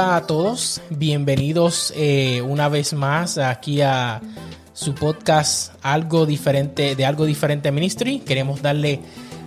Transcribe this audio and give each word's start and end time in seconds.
Eh, 0.00 0.02
a 0.02 0.26
todos. 0.26 0.80
Bienvenidos 0.88 1.92
eh, 1.94 2.40
una 2.40 2.70
vez 2.70 2.94
más 2.94 3.36
aquí 3.36 3.82
a 3.82 4.22
su 4.72 4.94
podcast 4.94 5.74
Algo 5.82 6.24
Diferente 6.24 6.96
de 6.96 7.04
Algo 7.04 7.26
Diferente 7.26 7.70
Ministry. 7.70 8.20
Queremos 8.20 8.62
darle 8.62 9.00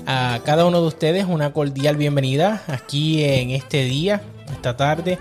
a 0.05 0.41
cada 0.45 0.65
uno 0.65 0.79
de 0.79 0.87
ustedes 0.87 1.25
una 1.27 1.53
cordial 1.53 1.97
bienvenida 1.97 2.61
aquí 2.67 3.23
en 3.23 3.49
este 3.49 3.83
día, 3.85 4.21
esta 4.51 4.77
tarde, 4.77 5.17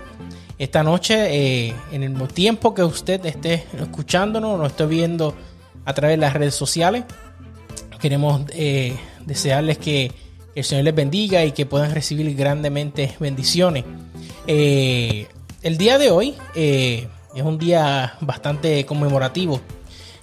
esta 0.59 0.83
noche, 0.83 1.15
eh, 1.67 1.73
en 1.91 2.03
el 2.03 2.15
tiempo 2.27 2.75
que 2.75 2.83
usted 2.83 3.25
esté 3.25 3.65
escuchándonos, 3.79 4.59
lo 4.59 4.67
esté 4.67 4.85
viendo 4.85 5.33
a 5.83 5.93
través 5.95 6.17
de 6.17 6.21
las 6.21 6.33
redes 6.33 6.53
sociales. 6.53 7.05
Queremos 7.99 8.41
desearles 9.25 9.79
que 9.79 10.11
el 10.53 10.63
Señor 10.63 10.83
les 10.83 10.95
bendiga 10.95 11.43
y 11.43 11.53
que 11.53 11.65
puedan 11.65 11.91
recibir 11.91 12.35
grandemente 12.35 13.15
bendiciones. 13.19 13.83
Eh, 14.47 15.27
el 15.61 15.77
día 15.77 15.97
de 15.97 16.11
hoy 16.11 16.35
eh, 16.55 17.07
es 17.33 17.43
un 17.43 17.57
día 17.57 18.15
bastante 18.19 18.85
conmemorativo 18.85 19.61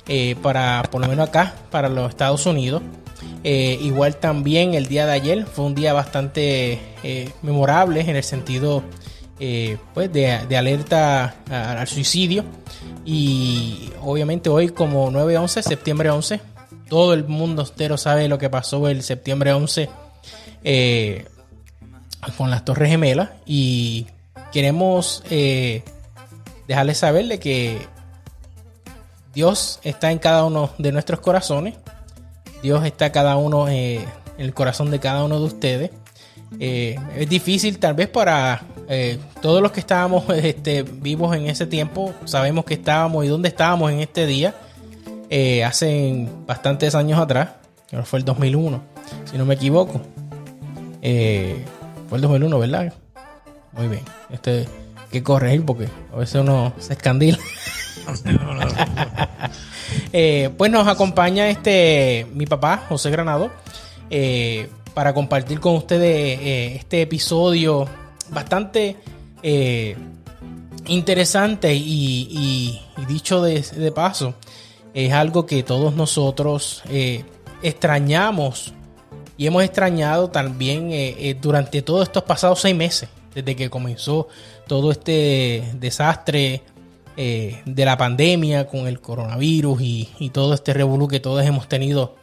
eh, 0.07 0.37
para, 0.43 0.83
por 0.91 1.01
lo 1.01 1.09
menos 1.09 1.29
acá, 1.29 1.55
para 1.71 1.89
los 1.89 2.11
Estados 2.11 2.45
Unidos. 2.47 2.83
igual 3.43 4.17
también 4.17 4.75
el 4.75 4.87
día 4.87 5.07
de 5.07 5.13
ayer 5.13 5.47
fue 5.47 5.65
un 5.65 5.75
día 5.75 5.93
bastante 5.93 6.79
memorable 7.43 8.01
en 8.01 8.17
el 8.17 8.23
sentido 8.23 8.83
pues 9.95 10.13
de, 10.13 10.57
alerta 10.57 11.37
al 11.51 11.87
suicidio. 11.87 12.45
Y 13.05 13.91
obviamente 14.03 14.51
hoy 14.51 14.69
como 14.69 15.11
9-11, 15.11 15.63
septiembre 15.63 16.11
11, 16.11 16.41
todo 16.89 17.15
el 17.15 17.25
mundo 17.25 17.63
entero 17.63 17.97
sabe 17.97 18.29
lo 18.29 18.37
que 18.37 18.51
pasó 18.51 18.89
el 18.89 19.03
septiembre 19.03 19.53
11 19.53 19.89
con 22.37 22.51
las 22.51 22.65
Torres 22.65 22.91
Gemelas 22.91 23.31
y 23.47 24.07
queremos 24.53 25.23
eh, 25.31 25.83
dejarles 26.69 26.99
saber 26.99 27.27
de 27.27 27.39
que 27.39 27.87
Dios 29.35 29.81
está 29.83 30.11
en 30.11 30.19
cada 30.19 30.45
uno 30.45 30.71
de 30.79 30.93
nuestros 30.93 31.21
corazones. 31.21 31.75
Dios 32.63 32.85
está 32.85 33.11
cada 33.13 33.37
uno 33.37 33.69
eh, 33.69 34.05
en 34.37 34.45
el 34.45 34.55
corazón 34.55 34.91
de 34.91 34.99
cada 34.99 35.25
uno 35.25 35.39
de 35.39 35.47
ustedes. 35.47 35.91
Eh, 36.59 36.99
es 37.17 37.29
difícil 37.29 37.79
tal 37.79 37.95
vez 37.95 38.09
para 38.09 38.63
todos 39.41 39.63
los 39.63 39.71
que 39.71 39.79
estábamos 39.79 40.25
este, 40.35 40.83
vivos 40.83 41.37
en 41.37 41.47
ese 41.47 41.65
tiempo, 41.65 42.13
sabemos 42.25 42.65
que 42.65 42.75
estábamos 42.75 43.25
y 43.25 43.29
dónde 43.29 43.49
estábamos 43.49 43.93
en 43.93 44.01
este 44.01 44.27
día, 44.27 44.53
hace 45.65 46.29
bastantes 46.45 46.97
años 46.97 47.21
atrás, 47.21 47.51
fue 48.03 48.19
el 48.19 48.25
2001, 48.25 48.83
si 49.31 49.39
no 49.39 49.47
me 49.47 49.55
equivoco. 49.55 50.01
Fue 52.11 52.19
el 52.19 52.23
2001, 52.23 52.59
¿verdad? 52.59 52.93
Muy 53.73 53.87
bien. 53.87 54.03
Este, 54.31 54.67
que 55.13 55.23
corregir 55.23 55.65
porque 55.65 55.89
a 56.13 56.17
veces 56.17 56.41
uno 56.41 56.73
se 56.81 56.95
escandila. 56.95 57.39
eh, 60.13 60.51
pues 60.59 60.73
nos 60.73 60.89
acompaña 60.89 61.49
este 61.49 62.27
mi 62.35 62.47
papá, 62.47 62.85
José 62.89 63.11
Granado, 63.11 63.53
eh, 64.11 64.69
para 64.93 65.15
compartir 65.15 65.61
con 65.61 65.77
ustedes 65.77 66.41
eh, 66.41 66.75
este 66.75 67.03
episodio 67.03 67.87
bastante 68.31 68.97
interesante 70.89 71.73
y, 71.73 72.81
dicho 73.07 73.41
de, 73.41 73.63
de, 73.63 73.93
paso, 73.93 74.35
es 74.95 75.13
algo 75.13 75.47
que 75.47 75.63
todos 75.63 75.95
nosotros 75.95 76.83
extrañamos 77.63 78.75
y 79.41 79.47
hemos 79.47 79.65
extrañado 79.65 80.29
también 80.29 80.93
eh, 80.93 81.17
eh, 81.19 81.35
durante 81.41 81.81
todos 81.81 82.03
estos 82.03 82.25
pasados 82.25 82.61
seis 82.61 82.77
meses, 82.77 83.09
desde 83.35 83.57
que 83.57 83.71
comenzó 83.71 84.29
todo 84.67 84.91
este 84.91 85.65
desastre 85.77 86.61
eh, 87.17 87.63
de 87.65 87.85
la 87.87 87.97
pandemia 87.97 88.67
con 88.67 88.87
el 88.87 89.01
coronavirus 89.01 89.81
y, 89.81 90.31
todo 90.31 90.53
este 90.53 90.75
revolú 90.75 91.09
que 91.09 91.21
todos 91.21 91.43
hemos 91.47 91.71
tenido 91.71 92.17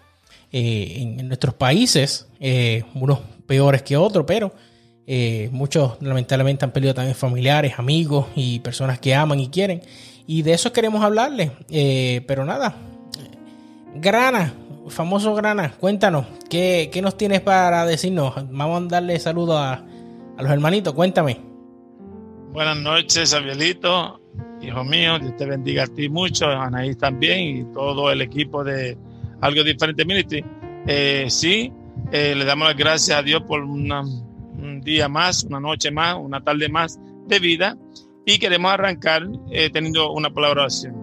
en, 0.51 1.27
nuestros 1.27 1.55
países, 1.55 2.27
unos 2.93 3.21
peores 3.47 3.81
que 3.81 3.97
otros, 3.97 4.23
pero 4.27 4.53
muchos 5.49 5.97
lamentablemente 6.01 6.65
han 6.65 6.71
perdido 6.71 6.93
también 6.93 7.15
familiares, 7.15 7.79
amigos 7.79 8.27
y 8.35 8.59
personas 8.59 8.99
que 8.99 9.15
aman 9.15 9.39
y 9.39 9.49
quieren. 9.49 9.81
Y 10.27 10.43
de 10.43 10.53
eso 10.53 10.71
queremos 10.71 11.03
hablarles. 11.03 11.49
pero 12.27 12.45
nada, 12.45 12.75
Grana, 13.95 14.53
famoso 14.89 15.35
Grana, 15.35 15.71
cuéntanos, 15.79 16.25
¿qué, 16.49 16.89
nos 17.01 17.17
tienes 17.17 17.41
para 17.41 17.85
decirnos? 17.85 18.33
Vamos 18.51 18.83
a 18.83 18.85
darle 18.87 19.19
saludos 19.19 19.59
a, 19.59 19.83
los 20.37 20.51
hermanitos, 20.51 20.93
cuéntame. 20.93 21.39
Buenas 22.51 22.77
noches, 22.77 23.33
Abielito, 23.33 24.21
hijo 24.61 24.83
mío, 24.83 25.19
Dios 25.19 25.35
te 25.37 25.45
bendiga 25.45 25.83
a 25.83 25.87
ti 25.87 26.09
mucho, 26.09 26.47
a 26.47 26.65
Anaís 26.65 26.97
también 26.97 27.57
y 27.57 27.73
todo 27.73 28.11
el 28.11 28.21
equipo 28.21 28.63
de 28.63 28.97
Algo 29.41 29.63
Diferente 29.63 30.05
Ministry. 30.05 30.43
Eh, 30.87 31.25
sí, 31.29 31.71
eh, 32.11 32.35
le 32.35 32.45
damos 32.45 32.67
las 32.67 32.77
gracias 32.77 33.17
a 33.17 33.23
Dios 33.23 33.43
por 33.43 33.61
un 33.61 34.81
día 34.83 35.09
más, 35.09 35.43
una 35.43 35.59
noche 35.59 35.91
más, 35.91 36.15
una 36.15 36.41
tarde 36.43 36.69
más 36.69 36.99
de 37.27 37.39
vida 37.39 37.77
y 38.25 38.39
queremos 38.39 38.71
arrancar 38.71 39.27
eh, 39.51 39.69
teniendo 39.69 40.11
una 40.11 40.29
palabra 40.29 40.63
oración. 40.63 40.95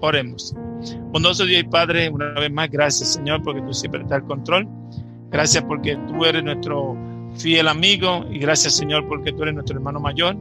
Oremos. 0.00 0.54
Bondoso 1.10 1.44
Dios 1.44 1.62
y 1.62 1.64
Padre, 1.64 2.08
una 2.08 2.32
vez 2.32 2.50
más, 2.50 2.70
gracias 2.70 3.14
Señor, 3.14 3.42
porque 3.42 3.62
tú 3.62 3.72
siempre 3.72 4.02
estás 4.02 4.22
al 4.22 4.26
control. 4.26 4.68
Gracias 5.30 5.64
porque 5.64 5.96
tú 6.08 6.24
eres 6.24 6.42
nuestro 6.42 6.96
fiel 7.36 7.68
amigo 7.68 8.24
y 8.30 8.38
gracias 8.38 8.74
Señor 8.74 9.06
porque 9.08 9.32
tú 9.32 9.42
eres 9.42 9.54
nuestro 9.54 9.76
hermano 9.76 10.00
mayor. 10.00 10.36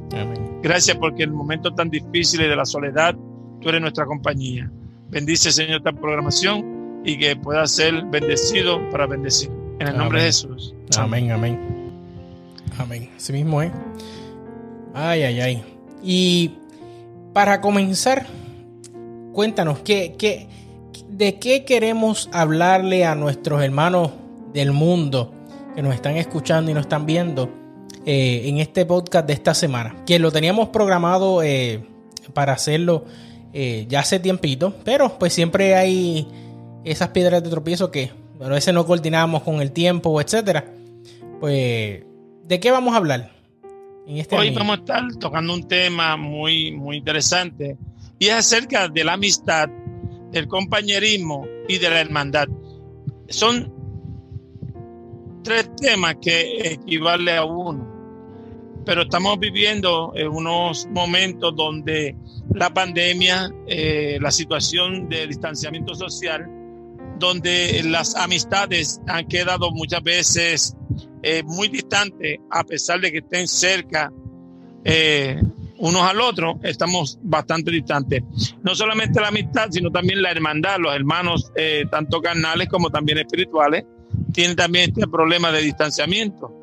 Gracias 0.61 0.97
porque 0.97 1.23
en 1.23 1.29
el 1.29 1.35
momento 1.35 1.73
tan 1.73 1.89
difícil 1.89 2.39
de 2.41 2.55
la 2.55 2.65
soledad, 2.65 3.15
tú 3.61 3.69
eres 3.69 3.81
nuestra 3.81 4.05
compañía. 4.05 4.71
Bendice 5.09 5.51
Señor 5.51 5.77
esta 5.77 5.91
programación 5.91 7.01
y 7.05 7.17
que 7.17 7.35
pueda 7.35 7.65
ser 7.67 8.03
bendecido 8.05 8.89
para 8.89 9.07
bendecir. 9.07 9.49
En 9.79 9.87
el 9.87 9.97
nombre 9.97 10.21
de 10.21 10.27
Jesús. 10.27 10.73
Amén, 10.97 11.31
amén. 11.31 11.59
Amén. 12.77 13.09
Así 13.15 13.31
mismo 13.33 13.61
es. 13.61 13.71
Ay, 14.93 15.23
ay, 15.23 15.39
ay. 15.39 15.63
Y 16.03 16.51
para 17.33 17.61
comenzar, 17.61 18.25
cuéntanos, 19.37 19.77
¿qué, 19.81 20.15
qué, 20.17 20.47
¿de 21.09 21.37
qué 21.37 21.63
queremos 21.63 22.27
hablarle 22.33 23.05
a 23.05 23.13
nuestros 23.13 23.61
hermanos 23.61 24.09
del 24.51 24.71
mundo 24.71 25.31
que 25.75 25.83
nos 25.83 25.93
están 25.93 26.17
escuchando 26.17 26.71
y 26.71 26.73
nos 26.73 26.85
están 26.85 27.05
viendo 27.05 27.47
eh, 28.03 28.41
en 28.45 28.57
este 28.57 28.83
podcast 28.87 29.27
de 29.27 29.33
esta 29.33 29.53
semana? 29.53 29.95
Que 30.07 30.17
lo 30.17 30.31
teníamos 30.31 30.69
programado 30.69 31.43
eh, 31.43 31.85
para 32.33 32.53
hacerlo 32.53 33.05
eh, 33.53 33.85
ya 33.87 33.99
hace 33.99 34.19
tiempito, 34.19 34.73
pero 34.83 35.19
pues 35.19 35.33
siempre 35.33 35.75
hay 35.75 36.27
esas 36.83 37.09
piedras 37.09 37.43
de 37.43 37.51
tropiezo 37.51 37.91
que 37.91 38.09
a 38.41 38.47
veces 38.47 38.73
no 38.73 38.87
coordinamos 38.87 39.43
con 39.43 39.61
el 39.61 39.71
tiempo, 39.71 40.19
etcétera. 40.19 40.65
Pues, 41.39 42.03
¿de 42.43 42.59
qué 42.59 42.71
vamos 42.71 42.95
a 42.95 42.97
hablar? 42.97 43.31
En 44.07 44.17
este 44.17 44.35
Hoy 44.35 44.49
vamos 44.49 44.77
a 44.77 44.79
estar 44.79 45.03
tocando 45.19 45.53
un 45.53 45.67
tema 45.67 46.17
muy, 46.17 46.71
muy 46.71 46.97
interesante 46.97 47.77
y 48.19 48.27
es 48.27 48.33
acerca 48.33 48.87
de 48.87 49.03
la 49.03 49.13
amistad, 49.13 49.69
del 50.31 50.47
compañerismo 50.47 51.45
y 51.67 51.77
de 51.77 51.89
la 51.89 52.01
hermandad. 52.01 52.47
Son 53.29 53.73
tres 55.43 55.69
temas 55.75 56.15
que 56.21 56.73
equivalen 56.73 57.37
a 57.37 57.45
uno, 57.45 58.83
pero 58.85 59.03
estamos 59.03 59.39
viviendo 59.39 60.13
en 60.15 60.29
unos 60.29 60.87
momentos 60.87 61.55
donde 61.55 62.15
la 62.53 62.73
pandemia, 62.73 63.53
eh, 63.67 64.17
la 64.21 64.31
situación 64.31 65.09
de 65.09 65.27
distanciamiento 65.27 65.93
social, 65.95 66.49
donde 67.19 67.81
las 67.83 68.15
amistades 68.15 69.01
han 69.07 69.27
quedado 69.27 69.71
muchas 69.71 70.03
veces 70.03 70.75
eh, 71.23 71.43
muy 71.43 71.67
distantes 71.67 72.39
a 72.49 72.63
pesar 72.63 73.01
de 73.01 73.11
que 73.11 73.17
estén 73.19 73.47
cerca 73.47 74.11
eh, 74.83 75.41
unos 75.79 76.01
al 76.03 76.21
otro, 76.21 76.59
estamos 76.63 77.19
bastante 77.21 77.71
distantes. 77.71 78.23
No 78.63 78.75
solamente 78.75 79.21
la 79.21 79.29
amistad, 79.29 79.67
sino 79.71 79.91
también 79.91 80.21
la 80.21 80.31
hermandad, 80.31 80.77
los 80.79 80.95
hermanos, 80.95 81.51
eh, 81.55 81.85
tanto 81.89 82.21
carnales 82.21 82.67
como 82.69 82.89
también 82.89 83.19
espirituales, 83.19 83.85
tienen 84.33 84.55
también 84.55 84.89
este 84.89 85.07
problema 85.07 85.51
de 85.51 85.61
distanciamiento. 85.61 86.53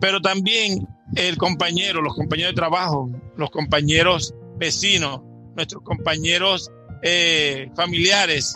Pero 0.00 0.20
también 0.20 0.86
el 1.14 1.36
compañero, 1.36 2.02
los 2.02 2.14
compañeros 2.14 2.52
de 2.52 2.56
trabajo, 2.56 3.10
los 3.36 3.50
compañeros 3.50 4.34
vecinos, 4.58 5.20
nuestros 5.54 5.82
compañeros 5.82 6.70
eh, 7.02 7.70
familiares, 7.74 8.54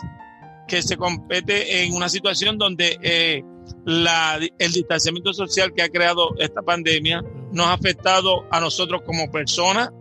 que 0.67 0.81
se 0.81 0.97
compete 0.97 1.83
en 1.83 1.93
una 1.93 2.09
situación 2.09 2.57
donde 2.57 2.99
eh, 3.01 3.43
el 3.85 4.71
distanciamiento 4.71 5.33
social 5.33 5.73
que 5.73 5.81
ha 5.81 5.89
creado 5.89 6.35
esta 6.39 6.61
pandemia 6.61 7.23
nos 7.51 7.67
ha 7.67 7.73
afectado 7.73 8.45
a 8.51 8.59
nosotros 8.59 9.01
como 9.05 9.31
personas, 9.31 9.91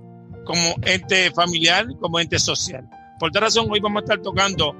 como 0.44 0.74
ente 0.82 1.30
familiar, 1.32 1.86
como 2.00 2.20
ente 2.20 2.38
social. 2.38 2.88
Por 3.18 3.30
tal 3.30 3.42
razón, 3.42 3.68
hoy 3.70 3.80
vamos 3.80 4.02
a 4.02 4.04
estar 4.04 4.22
tocando 4.22 4.74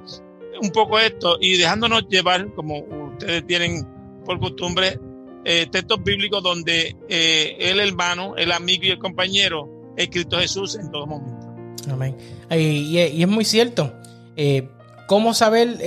un 0.61 0.69
poco 0.71 0.99
esto 0.99 1.37
y 1.39 1.57
dejándonos 1.57 2.07
llevar, 2.09 2.53
como 2.53 2.79
ustedes 3.11 3.45
tienen 3.45 3.87
por 4.25 4.39
costumbre, 4.39 4.99
eh, 5.45 5.67
textos 5.71 6.03
bíblicos 6.03 6.43
donde 6.43 6.95
eh, 7.07 7.55
el 7.59 7.79
hermano, 7.79 8.35
el 8.35 8.51
amigo 8.51 8.83
y 8.85 8.89
el 8.89 8.99
compañero 8.99 9.93
es 9.95 10.09
Cristo 10.09 10.37
Jesús 10.39 10.75
en 10.75 10.91
todo 10.91 11.07
momento. 11.07 11.47
Amén. 11.89 12.17
Y, 12.51 12.97
es 12.97 13.27
muy 13.27 13.45
cierto. 13.45 13.93
Eh, 14.35 14.67
¿Cómo 15.07 15.33
saber 15.33 15.77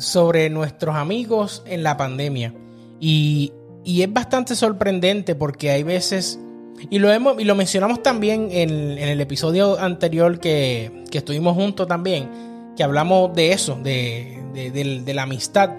sobre 0.00 0.50
nuestros 0.50 0.96
amigos 0.96 1.62
en 1.66 1.84
la 1.84 1.96
pandemia? 1.96 2.52
Y, 2.98 3.52
es 3.84 4.12
bastante 4.12 4.54
sorprendente 4.54 5.34
porque 5.34 5.70
hay 5.70 5.82
veces, 5.82 6.38
y 6.90 6.98
lo, 6.98 7.12
hemos, 7.12 7.40
y 7.40 7.44
lo 7.44 7.54
mencionamos 7.54 8.02
también 8.02 8.48
en, 8.50 8.98
el 8.98 9.20
episodio 9.20 9.78
anterior 9.78 10.40
que, 10.40 11.04
estuvimos 11.12 11.54
juntos 11.54 11.86
también, 11.88 12.28
que 12.76 12.82
hablamos 12.82 13.34
de 13.34 13.52
eso, 13.52 13.78
de, 13.82 14.38
de 14.54 15.14
la 15.14 15.22
amistad 15.22 15.70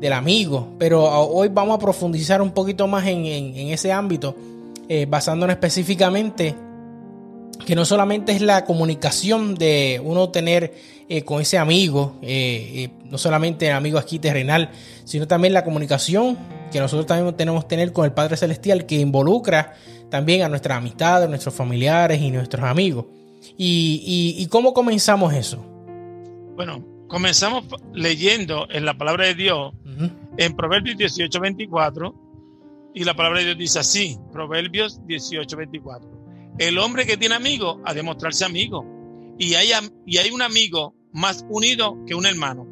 del 0.00 0.12
amigo, 0.12 0.74
pero 0.78 1.02
hoy 1.04 1.48
vamos 1.48 1.76
a 1.76 1.78
profundizar 1.78 2.42
un 2.42 2.50
poquito 2.50 2.86
más 2.86 3.06
en, 3.06 3.24
ese 3.70 3.90
ámbito, 3.92 4.36
eh, 4.88 5.06
basándonos 5.08 5.54
específicamente 5.54 6.54
que 7.64 7.74
no 7.74 7.86
solamente 7.86 8.32
es 8.32 8.42
la 8.42 8.64
comunicación 8.66 9.54
de 9.54 10.02
uno 10.04 10.28
tener 10.28 10.74
eh, 11.08 11.22
con 11.22 11.40
ese 11.40 11.56
amigo, 11.56 12.16
eh, 12.20 12.90
no 13.04 13.16
solamente 13.16 13.70
amigo 13.72 13.98
aquí 13.98 14.18
terrenal, 14.18 14.70
sino 15.04 15.26
también 15.26 15.54
la 15.54 15.64
comunicación 15.64 16.36
que 16.74 16.80
nosotros 16.80 17.06
también 17.06 17.36
tenemos 17.36 17.62
que 17.64 17.68
tener 17.68 17.92
con 17.92 18.04
el 18.04 18.10
Padre 18.10 18.36
Celestial, 18.36 18.84
que 18.84 18.96
involucra 18.96 19.74
también 20.10 20.42
a 20.42 20.48
nuestras 20.48 20.76
amistades, 20.76 21.28
nuestros 21.28 21.54
familiares 21.54 22.20
y 22.20 22.32
nuestros 22.32 22.64
amigos. 22.64 23.06
¿Y, 23.56 24.34
y 24.36 24.46
cómo 24.48 24.74
comenzamos 24.74 25.32
eso? 25.34 25.64
Bueno, 26.56 26.84
comenzamos 27.06 27.64
leyendo 27.92 28.66
en 28.70 28.84
la 28.84 28.98
palabra 28.98 29.26
de 29.26 29.34
Dios, 29.36 29.72
en 30.36 30.56
Proverbios 30.56 30.96
18, 30.96 31.40
24, 31.40 32.12
y 32.92 33.04
la 33.04 33.14
palabra 33.14 33.38
de 33.38 33.44
Dios 33.44 33.58
dice 33.58 33.78
así, 33.78 34.18
Proverbios 34.32 35.00
18, 35.06 35.56
24. 35.56 36.10
El 36.58 36.78
hombre 36.78 37.06
que 37.06 37.16
tiene 37.16 37.36
amigo 37.36 37.80
ha 37.84 37.94
de 37.94 38.02
mostrarse 38.02 38.44
amigo, 38.44 38.84
y 39.38 39.54
hay, 39.54 39.70
y 40.06 40.16
hay 40.18 40.32
un 40.32 40.42
amigo 40.42 40.96
más 41.12 41.46
unido 41.48 41.96
que 42.04 42.16
un 42.16 42.26
hermano. 42.26 42.66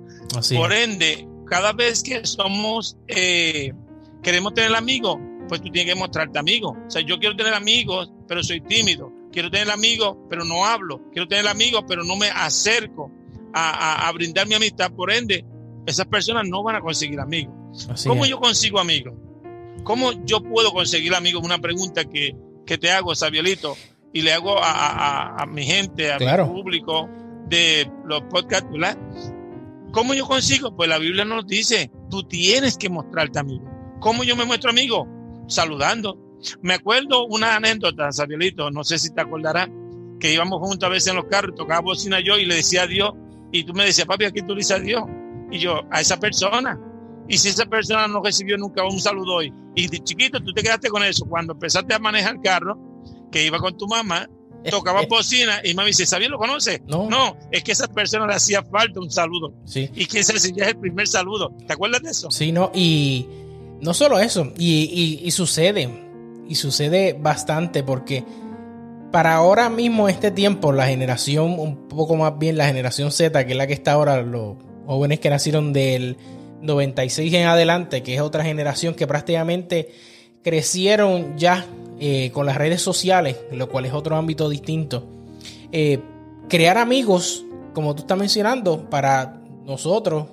Por 0.57 0.73
ende, 0.73 1.29
cada 1.53 1.73
vez 1.75 2.03
que 2.03 2.25
somos, 2.25 2.97
eh, 3.09 3.75
queremos 4.23 4.55
tener 4.55 4.75
amigos, 4.75 5.19
pues 5.49 5.61
tú 5.61 5.71
tienes 5.71 5.93
que 5.93 5.99
mostrarte 5.99 6.39
amigo. 6.39 6.77
O 6.87 6.91
sea, 6.91 7.03
yo 7.03 7.19
quiero 7.19 7.37
tener 7.37 7.55
amigos, 7.55 8.13
pero 8.27 8.43
soy 8.43 8.61
tímido. 8.61 9.13
Quiero 9.33 9.51
tener 9.51 9.71
amigos, 9.71 10.17
pero 10.29 10.45
no 10.45 10.65
hablo. 10.65 11.01
Quiero 11.13 11.27
tener 11.27 11.49
amigos, 11.49 11.85
pero 11.89 12.05
no 12.05 12.17
me 12.17 12.29
acerco 12.29 13.11
a, 13.55 14.11
brindar 14.15 14.47
mi 14.47 14.55
amistad, 14.55 14.93
por 14.93 15.13
ende, 15.13 15.45
esas 15.87 16.07
personas 16.07 16.49
no 16.49 16.63
van 16.63 16.77
a 16.77 16.81
conseguir 16.81 17.21
amigos. 17.21 17.55
¿Cómo 18.07 18.27
yo 18.27 18.39
consigo 18.41 18.79
amigos? 18.79 19.15
¿Cómo 19.85 20.13
yo 20.25 20.43
puedo 20.43 20.73
conseguir 20.73 21.15
amigos? 21.15 21.43
Una 21.45 21.59
pregunta 21.59 22.05
que, 22.05 22.35
te 22.65 22.91
hago, 22.91 23.15
Sabielito, 23.15 23.77
y 24.13 24.23
le 24.23 24.33
hago 24.33 24.57
a, 24.59 25.45
mi 25.49 25.65
gente, 25.65 26.13
a 26.13 26.19
mi 26.19 26.27
público 26.47 27.09
de 27.49 27.91
los 28.07 28.23
podcasts, 28.23 28.71
¿verdad? 28.71 28.97
¿Cómo 29.93 30.15
yo 30.15 30.27
consigo? 30.27 30.75
Pues 30.75 30.89
la 30.89 30.99
Biblia 30.99 31.27
nos 31.27 31.47
dice, 31.47 31.91
tú 32.09 32.23
tienes 32.23 32.79
que 32.79 32.89
mostrarte 32.89 33.39
amigo. 33.39 33.72
¿Cómo 34.03 34.25
yo 34.25 34.35
me 34.35 34.45
muestro 34.45 34.71
amigo? 34.71 35.07
Saludando. 35.47 36.19
Me 36.61 36.75
acuerdo 36.75 37.25
una 37.27 37.55
anécdota, 37.55 38.11
Sabielito, 38.11 38.69
no 38.73 38.83
sé 38.83 38.99
si 38.99 39.15
te 39.15 39.21
acordarás, 39.21 39.69
que 40.19 40.33
íbamos 40.33 40.59
juntos 40.59 40.89
a 40.89 40.91
veces 40.91 41.11
en 41.11 41.17
los 41.17 41.27
carros, 41.27 41.55
tocaba 41.55 41.81
bocina 41.81 42.19
yo 42.19 42.37
y 42.37 42.45
le 42.45 42.57
decía 42.57 42.83
a 42.83 42.87
Dios, 42.89 43.13
y 43.53 43.63
tú 43.63 43.75
me 43.75 43.85
decías, 43.85 44.09
papi, 44.09 44.25
aquí 44.25 44.43
tú 44.43 44.55
le 44.55 44.57
dices 44.57 44.77
a 44.77 44.81
Dios. 44.81 45.05
Y 45.53 45.61
yo, 45.61 45.83
a 45.91 46.01
esa 46.01 46.19
persona. 46.19 46.81
Y 47.29 47.39
si 47.39 47.51
esa 47.51 47.67
persona 47.67 48.09
no 48.09 48.21
recibió 48.21 48.59
nunca 48.59 48.83
un 48.85 48.99
saludo 48.99 49.37
hoy, 49.37 49.53
y 49.77 49.87
de 49.87 50.01
chiquito 50.01 50.43
tú 50.43 50.53
te 50.53 50.63
quedaste 50.65 50.89
con 50.89 51.05
eso, 51.05 51.25
cuando 51.27 51.53
empezaste 51.53 51.95
a 51.95 52.01
manejar 52.01 52.35
el 52.35 52.41
carro, 52.43 52.77
que 53.31 53.47
iba 53.47 53.59
con 53.59 53.77
tu 53.77 53.87
mamá, 53.87 54.29
tocaba 54.69 55.03
bocina 55.09 55.61
y 55.63 55.75
mami 55.75 55.91
dice, 55.91 56.07
¿sabía 56.07 56.29
lo 56.29 56.39
conoce? 56.39 56.83
No. 56.89 57.09
No, 57.09 57.37
es 57.53 57.63
que 57.63 57.71
a 57.71 57.75
esa 57.75 57.87
persona 57.87 58.27
le 58.27 58.35
hacía 58.35 58.65
falta 58.65 58.99
un 58.99 59.13
saludo. 59.13 59.55
Sí. 59.65 59.89
Y 59.95 60.07
quién 60.07 60.25
sabe 60.25 60.41
si 60.41 60.53
ya 60.53 60.65
es 60.65 60.71
el 60.71 60.79
primer 60.79 61.07
saludo. 61.07 61.55
¿Te 61.69 61.73
acuerdas 61.73 62.03
de 62.03 62.11
eso? 62.11 62.31
Sí, 62.33 62.51
no, 62.51 62.73
y 62.75 63.27
no 63.83 63.93
solo 63.93 64.19
eso, 64.19 64.53
y, 64.57 65.21
y 65.23 65.31
sucede, 65.33 65.91
y 66.49 66.55
sucede 66.55 67.13
bastante 67.13 67.83
porque 67.83 68.25
para 69.13 69.35
ahora 69.35 69.69
mismo, 69.69 70.09
este 70.09 70.31
tiempo, 70.31 70.73
la 70.73 70.87
generación, 70.87 71.59
un 71.61 71.87
poco 71.89 72.17
más 72.17 72.39
bien 72.39 72.57
la 72.57 72.67
generación 72.67 73.13
Z, 73.13 73.45
que 73.45 73.53
es 73.53 73.59
la 73.59 73.67
que 73.67 73.75
está 73.75 73.93
ahora, 73.93 74.23
los 74.23 74.57
jóvenes 74.87 75.21
que 75.21 75.29
nacieron 75.29 75.73
del 75.75 76.17
96 76.63 77.33
en 77.35 77.47
adelante, 77.47 78.03
que 78.03 78.15
es 78.15 78.21
otra 78.23 78.43
generación 78.43 78.95
que 78.95 79.07
prácticamente 79.07 79.91
crecieron 80.43 81.37
ya 81.37 81.67
eh, 82.01 82.31
con 82.33 82.47
las 82.47 82.57
redes 82.57 82.81
sociales, 82.81 83.37
lo 83.53 83.69
cual 83.69 83.85
es 83.85 83.93
otro 83.93 84.17
ámbito 84.17 84.49
distinto. 84.49 85.07
Eh, 85.71 86.01
crear 86.49 86.79
amigos, 86.79 87.45
como 87.75 87.95
tú 87.95 88.03
estás 88.03 88.19
mencionando, 88.19 88.89
para 88.89 89.43
nosotros, 89.67 90.27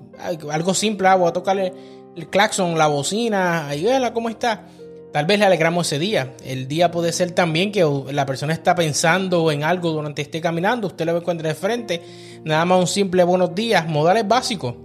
algo 0.50 0.74
simple, 0.74 1.08
ah, 1.08 1.16
voy 1.16 1.30
a 1.30 1.34
tocarle 1.34 1.74
el 2.20 2.30
claxon, 2.30 2.78
la 2.78 2.88
bocina, 2.88 3.68
ahí, 3.68 3.88
¿cómo 4.14 4.30
está? 4.30 4.68
Tal 5.12 5.26
vez 5.26 5.40
le 5.40 5.46
alegramos 5.46 5.88
ese 5.88 5.98
día. 5.98 6.34
El 6.46 6.68
día 6.68 6.92
puede 6.92 7.12
ser 7.12 7.32
también 7.32 7.72
que 7.72 7.84
la 8.12 8.26
persona 8.26 8.54
está 8.54 8.76
pensando 8.76 9.52
en 9.52 9.64
algo 9.64 9.92
durante 9.92 10.22
esté 10.22 10.40
caminando, 10.42 10.88
usted 10.88 11.06
lo 11.06 11.18
encuentra 11.18 11.50
de 11.50 11.56
frente, 11.56 12.02
nada 12.44 12.64
más 12.66 12.80
un 12.80 12.88
simple 12.88 13.24
buenos 13.24 13.56
días, 13.56 13.88
modales 13.88 14.28
básicos. 14.28 14.76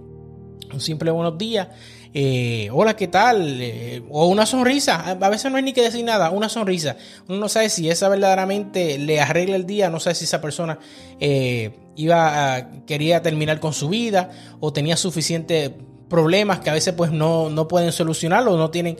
Un 0.73 0.81
simple 0.81 1.11
buenos 1.11 1.37
días. 1.37 1.67
Eh, 2.13 2.69
hola, 2.71 2.95
¿qué 2.95 3.07
tal? 3.07 3.61
Eh, 3.61 4.01
o 4.09 4.27
una 4.27 4.45
sonrisa. 4.45 5.11
A 5.11 5.29
veces 5.29 5.51
no 5.51 5.57
hay 5.57 5.63
ni 5.63 5.73
que 5.73 5.81
decir 5.81 6.03
nada, 6.03 6.31
una 6.31 6.49
sonrisa. 6.49 6.95
Uno 7.27 7.39
no 7.39 7.49
sabe 7.49 7.69
si 7.69 7.89
esa 7.89 8.09
verdaderamente 8.09 8.97
le 8.97 9.19
arregla 9.19 9.57
el 9.57 9.65
día, 9.65 9.89
no 9.89 9.99
sabe 9.99 10.15
si 10.15 10.23
esa 10.23 10.41
persona 10.41 10.79
eh, 11.19 11.71
iba 11.97 12.55
a, 12.55 12.71
quería 12.85 13.21
terminar 13.21 13.59
con 13.59 13.73
su 13.73 13.89
vida 13.89 14.31
o 14.59 14.73
tenía 14.73 14.97
suficientes 14.97 15.71
problemas 16.09 16.59
que 16.59 16.69
a 16.69 16.73
veces 16.73 16.93
pues 16.93 17.11
no, 17.11 17.49
no 17.49 17.67
pueden 17.67 17.91
solucionarlo 17.91 18.53
o 18.53 18.57
no 18.57 18.71
tienen 18.71 18.97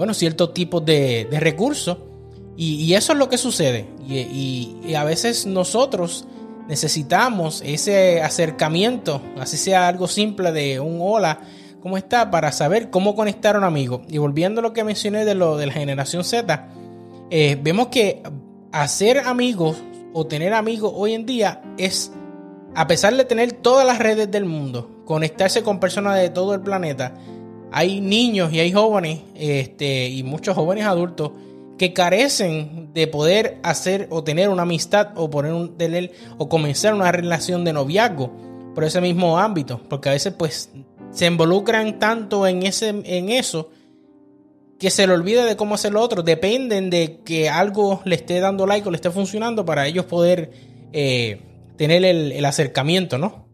bueno, 0.00 0.14
ciertos 0.14 0.54
tipos 0.54 0.82
de, 0.84 1.28
recursos. 1.30 1.98
Y, 2.56 2.94
eso 2.94 3.12
es 3.12 3.18
lo 3.18 3.28
que 3.28 3.36
sucede. 3.36 3.86
Y, 4.08 4.94
a 4.94 5.04
veces 5.04 5.44
nosotros 5.44 6.26
necesitamos 6.68 7.62
ese 7.64 8.22
acercamiento, 8.22 9.20
así 9.38 9.58
sea 9.58 9.88
algo 9.88 10.08
simple 10.08 10.52
de 10.52 10.80
un 10.80 11.00
hola, 11.02 11.40
¿cómo 11.80 11.98
está? 11.98 12.30
Para 12.30 12.50
saber 12.52 12.88
cómo 12.88 13.14
conectar 13.14 13.56
a 13.56 13.58
un 13.58 13.64
amigo. 13.64 14.00
Y 14.08 14.16
volviendo 14.16 14.60
a 14.60 14.62
lo 14.62 14.72
que 14.72 14.84
mencioné 14.84 15.24
de 15.26 15.34
lo 15.34 15.58
de 15.58 15.66
la 15.66 15.72
generación 15.72 16.24
Z, 16.24 16.68
eh, 17.30 17.58
vemos 17.60 17.88
que 17.88 18.22
hacer 18.72 19.18
amigos 19.18 19.76
o 20.12 20.26
tener 20.26 20.54
amigos 20.54 20.92
hoy 20.94 21.12
en 21.12 21.26
día 21.26 21.60
es, 21.76 22.10
a 22.74 22.86
pesar 22.86 23.14
de 23.16 23.24
tener 23.24 23.52
todas 23.52 23.86
las 23.86 23.98
redes 23.98 24.30
del 24.30 24.44
mundo, 24.44 24.99
conectarse 25.10 25.64
con 25.64 25.80
personas 25.80 26.20
de 26.20 26.30
todo 26.30 26.54
el 26.54 26.60
planeta, 26.60 27.14
hay 27.72 28.00
niños 28.00 28.52
y 28.52 28.60
hay 28.60 28.70
jóvenes 28.70 29.18
este, 29.34 30.08
y 30.08 30.22
muchos 30.22 30.54
jóvenes 30.54 30.84
adultos 30.84 31.32
que 31.76 31.92
carecen 31.92 32.90
de 32.94 33.08
poder 33.08 33.58
hacer 33.64 34.06
o 34.10 34.22
tener 34.22 34.50
una 34.50 34.62
amistad 34.62 35.08
o 35.16 35.28
poner 35.28 35.52
un 35.52 35.76
tener, 35.76 36.12
o 36.38 36.48
comenzar 36.48 36.94
una 36.94 37.10
relación 37.10 37.64
de 37.64 37.72
noviazgo 37.72 38.30
por 38.72 38.84
ese 38.84 39.00
mismo 39.00 39.36
ámbito, 39.36 39.80
porque 39.88 40.10
a 40.10 40.12
veces 40.12 40.32
pues 40.38 40.70
se 41.10 41.26
involucran 41.26 41.98
tanto 41.98 42.46
en 42.46 42.62
ese 42.62 42.90
en 42.90 43.30
eso 43.30 43.70
que 44.78 44.90
se 44.90 45.08
le 45.08 45.12
olvida 45.12 45.44
de 45.44 45.56
cómo 45.56 45.74
hacer 45.74 45.92
lo 45.92 46.02
otro, 46.02 46.22
dependen 46.22 46.88
de 46.88 47.18
que 47.24 47.48
algo 47.48 48.00
le 48.04 48.14
esté 48.14 48.38
dando 48.38 48.64
like 48.64 48.86
o 48.86 48.92
le 48.92 48.96
esté 48.96 49.10
funcionando 49.10 49.64
para 49.64 49.88
ellos 49.88 50.04
poder 50.04 50.52
eh, 50.92 51.40
tener 51.76 52.04
el, 52.04 52.44
acercamiento, 52.44 53.18
¿no? 53.18 53.49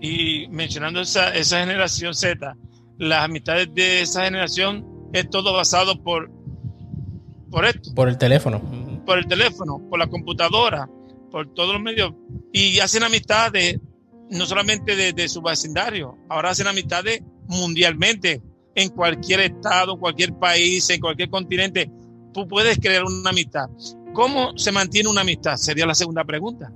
Y 0.00 0.48
mencionando 0.48 1.00
esa, 1.00 1.34
esa 1.34 1.60
generación 1.60 2.14
Z, 2.14 2.56
las 2.98 3.24
amistades 3.24 3.68
de 3.74 4.02
esa 4.02 4.24
generación 4.24 5.10
es 5.12 5.28
todo 5.30 5.52
basado 5.52 6.02
por, 6.02 6.30
por 7.50 7.64
esto. 7.64 7.94
Por 7.94 8.08
el 8.08 8.18
teléfono. 8.18 8.60
Por 9.04 9.18
el 9.18 9.26
teléfono, 9.26 9.80
por 9.88 9.98
la 9.98 10.08
computadora, 10.08 10.88
por 11.30 11.52
todos 11.54 11.74
los 11.74 11.82
medios. 11.82 12.12
Y 12.52 12.78
hacen 12.80 13.02
amistades 13.02 13.78
no 14.30 14.46
solamente 14.46 15.12
de, 15.12 15.28
su 15.28 15.40
vecindario, 15.40 16.18
ahora 16.28 16.50
hacen 16.50 16.66
amistades 16.66 17.22
mundialmente, 17.46 18.42
en 18.74 18.90
cualquier 18.90 19.40
estado, 19.40 19.98
cualquier 19.98 20.34
país, 20.34 20.90
en 20.90 21.00
cualquier 21.00 21.30
continente. 21.30 21.90
Tú 22.32 22.46
puedes 22.46 22.78
crear 22.78 23.04
una 23.04 23.30
amistad. 23.30 23.68
¿Cómo 24.16 24.56
se 24.56 24.72
mantiene 24.72 25.10
una 25.10 25.20
amistad? 25.20 25.58
Sería 25.58 25.84
la 25.84 25.94
segunda 25.94 26.24
pregunta. 26.24 26.72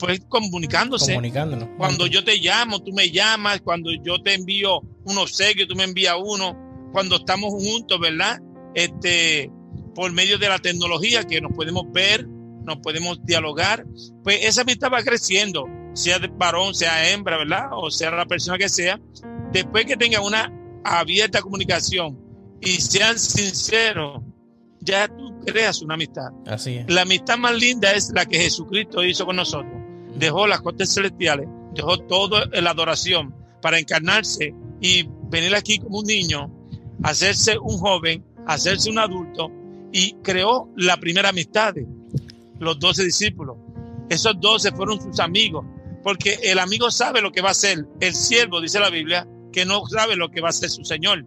Pues 0.00 0.20
comunicándose. 0.28 1.12
Comunicándonos. 1.12 1.68
Cuando 1.78 2.08
yo 2.08 2.24
te 2.24 2.38
llamo, 2.38 2.80
tú 2.80 2.92
me 2.92 3.08
llamas. 3.08 3.60
Cuando 3.60 3.92
yo 3.92 4.20
te 4.20 4.34
envío 4.34 4.80
un 5.04 5.16
obsequio, 5.16 5.68
tú 5.68 5.76
me 5.76 5.84
envías 5.84 6.16
uno. 6.20 6.90
Cuando 6.92 7.16
estamos 7.16 7.50
juntos, 7.50 8.00
¿verdad? 8.00 8.40
Este, 8.74 9.48
por 9.94 10.10
medio 10.10 10.38
de 10.38 10.48
la 10.48 10.58
tecnología 10.58 11.22
que 11.22 11.40
nos 11.40 11.52
podemos 11.52 11.84
ver, 11.92 12.26
nos 12.26 12.78
podemos 12.78 13.24
dialogar, 13.24 13.86
pues 14.24 14.40
esa 14.42 14.62
amistad 14.62 14.90
va 14.92 15.04
creciendo, 15.04 15.66
sea 15.94 16.18
de 16.18 16.26
varón, 16.28 16.74
sea 16.74 17.10
hembra, 17.12 17.38
¿verdad? 17.38 17.66
O 17.72 17.92
sea 17.92 18.10
la 18.10 18.26
persona 18.26 18.58
que 18.58 18.68
sea. 18.68 19.00
Después 19.52 19.86
que 19.86 19.96
tenga 19.96 20.20
una 20.20 20.52
abierta 20.82 21.40
comunicación 21.42 22.18
y 22.60 22.72
sean 22.80 23.20
sinceros, 23.20 24.20
ya 24.80 25.06
tú 25.06 25.31
creas 25.44 25.82
una 25.82 25.94
amistad. 25.94 26.30
Así 26.46 26.76
es. 26.76 26.90
La 26.90 27.02
amistad 27.02 27.38
más 27.38 27.54
linda 27.54 27.92
es 27.92 28.10
la 28.14 28.26
que 28.26 28.38
Jesucristo 28.38 29.04
hizo 29.04 29.26
con 29.26 29.36
nosotros. 29.36 29.72
Dejó 30.16 30.46
las 30.46 30.60
cortes 30.60 30.92
celestiales, 30.92 31.48
dejó 31.74 31.98
toda 31.98 32.46
la 32.52 32.70
adoración 32.70 33.34
para 33.60 33.78
encarnarse 33.78 34.54
y 34.80 35.08
venir 35.28 35.54
aquí 35.54 35.78
como 35.78 36.00
un 36.00 36.06
niño, 36.06 36.50
hacerse 37.02 37.56
un 37.58 37.78
joven, 37.78 38.24
hacerse 38.46 38.90
un 38.90 38.98
adulto 38.98 39.50
y 39.92 40.14
creó 40.22 40.68
la 40.76 40.96
primera 40.96 41.28
amistad, 41.28 41.74
los 42.58 42.78
doce 42.78 43.04
discípulos. 43.04 43.56
Esos 44.08 44.40
doce 44.40 44.72
fueron 44.72 45.00
sus 45.00 45.20
amigos, 45.20 45.64
porque 46.02 46.38
el 46.42 46.58
amigo 46.58 46.90
sabe 46.90 47.20
lo 47.20 47.30
que 47.30 47.40
va 47.40 47.48
a 47.48 47.52
hacer. 47.52 47.86
El 48.00 48.14
siervo, 48.14 48.60
dice 48.60 48.80
la 48.80 48.90
Biblia, 48.90 49.26
que 49.52 49.64
no 49.64 49.86
sabe 49.86 50.16
lo 50.16 50.30
que 50.30 50.40
va 50.40 50.48
a 50.48 50.50
hacer 50.50 50.70
su 50.70 50.84
Señor. 50.84 51.24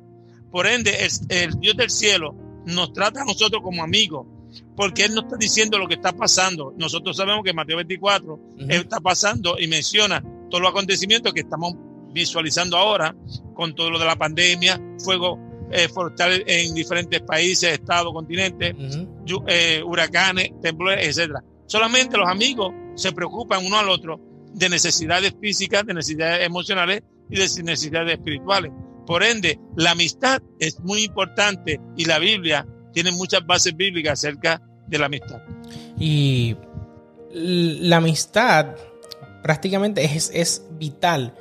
Por 0.51 0.67
ende, 0.67 0.95
el, 1.29 1.59
Dios 1.59 1.77
del 1.77 1.89
cielo 1.89 2.35
nos 2.65 2.93
trata 2.93 3.21
a 3.21 3.25
nosotros 3.25 3.61
como 3.63 3.83
amigos, 3.83 4.27
porque 4.75 5.05
Él 5.05 5.13
nos 5.13 5.25
está 5.25 5.37
diciendo 5.37 5.77
lo 5.77 5.87
que 5.87 5.95
está 5.95 6.13
pasando. 6.13 6.73
Nosotros 6.77 7.17
sabemos 7.17 7.43
que 7.43 7.51
en 7.51 7.55
Mateo 7.55 7.77
24 7.77 8.39
Él 8.59 8.81
está 8.81 8.99
pasando 8.99 9.57
y 9.59 9.67
menciona 9.67 10.23
todos 10.49 10.61
los 10.61 10.71
acontecimientos 10.71 11.33
que 11.33 11.41
estamos 11.41 11.73
visualizando 12.11 12.77
ahora, 12.77 13.15
con 13.53 13.75
todo 13.75 13.89
lo 13.89 13.99
de 13.99 14.05
la 14.05 14.15
pandemia, 14.15 14.79
fuego 15.03 15.39
eh, 15.71 15.89
forestal 15.89 16.43
en 16.47 16.73
diferentes 16.73 17.21
países, 17.21 17.73
estados, 17.73 18.13
continentes, 18.13 18.75
eh, 19.47 19.81
huracanes, 19.83 20.51
temblores, 20.61 21.07
etcétera. 21.07 21.43
Solamente 21.65 22.17
los 22.17 22.29
amigos 22.29 22.73
se 22.95 23.11
preocupan 23.11 23.65
uno 23.65 23.77
al 23.77 23.89
otro 23.89 24.19
de 24.53 24.69
necesidades 24.69 25.35
físicas, 25.41 25.85
de 25.85 25.93
necesidades 25.93 26.45
emocionales 26.45 27.03
y 27.29 27.35
de 27.35 27.63
necesidades 27.63 28.13
espirituales. 28.13 28.71
Por 29.05 29.23
ende, 29.23 29.59
la 29.75 29.91
amistad 29.91 30.41
es 30.59 30.79
muy 30.79 31.03
importante 31.03 31.79
y 31.95 32.05
la 32.05 32.19
Biblia 32.19 32.65
tiene 32.93 33.11
muchas 33.11 33.45
bases 33.45 33.75
bíblicas 33.75 34.13
acerca 34.13 34.61
de 34.87 34.97
la 34.97 35.05
amistad. 35.07 35.41
Y 35.99 36.55
la 37.31 37.97
amistad 37.97 38.67
prácticamente 39.43 40.03
es, 40.03 40.63
vital 40.71 41.33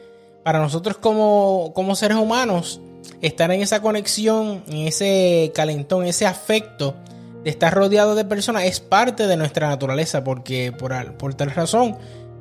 para 0.42 0.58
nosotros 0.58 0.98
como, 0.98 1.72
como, 1.74 1.94
seres 1.94 2.18
humanos. 2.18 2.80
Estar 3.20 3.50
en 3.50 3.62
esa 3.62 3.80
conexión, 3.80 4.62
en 4.68 4.86
ese 4.88 5.52
calentón, 5.54 6.04
ese 6.04 6.26
afecto 6.26 6.96
de 7.42 7.50
estar 7.50 7.72
rodeado 7.72 8.14
de 8.14 8.24
personas 8.24 8.64
es 8.64 8.80
parte 8.80 9.26
de 9.26 9.36
nuestra 9.36 9.68
naturaleza 9.68 10.24
porque 10.24 10.72
por, 10.72 11.16
por 11.16 11.34
tal 11.34 11.50
razón 11.50 11.96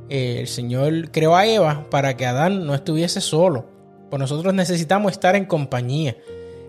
eh, 0.09 0.37
el 0.39 0.47
Señor 0.47 1.11
creó 1.11 1.35
a 1.35 1.45
Eva 1.45 1.85
para 1.89 2.15
que 2.15 2.25
Adán 2.25 2.65
no 2.65 2.75
estuviese 2.75 3.21
solo. 3.21 3.72
Nosotros 4.17 4.53
necesitamos 4.53 5.11
estar 5.11 5.35
en 5.35 5.45
compañía. 5.45 6.15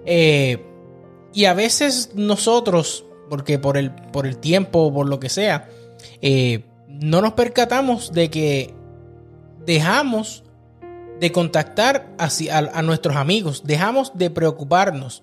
Eh, 0.06 0.64
y 1.32 1.46
a 1.46 1.54
veces 1.54 2.10
nosotros, 2.14 3.04
porque 3.28 3.58
por 3.58 3.76
el, 3.76 3.90
por 3.90 4.26
el 4.26 4.38
tiempo 4.38 4.80
o 4.80 4.94
por 4.94 5.08
lo 5.08 5.18
que 5.18 5.28
sea, 5.28 5.68
eh, 6.22 6.64
no 6.88 7.20
nos 7.20 7.32
percatamos 7.32 8.12
de 8.12 8.30
que 8.30 8.74
dejamos 9.66 10.44
de 11.20 11.32
contactar 11.32 12.14
a, 12.18 12.28
a, 12.58 12.82
nuestros 12.82 13.16
amigos, 13.16 13.62
dejamos 13.64 14.12
de 14.14 14.30
preocuparnos. 14.30 15.22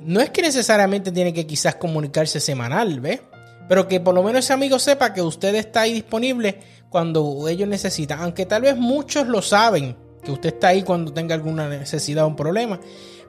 No 0.00 0.20
es 0.20 0.30
que 0.30 0.42
necesariamente 0.42 1.10
tiene 1.10 1.32
que 1.32 1.46
quizás 1.46 1.76
comunicarse 1.76 2.40
semanal, 2.40 3.00
¿ves? 3.00 3.20
Pero 3.68 3.88
que 3.88 4.00
por 4.00 4.14
lo 4.14 4.22
menos 4.22 4.44
ese 4.44 4.52
amigo 4.52 4.78
sepa 4.78 5.14
que 5.14 5.22
usted 5.22 5.54
está 5.54 5.82
ahí 5.82 5.92
disponible 5.92 6.60
cuando 6.90 7.48
ellos 7.48 7.68
necesitan. 7.68 8.20
Aunque 8.20 8.44
tal 8.46 8.62
vez 8.62 8.76
muchos 8.76 9.26
lo 9.26 9.40
saben, 9.40 9.96
que 10.24 10.32
usted 10.32 10.54
está 10.54 10.68
ahí 10.68 10.82
cuando 10.82 11.12
tenga 11.12 11.34
alguna 11.34 11.68
necesidad 11.68 12.24
o 12.24 12.28
un 12.28 12.36
problema. 12.36 12.80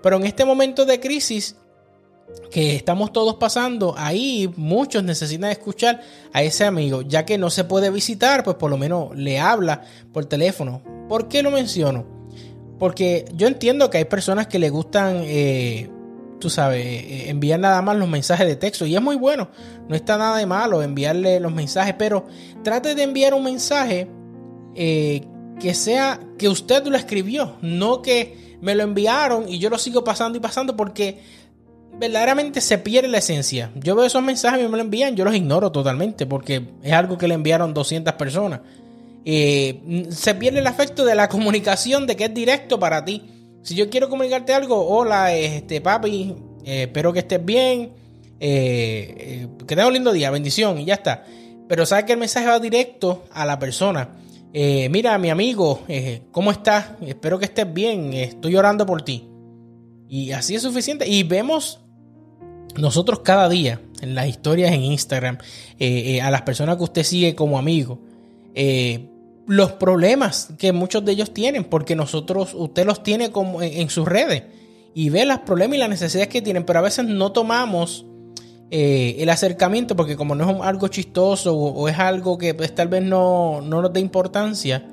Pero 0.01 0.17
en 0.17 0.25
este 0.25 0.45
momento 0.45 0.85
de 0.85 0.99
crisis 0.99 1.55
que 2.51 2.75
estamos 2.75 3.13
todos 3.13 3.35
pasando, 3.35 3.95
ahí 3.97 4.51
muchos 4.55 5.03
necesitan 5.03 5.51
escuchar 5.51 6.01
a 6.33 6.41
ese 6.43 6.65
amigo, 6.65 7.01
ya 7.01 7.25
que 7.25 7.37
no 7.37 7.49
se 7.49 7.63
puede 7.63 7.89
visitar, 7.89 8.43
pues 8.43 8.57
por 8.57 8.69
lo 8.69 8.77
menos 8.77 9.15
le 9.15 9.39
habla 9.39 9.83
por 10.13 10.25
teléfono. 10.25 10.81
¿Por 11.07 11.27
qué 11.27 11.43
lo 11.43 11.51
menciono? 11.51 12.05
Porque 12.79 13.25
yo 13.33 13.47
entiendo 13.47 13.89
que 13.89 13.99
hay 13.99 14.05
personas 14.05 14.47
que 14.47 14.59
le 14.59 14.69
gustan, 14.69 15.21
eh, 15.23 15.89
tú 16.39 16.49
sabes, 16.49 16.85
eh, 16.85 17.29
enviar 17.29 17.59
nada 17.59 17.81
más 17.81 17.95
los 17.95 18.09
mensajes 18.09 18.47
de 18.47 18.55
texto 18.55 18.85
y 18.85 18.95
es 18.95 19.01
muy 19.01 19.15
bueno, 19.15 19.49
no 19.87 19.95
está 19.95 20.17
nada 20.17 20.37
de 20.37 20.45
malo 20.45 20.81
enviarle 20.81 21.39
los 21.39 21.53
mensajes, 21.53 21.95
pero 21.97 22.25
trate 22.63 22.95
de 22.95 23.03
enviar 23.03 23.33
un 23.33 23.43
mensaje 23.43 24.09
eh, 24.75 25.21
que 25.59 25.74
sea 25.74 26.19
que 26.38 26.50
usted 26.50 26.85
lo 26.85 26.97
escribió, 26.97 27.57
no 27.62 28.01
que 28.01 28.57
me 28.62 28.75
lo 28.75 28.83
enviaron 28.83 29.47
y 29.47 29.59
yo 29.59 29.69
lo 29.69 29.77
sigo 29.77 30.03
pasando 30.03 30.38
y 30.38 30.41
pasando 30.41 30.75
porque 30.75 31.19
verdaderamente 32.00 32.62
se 32.62 32.77
pierde 32.77 33.07
la 33.07 33.19
esencia. 33.19 33.71
Yo 33.75 33.95
veo 33.95 34.05
esos 34.05 34.21
mensajes 34.21 34.65
y 34.65 34.67
me 34.67 34.77
lo 34.77 34.83
envían, 34.83 35.15
yo 35.15 35.24
los 35.24 35.35
ignoro 35.35 35.71
totalmente 35.71 36.25
porque 36.25 36.63
es 36.83 36.93
algo 36.93 37.17
que 37.17 37.27
le 37.27 37.35
enviaron 37.35 37.74
200 37.74 38.13
personas. 38.15 38.62
Eh, 39.24 40.05
se 40.09 40.35
pierde 40.35 40.59
el 40.59 40.67
afecto 40.67 41.03
de 41.03 41.15
la 41.15 41.29
comunicación 41.29 42.05
de 42.05 42.15
que 42.15 42.25
es 42.25 42.33
directo 42.33 42.79
para 42.79 43.03
ti. 43.03 43.24
Si 43.63 43.75
yo 43.75 43.89
quiero 43.89 44.09
comunicarte 44.09 44.53
algo, 44.53 44.88
hola, 44.88 45.33
este 45.33 45.81
papi, 45.81 46.35
eh, 46.63 46.83
espero 46.83 47.12
que 47.12 47.19
estés 47.19 47.43
bien, 47.43 47.93
eh, 48.39 49.47
que 49.59 49.65
tengas 49.65 49.88
un 49.88 49.93
lindo 49.93 50.12
día, 50.12 50.29
bendición 50.29 50.79
y 50.79 50.85
ya 50.85 50.95
está. 50.95 51.24
Pero 51.67 51.85
sabe 51.85 52.05
que 52.05 52.13
el 52.13 52.19
mensaje 52.19 52.45
va 52.45 52.59
directo 52.59 53.24
a 53.31 53.45
la 53.45 53.57
persona. 53.57 54.09
Eh, 54.57 54.88
mira, 54.88 55.17
mi 55.17 55.29
amigo, 55.29 55.83
eh, 55.89 56.21
¿cómo 56.31 56.50
estás? 56.50 56.91
Espero 57.05 57.38
que 57.38 57.43
estés 57.43 57.74
bien, 57.74 58.13
estoy 58.13 58.55
orando 58.55 58.85
por 58.85 59.01
ti. 59.01 59.27
Y 60.07 60.31
así 60.31 60.55
es 60.55 60.62
suficiente. 60.62 61.05
Y 61.05 61.24
vemos 61.24 61.81
nosotros 62.77 63.19
cada 63.19 63.50
día 63.50 63.81
en 64.00 64.15
las 64.15 64.29
historias 64.29 64.71
en 64.71 64.81
Instagram, 64.81 65.39
eh, 65.77 66.21
a 66.21 66.31
las 66.31 66.43
personas 66.43 66.77
que 66.77 66.83
usted 66.83 67.03
sigue 67.03 67.35
como 67.35 67.59
amigo, 67.59 68.00
los 69.45 69.74
problemas 69.74 70.53
que 70.57 70.71
muchos 70.71 71.03
de 71.03 71.12
ellos 71.12 71.33
tienen, 71.33 71.65
porque 71.65 71.97
nosotros, 71.97 72.53
usted 72.53 72.85
los 72.85 73.03
tiene 73.03 73.31
como 73.31 73.62
en 73.62 73.89
sus 73.89 74.07
redes 74.07 74.43
y 74.93 75.09
ve 75.09 75.25
los 75.25 75.39
problemas 75.39 75.75
y 75.75 75.79
las 75.79 75.89
necesidades 75.89 76.29
que 76.29 76.41
tienen, 76.41 76.63
pero 76.63 76.79
a 76.79 76.83
veces 76.83 77.03
no 77.03 77.33
tomamos 77.33 78.05
eh, 78.72 79.17
el 79.19 79.29
acercamiento, 79.29 79.95
porque 79.95 80.15
como 80.15 80.36
no 80.36 80.50
es 80.50 80.62
algo 80.62 80.88
chistoso 80.88 81.55
o, 81.55 81.88
es 81.88 82.00
algo 82.00 82.38
que 82.38 82.53
pues, 82.53 82.74
tal 82.74 82.88
vez 82.88 83.03
no, 83.03 83.62
no 83.62 83.81
nos 83.81 83.93
dé 83.93 84.00
importancia, 84.00 84.86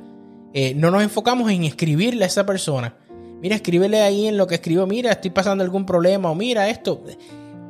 eh, 0.53 0.75
no 0.75 0.91
nos 0.91 1.03
enfocamos 1.03 1.51
en 1.51 1.65
escribirle 1.65 2.25
a 2.25 2.27
esa 2.27 2.45
persona. 2.45 2.95
Mira, 3.41 3.57
escríbele 3.57 4.01
ahí 4.03 4.29
en 4.29 4.37
lo 4.37 4.47
que 4.47 4.57
escribo, 4.57 4.87
mira, 4.87 5.11
estoy 5.11 5.31
pasando 5.31 5.65
algún 5.65 5.87
problema 5.87 6.31
o 6.31 6.35
mira 6.35 6.69
esto. 6.69 7.03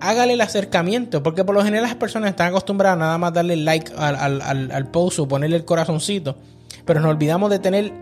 Hágale 0.00 0.32
el 0.32 0.40
acercamiento, 0.40 1.22
porque 1.22 1.44
por 1.44 1.54
lo 1.54 1.62
general 1.62 1.84
las 1.84 1.94
personas 1.94 2.30
están 2.30 2.48
acostumbradas 2.48 2.96
a 2.96 3.00
nada 3.00 3.18
más 3.18 3.32
darle 3.32 3.56
like 3.56 3.92
al, 3.96 4.42
al, 4.42 4.90
post 4.90 5.20
o 5.20 5.28
ponerle 5.28 5.56
el 5.56 5.64
corazoncito, 5.64 6.36
pero 6.84 7.00
nos 7.00 7.10
olvidamos 7.10 7.50
de 7.50 7.60
tener 7.60 7.92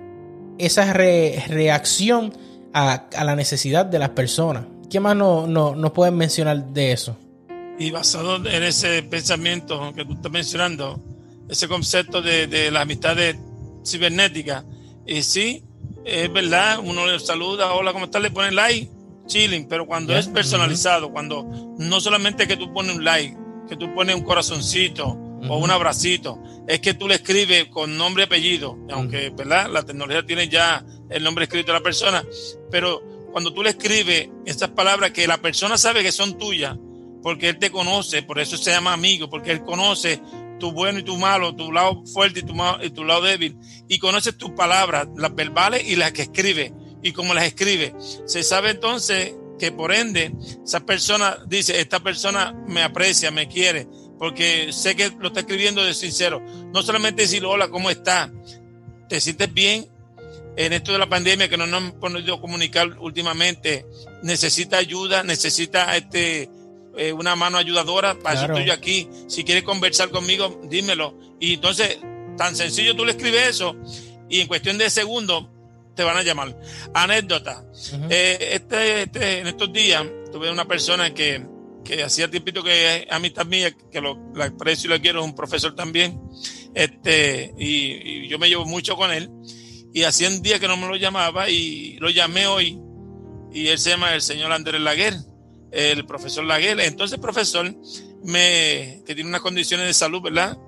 esa 0.58 0.92
reacción 0.92 2.32
a, 2.72 3.04
la 3.22 3.36
necesidad 3.36 3.86
de 3.86 3.98
las 3.98 4.10
personas. 4.10 4.64
¿Qué 4.88 4.98
más 4.98 5.14
nos 5.14 5.46
no, 5.46 5.92
pueden 5.92 6.16
mencionar 6.16 6.72
de 6.72 6.92
eso? 6.92 7.16
Y 7.80 7.90
basado 7.90 8.36
en 8.36 8.62
ese 8.62 9.02
pensamiento 9.02 9.94
que 9.96 10.04
tú 10.04 10.12
estás 10.12 10.30
mencionando, 10.30 11.02
ese 11.48 11.66
concepto 11.66 12.20
de, 12.20 12.46
de 12.46 12.70
la 12.70 12.82
amistad 12.82 13.16
cibernética, 13.82 14.66
y 15.06 15.22
sí, 15.22 15.64
es 16.04 16.30
verdad, 16.30 16.78
uno 16.84 17.06
le 17.06 17.18
saluda, 17.18 17.72
hola, 17.72 17.94
¿cómo 17.94 18.04
estás? 18.04 18.20
Le 18.20 18.30
pone 18.30 18.52
like, 18.52 18.90
chilling, 19.26 19.66
pero 19.66 19.86
cuando 19.86 20.14
es 20.14 20.28
personalizado, 20.28 21.10
cuando 21.10 21.42
no 21.78 22.00
solamente 22.02 22.46
que 22.46 22.58
tú 22.58 22.70
pones 22.70 22.94
un 22.94 23.02
like, 23.02 23.34
que 23.66 23.76
tú 23.76 23.94
pones 23.94 24.14
un 24.14 24.24
corazoncito 24.24 25.06
o 25.48 25.56
un 25.56 25.70
abracito, 25.70 26.38
es 26.68 26.80
que 26.80 26.92
tú 26.92 27.08
le 27.08 27.14
escribes 27.14 27.68
con 27.68 27.96
nombre 27.96 28.24
y 28.24 28.26
apellido, 28.26 28.76
aunque, 28.92 29.30
¿verdad? 29.30 29.70
La 29.70 29.84
tecnología 29.84 30.26
tiene 30.26 30.50
ya 30.50 30.84
el 31.08 31.24
nombre 31.24 31.44
escrito 31.44 31.68
de 31.68 31.78
la 31.78 31.82
persona, 31.82 32.22
pero 32.70 33.02
cuando 33.32 33.54
tú 33.54 33.62
le 33.62 33.70
escribes 33.70 34.28
esas 34.44 34.68
palabras 34.68 35.12
que 35.12 35.26
la 35.26 35.38
persona 35.38 35.78
sabe 35.78 36.02
que 36.02 36.12
son 36.12 36.36
tuyas, 36.36 36.76
porque 37.22 37.50
Él 37.50 37.58
te 37.58 37.70
conoce, 37.70 38.22
por 38.22 38.38
eso 38.38 38.56
se 38.56 38.70
llama 38.70 38.92
amigo, 38.92 39.28
porque 39.28 39.52
Él 39.52 39.62
conoce 39.62 40.20
tu 40.58 40.72
bueno 40.72 41.00
y 41.00 41.02
tu 41.02 41.16
malo, 41.16 41.54
tu 41.56 41.72
lado 41.72 42.04
fuerte 42.06 42.40
y 42.40 42.42
tu, 42.42 42.54
y 42.82 42.90
tu 42.90 43.04
lado 43.04 43.22
débil, 43.22 43.56
y 43.88 43.98
conoce 43.98 44.32
tus 44.32 44.50
palabras, 44.50 45.08
las 45.16 45.34
verbales 45.34 45.84
y 45.88 45.96
las 45.96 46.12
que 46.12 46.22
escribe, 46.22 46.72
y 47.02 47.12
cómo 47.12 47.34
las 47.34 47.44
escribe. 47.44 47.94
Se 48.26 48.42
sabe 48.42 48.70
entonces 48.70 49.34
que 49.58 49.72
por 49.72 49.92
ende 49.92 50.32
esa 50.64 50.80
persona 50.80 51.38
dice, 51.46 51.80
esta 51.80 52.00
persona 52.00 52.52
me 52.66 52.82
aprecia, 52.82 53.30
me 53.30 53.48
quiere, 53.48 53.88
porque 54.18 54.72
sé 54.72 54.94
que 54.94 55.10
lo 55.18 55.28
está 55.28 55.40
escribiendo 55.40 55.82
de 55.82 55.94
sincero. 55.94 56.42
No 56.72 56.82
solamente 56.82 57.22
decir, 57.22 57.44
hola, 57.44 57.68
¿cómo 57.68 57.90
está? 57.90 58.30
¿Te 59.08 59.20
sientes 59.20 59.52
bien? 59.52 59.86
En 60.56 60.72
esto 60.72 60.92
de 60.92 60.98
la 60.98 61.08
pandemia 61.08 61.48
que 61.48 61.56
no 61.56 61.66
nos 61.66 61.80
hemos 61.80 61.94
podido 61.94 62.40
comunicar 62.40 62.98
últimamente, 62.98 63.86
necesita 64.22 64.78
ayuda, 64.78 65.22
necesita 65.22 65.96
este 65.96 66.50
eh, 66.96 67.12
una 67.12 67.36
mano 67.36 67.58
ayudadora, 67.58 68.18
para 68.18 68.34
eso 68.36 68.44
estoy 68.46 68.70
aquí. 68.70 69.08
Si 69.28 69.44
quieres 69.44 69.64
conversar 69.64 70.10
conmigo, 70.10 70.60
dímelo. 70.64 71.14
Y 71.38 71.54
entonces, 71.54 71.98
tan 72.36 72.56
sencillo 72.56 72.96
tú 72.96 73.04
le 73.04 73.12
escribes 73.12 73.48
eso 73.48 73.76
y 74.28 74.40
en 74.40 74.46
cuestión 74.46 74.78
de 74.78 74.88
segundos 74.88 75.46
te 75.94 76.04
van 76.04 76.16
a 76.16 76.22
llamar. 76.22 76.56
Anécdota. 76.94 77.64
Eh, 78.08 78.38
este, 78.52 79.02
este, 79.02 79.38
en 79.40 79.46
estos 79.48 79.72
días 79.72 80.06
tuve 80.32 80.50
una 80.50 80.66
persona 80.66 81.12
que, 81.12 81.44
que 81.84 82.02
hacía 82.02 82.30
tiempito 82.30 82.62
que 82.62 82.96
es 82.96 83.06
amistad 83.10 83.46
mía, 83.46 83.74
que 83.90 84.00
lo, 84.00 84.18
la 84.34 84.46
aprecio 84.46 84.88
y 84.88 84.96
lo 84.96 85.00
quiero, 85.02 85.20
es 85.20 85.26
un 85.26 85.34
profesor 85.34 85.74
también, 85.74 86.20
este, 86.74 87.52
y, 87.58 88.28
yo 88.28 88.38
me 88.38 88.48
llevo 88.48 88.64
mucho 88.64 88.96
con 88.96 89.12
él, 89.12 89.30
y 89.92 90.04
hacía 90.04 90.28
un 90.28 90.40
día 90.40 90.60
que 90.60 90.68
no 90.68 90.76
me 90.76 90.86
lo 90.86 90.96
llamaba 90.96 91.50
y 91.50 91.96
lo 91.98 92.10
llamé 92.10 92.46
hoy, 92.46 92.78
y 93.52 93.68
él 93.68 93.78
se 93.78 93.90
llama 93.90 94.14
el 94.14 94.22
señor 94.22 94.52
Andrés 94.52 94.80
Laguer, 94.80 95.14
el 95.72 96.04
profesor 96.06 96.44
Laguer. 96.44 96.80
Entonces, 96.80 97.18
profesor, 97.18 97.74
me, 98.24 99.02
que 99.06 99.14
tiene 99.14 99.28
unas 99.28 99.40
condiciones 99.40 99.86
de 99.86 99.94
salud, 99.94 100.22
¿verdad? 100.22 100.58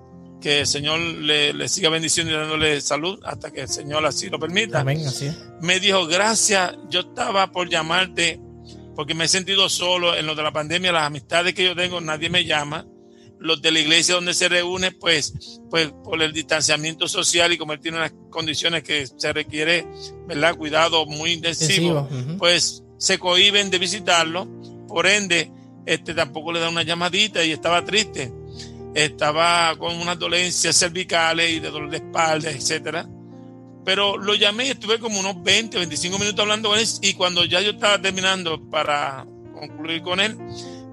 Que 0.41 0.61
el 0.61 0.67
Señor 0.67 0.99
le, 0.99 1.69
siga 1.69 1.89
bendiciendo 1.89 2.33
y 2.33 2.37
dándole 2.37 2.81
salud 2.81 3.21
hasta 3.25 3.53
que 3.53 3.63
el 3.63 3.69
Señor 3.69 4.05
así 4.05 4.29
lo 4.29 4.39
permita. 4.39 4.81
Amén, 4.81 5.07
así 5.07 5.31
Me 5.61 5.79
dijo, 5.81 6.07
gracias, 6.07 6.77
yo 6.91 7.01
estaba 7.01 7.53
por 7.53 7.69
llamarte 7.69 8.41
porque 8.95 9.15
me 9.15 9.25
he 9.25 9.29
sentido 9.29 9.69
solo 9.69 10.17
en 10.17 10.27
lo 10.27 10.35
de 10.35 10.43
la 10.43 10.53
pandemia, 10.53 10.93
las 10.93 11.05
amistades 11.05 11.55
que 11.55 11.65
yo 11.65 11.75
tengo, 11.75 12.01
nadie 12.01 12.29
me 12.29 12.45
llama. 12.45 12.87
Los 13.39 13.61
de 13.61 13.73
la 13.73 13.81
iglesia 13.81 14.15
donde 14.15 14.35
se 14.35 14.49
reúne, 14.49 14.93
pues, 14.93 15.61
pues 15.69 15.93
por 16.05 16.23
el 16.23 16.33
distanciamiento 16.33 17.09
social 17.09 17.53
y 17.53 17.59
como 17.59 17.73
él 17.73 17.81
tiene 17.81 17.97
unas 17.97 18.13
condiciones 18.31 18.85
que 18.85 19.05
se 19.05 19.33
requiere, 19.33 19.85
¿verdad? 20.29 20.55
Cuidado 20.55 21.07
muy 21.07 21.33
intensivo, 21.33 22.09
pues 22.39 22.85
se 22.99 23.19
cohiben 23.19 23.69
de 23.71 23.79
visitarlo. 23.79 24.47
Por 24.93 25.07
ende, 25.07 25.51
este 25.87 26.15
tampoco 26.15 26.53
le 26.53 26.61
da 26.61 26.69
una 26.69 26.83
llamadita 26.83 27.45
y 27.45 27.53
estaba 27.53 27.85
triste. 27.85 28.33
Estaba 28.95 29.75
con 29.77 29.97
unas 29.97 30.19
dolencias 30.19 30.77
cervicales 30.77 31.51
y 31.51 31.61
de 31.61 31.71
dolor 31.71 31.91
de 31.91 31.97
espalda, 31.97 32.51
etcétera 32.51 33.09
pero 33.85 34.17
lo 34.17 34.35
llamé 34.35 34.67
y 34.67 34.71
estuve 34.71 34.99
como 34.99 35.19
unos 35.19 35.43
20, 35.43 35.77
25 35.79 36.19
minutos 36.19 36.41
hablando 36.41 36.69
con 36.71 36.79
él 36.79 36.87
y 37.01 37.15
cuando 37.15 37.45
ya 37.45 37.61
yo 37.61 37.73
estaba 37.73 38.01
terminando 38.01 38.61
para 38.71 39.27
concluir 39.55 40.03
con 40.03 40.21
él, 40.21 40.37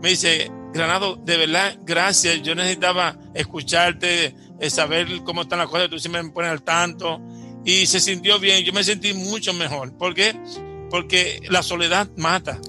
me 0.01 0.09
dice, 0.09 0.51
Granado, 0.73 1.15
de 1.15 1.37
verdad, 1.37 1.77
gracias, 1.83 2.41
yo 2.41 2.55
necesitaba 2.55 3.17
escucharte, 3.33 4.35
eh, 4.59 4.69
saber 4.69 5.07
cómo 5.23 5.43
están 5.43 5.59
las 5.59 5.67
cosas, 5.67 5.89
tú 5.89 5.99
siempre 5.99 6.23
me 6.23 6.29
pones 6.31 6.51
al 6.51 6.63
tanto 6.63 7.21
y 7.65 7.85
se 7.85 7.99
sintió 7.99 8.39
bien, 8.39 8.63
yo 8.63 8.73
me 8.73 8.83
sentí 8.83 9.13
mucho 9.13 9.53
mejor. 9.53 9.95
¿Por 9.97 10.15
qué? 10.15 10.35
Porque 10.89 11.41
la 11.49 11.61
soledad 11.61 12.09
mata. 12.17 12.59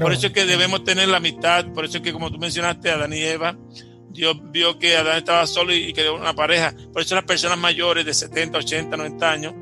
Por 0.00 0.12
eso 0.12 0.28
es 0.28 0.32
que 0.32 0.44
debemos 0.44 0.84
tener 0.84 1.08
la 1.08 1.18
amistad, 1.18 1.66
por 1.72 1.84
eso 1.84 1.98
es 1.98 2.02
que 2.02 2.12
como 2.12 2.30
tú 2.30 2.38
mencionaste 2.38 2.90
Adán 2.90 3.12
y 3.12 3.20
Eva, 3.20 3.56
Dios 4.10 4.36
vio 4.50 4.78
que 4.78 4.96
Adán 4.96 5.18
estaba 5.18 5.46
solo 5.46 5.74
y, 5.74 5.92
creó 5.92 6.16
una 6.16 6.34
pareja. 6.34 6.74
Por 6.92 7.02
eso 7.02 7.14
las 7.14 7.24
personas 7.24 7.58
mayores 7.58 8.04
de 8.04 8.14
70, 8.14 8.58
80, 8.58 8.96
90 8.96 9.30
años 9.30 9.54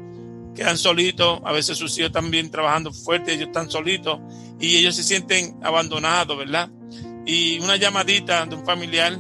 quedan 0.55 0.79
solitos, 0.79 1.41
a 1.45 1.53
veces 1.53 1.77
sus 1.77 1.99
hijos 1.99 2.13
también 2.13 2.51
trabajando 2.51 2.91
fuerte, 2.93 3.35
ellos 3.35 3.49
están 3.49 3.71
solitos 3.71 4.21
y 4.59 4.77
ellos 4.77 4.97
se 4.97 5.03
sienten 5.03 5.59
abandonados, 5.63 6.39
¿verdad? 6.39 6.71
Y 7.27 7.59
una 7.59 7.77
llamadita 7.77 8.47
de 8.47 8.57
un 8.57 8.65
familiar 8.65 9.19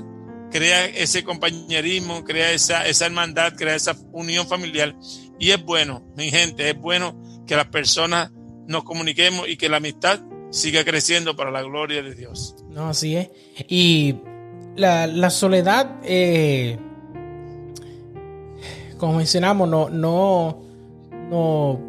crea 0.50 0.86
ese 0.86 1.24
compañerismo, 1.24 2.24
crea 2.24 2.52
esa, 2.52 2.86
esa 2.86 3.06
hermandad, 3.06 3.54
crea 3.54 3.74
esa 3.74 3.96
unión 4.12 4.46
familiar. 4.46 4.96
Y 5.38 5.50
es 5.50 5.62
bueno, 5.62 6.02
mi 6.16 6.30
gente, 6.30 6.70
es 6.70 6.78
bueno 6.78 7.20
que 7.46 7.56
las 7.56 7.66
personas 7.66 8.30
nos 8.66 8.84
comuniquemos 8.84 9.48
y 9.48 9.56
que 9.56 9.68
la 9.68 9.76
amistad 9.76 10.20
siga 10.50 10.84
creciendo 10.84 11.36
para 11.36 11.50
la 11.50 11.62
gloria 11.62 12.02
de 12.02 12.14
Dios. 12.14 12.56
No, 12.70 12.88
así 12.88 13.16
es. 13.16 13.30
Y 13.68 14.16
la, 14.76 15.30
soledad, 15.30 15.96
eh, 16.04 16.78
como 18.98 19.14
mencionamos, 19.18 19.68
no, 19.68 19.88
no, 19.88 20.62
no, 21.30 21.80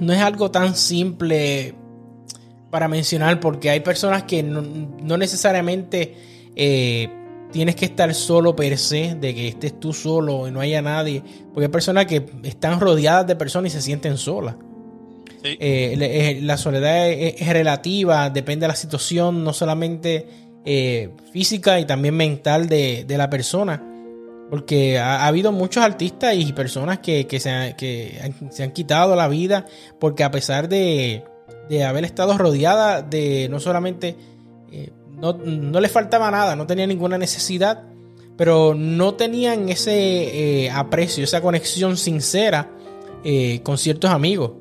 no 0.00 0.12
es 0.12 0.20
algo 0.20 0.50
tan 0.50 0.74
simple 0.76 1.74
para 2.70 2.88
mencionar 2.88 3.40
porque 3.40 3.70
hay 3.70 3.80
personas 3.80 4.24
que 4.24 4.42
no, 4.42 5.16
necesariamente 5.16 6.14
eh, 6.54 7.08
tienes 7.50 7.76
que 7.76 7.86
estar 7.86 8.12
solo 8.14 8.54
per 8.54 8.76
se, 8.76 9.14
de 9.14 9.34
que 9.34 9.48
estés 9.48 9.78
tú 9.80 9.92
solo 9.92 10.48
y 10.48 10.50
no 10.50 10.60
haya 10.60 10.82
nadie, 10.82 11.22
porque 11.52 11.66
hay 11.66 11.72
personas 11.72 12.06
que 12.06 12.24
están 12.42 12.78
rodeadas 12.80 13.26
de 13.26 13.36
personas 13.36 13.72
y 13.72 13.76
se 13.76 13.82
sienten 13.82 14.18
solas. 14.18 14.56
Eh, 15.44 15.56
eh, 15.60 16.38
la 16.42 16.56
soledad 16.56 17.08
es, 17.08 17.46
relativa, 17.48 18.30
depende 18.30 18.64
de 18.64 18.68
la 18.68 18.76
situación, 18.76 19.44
no 19.44 19.52
solamente 19.52 20.26
física 21.32 21.80
y 21.80 21.86
también 21.86 22.14
mental 22.14 22.68
de, 22.68 23.04
de 23.06 23.18
la 23.18 23.30
persona. 23.30 23.82
Porque 24.50 24.98
ha, 24.98 25.26
habido 25.26 25.52
muchos 25.52 25.84
artistas 25.84 26.34
y 26.34 26.52
personas 26.52 27.00
que, 27.00 27.26
se, 27.38 27.74
que 27.76 28.32
se, 28.50 28.62
han 28.62 28.72
quitado 28.72 29.14
la 29.14 29.28
vida 29.28 29.66
porque 29.98 30.24
a 30.24 30.30
pesar 30.30 30.68
de, 30.68 31.22
haber 31.86 32.04
estado 32.04 32.36
rodeada 32.36 33.02
de 33.02 33.48
no 33.50 33.60
solamente... 33.60 34.16
Eh, 34.70 34.90
no, 35.18 35.32
no 35.32 35.80
les 35.80 35.90
faltaba 35.90 36.30
nada, 36.30 36.54
no 36.54 36.68
tenía 36.68 36.86
ninguna 36.86 37.18
necesidad, 37.18 37.82
pero 38.36 38.72
no 38.76 39.14
tenían 39.14 39.68
ese 39.68 40.64
eh, 40.64 40.70
aprecio, 40.70 41.24
esa 41.24 41.40
conexión 41.40 41.96
sincera 41.96 42.70
eh, 43.24 43.60
con 43.64 43.78
ciertos 43.78 44.12
amigos. 44.12 44.52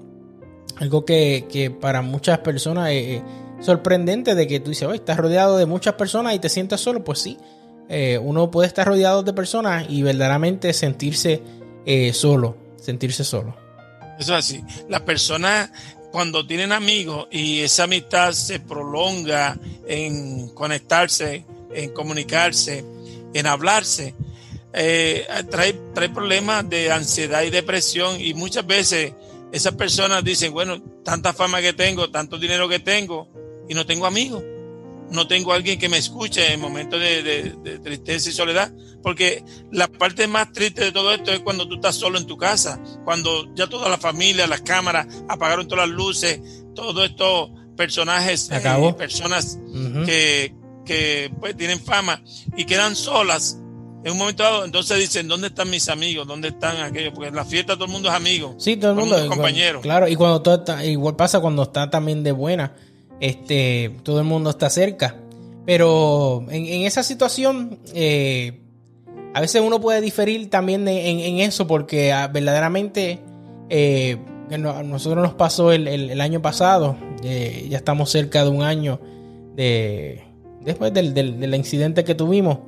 Algo 0.80 1.06
que, 1.06 1.76
para 1.82 2.02
muchas 2.02 2.40
personas 2.40 2.92
es 2.92 3.22
sorprendente 3.60 4.36
de 4.36 4.48
que 4.48 4.60
tú 4.60 4.70
dices, 4.70 4.88
oye, 4.88 4.98
estás 4.98 5.18
rodeado 5.18 5.58
de 5.58 5.66
muchas 5.66 5.96
personas 5.96 6.36
y 6.36 6.40
te 6.40 6.50
sientes 6.50 6.80
solo. 6.82 7.04
Pues 7.04 7.20
sí, 7.20 7.38
eh, 7.90 8.20
uno 8.22 8.52
puede 8.52 8.68
estar 8.68 8.88
rodeado 8.88 9.24
de 9.24 9.34
personas 9.34 9.86
y 9.90 10.04
verdaderamente 10.04 10.74
sentirse 10.74 11.42
eh, 11.86 12.14
solo, 12.14 12.58
sentirse 12.80 13.24
solo. 13.24 13.56
Eso 14.20 14.36
es 14.36 14.46
así. 14.46 14.64
Las 14.90 15.02
personas 15.02 15.72
cuando 16.12 16.46
tienen 16.46 16.72
amigos 16.72 17.28
y 17.32 17.62
esa 17.62 17.84
amistad 17.84 18.32
se 18.32 18.60
prolonga 18.60 19.58
en 19.88 20.50
conectarse, 20.50 21.46
en 21.74 21.92
comunicarse, 21.92 22.84
en 23.34 23.48
hablarse, 23.48 24.16
eh, 24.74 25.28
trae, 25.50 25.74
trae 25.94 26.10
problemas 26.10 26.70
de 26.70 26.92
ansiedad 26.92 27.44
y 27.44 27.50
depresión 27.50 28.20
y 28.20 28.34
muchas 28.34 28.66
veces 28.66 29.14
esas 29.52 29.76
personas 29.76 30.24
dicen, 30.24 30.54
bueno, 30.54 30.82
tanta 31.04 31.34
fama 31.34 31.62
que 31.62 31.74
tengo, 31.74 32.10
tanto 32.10 32.38
dinero 32.38 32.68
que 32.68 32.80
tengo 32.80 33.30
y 33.70 33.74
no 33.74 33.86
tengo 33.86 34.06
amigos. 34.06 34.44
No 35.10 35.26
tengo 35.26 35.54
alguien 35.54 35.80
que 35.80 35.88
me 35.88 35.98
escuche 35.98 36.52
en 36.52 36.60
momentos 36.60 37.00
de, 37.00 37.80
tristeza 37.82 38.30
y 38.30 38.34
soledad, 38.34 38.74
porque 39.02 39.42
la 39.72 39.88
parte 39.88 40.28
más 40.28 40.52
triste 40.52 40.84
de 40.84 40.92
todo 40.92 41.14
esto 41.14 41.32
es 41.32 41.40
cuando 41.40 41.66
tú 41.66 41.76
estás 41.76 41.96
solo 41.96 42.18
en 42.18 42.26
tu 42.26 42.36
casa, 42.36 42.82
cuando 43.06 43.54
ya 43.56 43.68
toda 43.68 43.88
la 43.88 43.98
familia, 43.98 44.48
las 44.48 44.62
cámaras, 44.62 45.08
apagaron 45.30 45.66
todas 45.66 45.88
las 45.88 45.98
luces, 45.98 46.42
todos 46.76 47.10
estos 47.10 47.52
personajes, 47.78 48.50
eh, 48.52 48.96
personas 48.98 49.58
que, 50.06 50.54
que 50.86 51.32
pues, 51.40 51.56
tienen 51.56 51.80
fama 51.80 52.22
y 52.58 52.66
quedan 52.66 52.94
solas 52.94 53.60
en 54.04 54.12
un 54.12 54.18
momento 54.18 54.44
dado, 54.44 54.66
entonces 54.66 55.00
dicen, 55.00 55.28
¿dónde 55.28 55.48
están 55.48 55.70
mis 55.70 55.90
amigos? 55.90 56.28
¿Dónde 56.28 56.50
están 56.50 56.78
aquellos? 56.82 57.14
Porque 57.14 57.30
en 57.30 57.36
la 57.36 57.46
fiesta 57.46 57.74
todo 57.76 57.86
el 57.86 57.92
mundo 57.92 58.10
es 58.10 58.16
amigo. 58.16 58.56
Sí, 58.58 58.78
todo 58.78 58.92
el 58.92 58.98
mundo, 58.98 59.18
es 59.18 59.26
compañero. 59.26 59.82
Claro, 59.82 60.08
y 60.08 60.16
cuando 60.16 60.42
todo 60.42 60.56
está, 60.56 60.86
igual 60.86 61.16
pasa 61.16 61.40
cuando 61.40 61.64
está 61.64 61.90
también 61.90 62.24
de 62.24 62.32
buena 62.32 62.74
este, 63.20 63.96
todo 64.04 64.20
el 64.20 64.26
mundo 64.26 64.50
está 64.50 64.70
cerca. 64.70 65.16
Pero 65.66 66.46
en, 66.50 66.84
esa 66.84 67.04
situación, 67.04 67.80
eh, 67.94 68.62
a 69.34 69.42
veces 69.42 69.62
uno 69.62 69.82
puede 69.82 70.00
diferir 70.00 70.50
también 70.50 70.88
en, 70.88 71.40
eso 71.40 71.68
porque 71.68 72.14
ah, 72.14 72.28
verdaderamente 72.28 73.20
eh, 73.70 74.18
a 74.50 74.58
nosotros 74.58 75.22
nos 75.22 75.34
pasó 75.34 75.74
el, 75.74 76.22
año 76.22 76.42
pasado, 76.42 76.96
eh, 77.22 77.68
ya 77.70 77.78
estamos 77.78 78.10
cerca 78.10 78.46
de 78.46 78.50
un 78.50 78.64
año 78.64 79.02
de, 79.56 80.24
después 80.62 80.94
del, 80.94 81.54
incidente 81.54 82.06
que 82.06 82.16
tuvimos. 82.16 82.60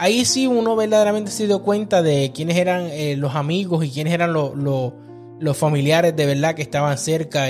Ahí 0.00 0.24
sí 0.24 0.46
uno 0.46 0.74
verdaderamente 0.74 1.30
se 1.30 1.46
dio 1.46 1.62
cuenta 1.62 2.02
de 2.02 2.32
quiénes 2.34 2.56
eran 2.56 2.90
los 3.20 3.34
amigos 3.34 3.84
y 3.84 3.90
quiénes 3.90 4.12
eran 4.12 4.32
los 4.32 5.56
familiares 5.56 6.16
de 6.16 6.26
verdad 6.26 6.54
que 6.54 6.62
estaban 6.62 6.98
cerca 6.98 7.46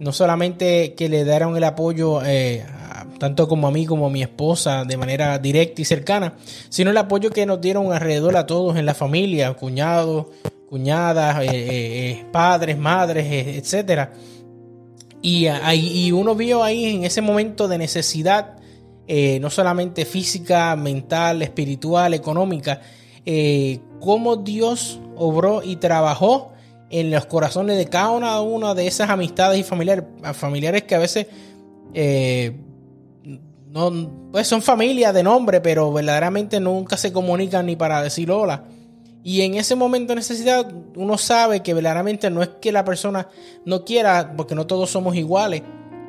no 0.00 0.12
solamente 0.12 0.94
que 0.94 1.08
le 1.08 1.24
dieron 1.24 1.56
el 1.56 1.64
apoyo 1.64 2.24
eh, 2.24 2.64
tanto 3.18 3.46
como 3.46 3.68
a 3.68 3.70
mí 3.70 3.84
como 3.84 4.06
a 4.06 4.10
mi 4.10 4.22
esposa 4.22 4.84
de 4.84 4.96
manera 4.96 5.38
directa 5.38 5.82
y 5.82 5.84
cercana, 5.84 6.34
sino 6.70 6.90
el 6.90 6.96
apoyo 6.96 7.30
que 7.30 7.44
nos 7.44 7.60
dieron 7.60 7.92
alrededor 7.92 8.36
a 8.36 8.46
todos 8.46 8.76
en 8.78 8.86
la 8.86 8.94
familia, 8.94 9.52
cuñados, 9.52 10.26
cuñadas, 10.70 11.42
eh, 11.42 11.48
eh, 11.52 12.24
padres, 12.32 12.78
madres, 12.78 13.26
etcétera. 13.30 14.14
Y, 15.20 15.48
y, 15.48 16.12
uno 16.12 16.34
vio 16.34 16.62
ahí 16.62 16.96
en 16.96 17.04
ese 17.04 17.20
momento 17.20 17.68
de 17.68 17.76
necesidad, 17.76 18.56
no 19.40 19.50
solamente 19.50 20.04
física, 20.04 20.76
mental, 20.76 21.42
espiritual, 21.42 22.14
económica, 22.14 22.80
cómo 24.00 24.36
Dios 24.36 25.00
obró 25.16 25.62
y 25.62 25.76
trabajó 25.76 26.52
en 26.90 27.10
los 27.10 27.26
corazones 27.26 27.76
de 27.76 27.86
cada 27.86 28.40
una 28.40 28.74
de 28.74 28.86
esas 28.86 29.10
amistades 29.10 29.58
y 29.58 29.62
familiares, 29.62 30.04
familiares 30.34 30.84
que 30.84 30.94
a 30.94 30.98
veces 30.98 31.26
eh, 31.94 32.56
no, 33.68 34.10
pues 34.32 34.46
son 34.48 34.62
familias 34.62 35.14
de 35.14 35.22
nombre, 35.22 35.60
pero 35.60 35.92
verdaderamente 35.92 36.58
nunca 36.58 36.96
se 36.96 37.12
comunican 37.12 37.66
ni 37.66 37.76
para 37.76 38.02
decir 38.02 38.30
hola. 38.30 38.64
Y 39.22 39.42
en 39.42 39.54
ese 39.54 39.76
momento 39.76 40.12
de 40.12 40.16
necesidad 40.16 40.72
uno 40.96 41.18
sabe 41.18 41.60
que 41.60 41.74
verdaderamente 41.74 42.30
no 42.30 42.42
es 42.42 42.48
que 42.60 42.72
la 42.72 42.84
persona 42.84 43.28
no 43.64 43.84
quiera, 43.84 44.34
porque 44.36 44.54
no 44.54 44.66
todos 44.66 44.90
somos 44.90 45.14
iguales, 45.14 45.62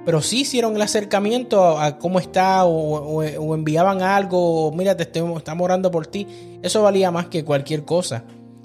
pero 0.05 0.21
sí 0.21 0.41
hicieron 0.41 0.75
el 0.75 0.81
acercamiento 0.81 1.79
a, 1.79 1.97
cómo 1.99 2.19
está 2.19 2.65
o, 2.65 3.23
enviaban 3.53 4.01
algo, 4.01 4.71
mira, 4.71 4.97
te 4.97 5.03
estoy, 5.03 5.31
estamos 5.37 5.65
orando 5.65 5.91
por 5.91 6.07
ti. 6.07 6.27
Eso 6.63 6.81
valía 6.81 7.11
más 7.11 7.27
que 7.27 7.45
cualquier 7.45 7.85
cosa. 7.85 8.23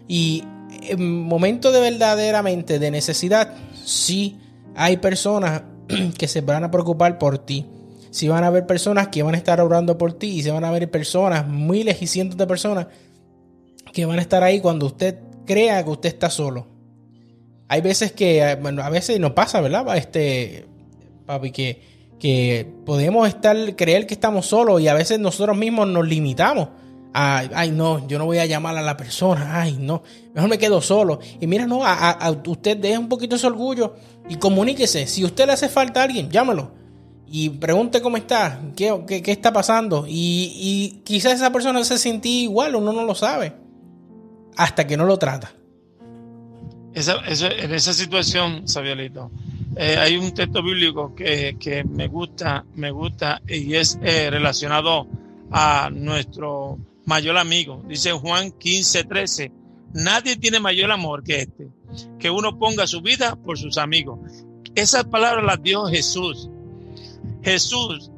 Y 0.09 0.45
en 0.83 1.23
momentos 1.23 1.73
de 1.75 1.81
verdaderamente 1.81 2.79
de 2.79 2.91
necesidad, 2.91 3.53
sí 3.85 4.39
hay 4.75 4.97
personas 4.97 5.63
que 6.19 6.29
se 6.29 6.41
van 6.41 6.65
a 6.65 6.71
preocupar 6.71 7.19
por 7.19 7.39
ti. 7.39 7.67
Sí 8.11 8.29
van 8.29 8.45
a 8.45 8.47
haber 8.47 8.67
personas 8.67 9.09
que 9.09 9.23
van 9.23 9.35
a 9.35 9.39
estar 9.39 9.61
orando 9.61 9.99
por 9.99 10.15
ti 10.15 10.29
y 10.39 10.43
se 10.43 10.51
van 10.51 10.65
a 10.65 10.71
ver 10.71 10.91
personas, 10.91 11.47
miles 11.47 12.01
y 12.01 12.07
cientos 12.07 12.39
de 12.39 12.47
personas 12.47 12.87
que 13.93 14.07
van 14.07 14.19
a 14.19 14.23
estar 14.23 14.43
ahí 14.43 14.61
cuando 14.61 14.87
usted 14.87 15.19
crea 15.45 15.85
que 15.85 15.91
usted 15.91 16.09
está 16.09 16.31
solo. 16.31 16.67
Hay 17.69 17.83
veces 17.83 18.13
que, 18.13 18.57
bueno, 18.63 18.83
a 18.83 18.89
veces 18.89 19.21
nos 19.21 19.33
pasa, 19.33 19.61
¿verdad? 19.61 19.97
Este, 19.97 20.67
papi, 21.27 21.51
que, 21.51 21.81
que 22.19 22.67
podemos 22.85 23.29
estar, 23.29 23.77
creer 23.77 24.07
que 24.07 24.15
estamos 24.15 24.47
solos 24.47 24.81
y 24.81 24.89
a 24.89 24.95
veces 24.95 25.19
nosotros 25.19 25.57
mismos 25.57 25.89
nos 25.89 26.07
limitamos. 26.07 26.69
A, 27.13 27.45
ay, 27.55 27.71
no, 27.71 28.07
yo 28.07 28.19
no 28.19 28.27
voy 28.27 28.39
a 28.39 28.47
llamar 28.47 28.77
a 28.77 28.83
la 28.83 28.97
persona, 28.97 29.61
ay, 29.61 29.79
no, 29.81 30.03
mejor 30.35 30.51
me 30.51 30.59
quedo 30.59 30.81
solo. 30.81 31.19
Y 31.41 31.47
mira, 31.47 31.67
no, 31.67 31.81
a, 31.85 32.31
usted 32.47 32.77
deje 32.77 32.99
un 32.99 33.09
poquito 33.09 33.37
ese 33.37 33.47
orgullo 33.47 33.95
y 34.29 34.37
comuníquese. 34.37 35.07
Si 35.07 35.23
a 35.23 35.27
usted 35.27 35.47
le 35.47 35.53
hace 35.53 35.69
falta 35.69 36.01
a 36.01 36.05
alguien, 36.05 36.31
llámalo 36.31 36.73
y 37.29 37.51
pregunte 37.51 38.01
cómo 38.01 38.17
está, 38.17 38.61
qué, 38.77 39.03
qué, 39.07 39.33
está 39.33 39.53
pasando. 39.53 40.07
Y, 40.07 40.53
y, 40.55 41.01
quizás 41.05 41.35
esa 41.35 41.51
persona 41.51 41.83
se 41.85 41.99
siente 41.99 42.29
igual, 42.29 42.77
uno 42.77 42.93
no 42.93 43.05
lo 43.05 43.15
sabe, 43.15 43.55
hasta 44.57 44.87
que 44.87 44.97
no 44.97 45.05
lo 45.05 45.19
trata. 45.19 45.53
Esa, 46.95 47.17
en 47.27 47.75
esa 47.75 47.93
situación, 47.93 48.69
Sabielito, 48.69 49.31
eh, 49.79 49.99
hay 49.99 50.17
un 50.17 50.33
texto 50.33 50.63
bíblico 50.63 51.15
que, 51.15 51.85
me 51.87 52.09
gusta, 52.09 52.65
me 52.77 52.91
gusta 52.91 53.43
y 53.47 53.75
es 53.75 53.99
eh, 54.03 54.31
relacionado 54.31 55.07
a 55.51 55.91
nuestro 55.93 56.79
mayor 57.05 57.37
amigo. 57.37 57.83
Dice 57.87 58.13
Juan 58.13 58.53
15, 58.53 59.05
13. 59.05 59.53
Nadie 59.93 60.37
tiene 60.37 60.61
mayor 60.61 60.91
amor 60.91 61.23
que 61.23 61.43
este, 61.43 61.69
que 62.19 62.31
uno 62.31 62.59
ponga 62.59 62.87
su 62.87 63.03
vida 63.03 63.37
por 63.37 63.59
sus 63.59 63.77
amigos. 63.77 64.19
Esas 64.75 65.05
palabras 65.05 65.45
las 65.45 65.63
dio 65.63 65.85
Jesús. 65.85 66.49
Jesús 67.43 68.11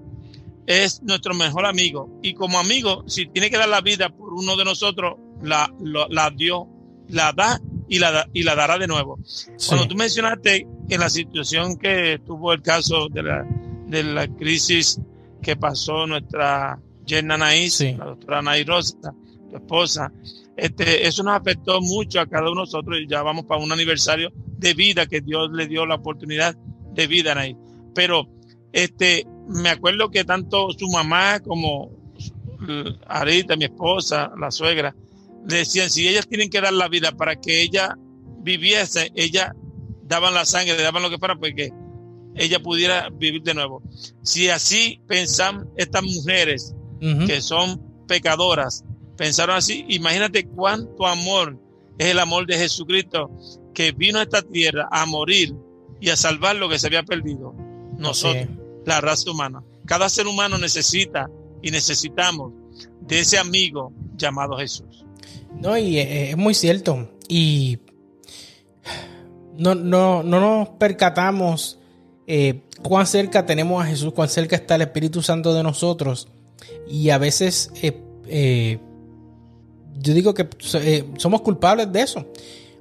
es 0.67 1.03
nuestro 1.03 1.35
mejor 1.35 1.67
amigo 1.67 2.21
y 2.23 2.35
como 2.35 2.61
amigo, 2.61 3.03
si 3.09 3.27
tiene 3.27 3.51
que 3.51 3.59
dar 3.59 3.69
la 3.69 3.81
vida 3.81 4.11
por 4.11 4.33
uno 4.33 4.57
de 4.57 4.65
nosotros, 4.65 5.17
la, 5.43 5.73
la 5.81 6.31
dio, 6.31 6.69
la 7.09 7.33
da 7.33 7.61
y 7.89 7.99
la, 7.99 8.29
y 8.33 8.45
la 8.45 8.55
dará 8.55 8.79
de 8.79 8.87
nuevo. 8.87 9.19
Cuando 9.67 9.89
tú 9.89 9.97
mencionaste 9.97 10.67
en 10.89 11.01
la 11.01 11.11
situación 11.11 11.77
que 11.77 12.21
tuvo 12.25 12.53
el 12.53 12.63
caso 12.63 13.09
de 13.09 13.23
la, 13.23 13.47
de 13.87 14.03
la 14.03 14.27
crisis 14.29 15.01
que 15.43 15.57
pasó 15.57 16.07
nuestra 16.07 16.81
yerna 17.07 17.35
Anaís, 17.35 17.81
la 17.81 18.07
doctora 18.07 18.39
Anaís 18.39 18.67
Rosa, 18.67 19.15
tu 19.51 19.57
esposa, 19.57 20.13
este, 20.57 21.07
eso 21.07 21.23
nos 21.23 21.37
afectó 21.37 21.81
mucho 21.81 22.21
a 22.21 22.27
cada 22.27 22.51
uno 22.51 22.63
de 22.63 22.67
nosotros 22.67 22.99
y 23.01 23.07
ya 23.07 23.23
vamos 23.23 23.45
para 23.45 23.63
un 23.63 23.71
aniversario 23.71 24.33
de 24.35 24.75
vida 24.75 25.07
que 25.07 25.21
Dios 25.21 25.51
le 25.53 25.67
dio 25.69 25.87
la 25.87 25.97
oportunidad 25.97 26.57
de 26.93 27.07
vida 27.07 27.31
a 27.31 27.33
Anaís. 27.33 27.57
Pero 27.95 28.29
este, 28.73 29.27
me 29.49 29.71
acuerdo 29.71 30.11
que 30.11 30.25
tanto 30.25 30.71
su 30.73 30.89
mamá 30.89 31.41
como 31.41 31.91
Arita, 33.07 33.57
mi 33.57 33.65
esposa, 33.65 34.33
la 34.39 34.51
suegra, 34.51 34.95
decían, 35.45 35.91
si 35.91 36.09
ellas 36.09 36.27
tienen 36.29 36.51
que 36.51 36.61
dar 36.61 36.73
la 36.73 36.89
vida 36.89 37.13
para 37.13 37.37
que 37.37 37.63
ella 37.63 37.97
viviese, 38.41 39.13
ella 39.15 39.55
daban 40.09 40.35
la 40.35 40.45
sangre, 40.45 40.83
daban 40.83 41.03
lo 41.03 41.11
que 41.11 41.19
fuera, 41.19 41.37
porque 41.37 41.71
ella 42.35 42.61
pudiera 42.61 43.11
vivir 43.11 43.43
de 43.43 43.55
nuevo. 43.55 43.83
Si 44.23 44.49
así 44.49 45.01
pensan 45.07 45.69
estas 45.77 46.03
mujeres 46.03 46.75
que 47.01 47.41
son 47.41 47.81
pecadoras, 48.09 48.85
pensaron 49.17 49.57
así, 49.57 49.85
imagínate 49.89 50.47
cuánto 50.47 51.07
amor 51.07 51.59
es 51.99 52.07
el 52.07 52.19
amor 52.19 52.47
de 52.47 52.57
Jesucristo 52.57 53.31
que 53.75 53.93
vino 53.93 54.19
a 54.19 54.23
esta 54.23 54.43
tierra 54.43 54.89
a 54.91 55.07
morir 55.07 55.55
y 56.01 56.11
a 56.11 56.17
salvar 56.17 56.57
lo 56.57 56.69
que 56.69 56.79
se 56.79 56.87
había 56.87 57.03
perdido. 57.03 57.55
Nosotros, 57.97 58.49
la 58.87 59.01
raza 59.01 59.31
humana. 59.31 59.63
Cada 59.87 60.09
ser 60.09 60.27
humano 60.27 60.59
necesita 60.59 61.29
y 61.63 61.71
necesitamos 61.71 62.53
de 63.01 63.21
ese 63.21 63.39
amigo 63.39 63.93
llamado 64.17 64.57
Jesús. 64.59 65.05
No, 65.61 65.77
y 65.77 65.99
es 65.99 66.37
muy 66.37 66.55
cierto. 66.55 67.11
Y 67.29 67.79
no, 69.59 69.75
no, 69.75 70.23
no 70.23 70.41
nos 70.41 70.69
percatamos 70.71 71.79
eh, 72.29 72.63
cuán 72.81 73.07
cerca 73.07 73.45
tenemos 73.45 73.83
a 73.83 73.87
Jesús, 73.87 74.13
cuán 74.13 74.29
cerca 74.29 74.55
está 74.55 74.77
el 74.77 74.83
Espíritu 74.83 75.21
Santo 75.21 75.53
de 75.53 75.65
nosotros. 75.65 76.29
Y 76.89 77.11
a 77.11 77.19
veces 77.19 77.73
eh, 77.83 78.01
eh, 78.27 78.79
yo 79.99 80.15
digo 80.15 80.33
que 80.33 80.49
somos 81.17 81.43
culpables 81.43 81.93
de 81.93 82.01
eso. 82.01 82.25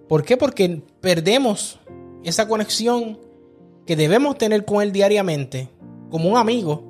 ¿Por 0.08 0.24
qué? 0.24 0.38
Porque 0.38 0.84
perdemos 1.02 1.80
esa 2.24 2.48
conexión 2.48 3.20
que 3.88 3.96
debemos 3.96 4.38
tener 4.38 4.64
con 4.64 4.84
Él 4.84 4.92
diariamente, 4.92 5.70
como 6.12 6.30
un 6.30 6.38
amigo. 6.38 6.84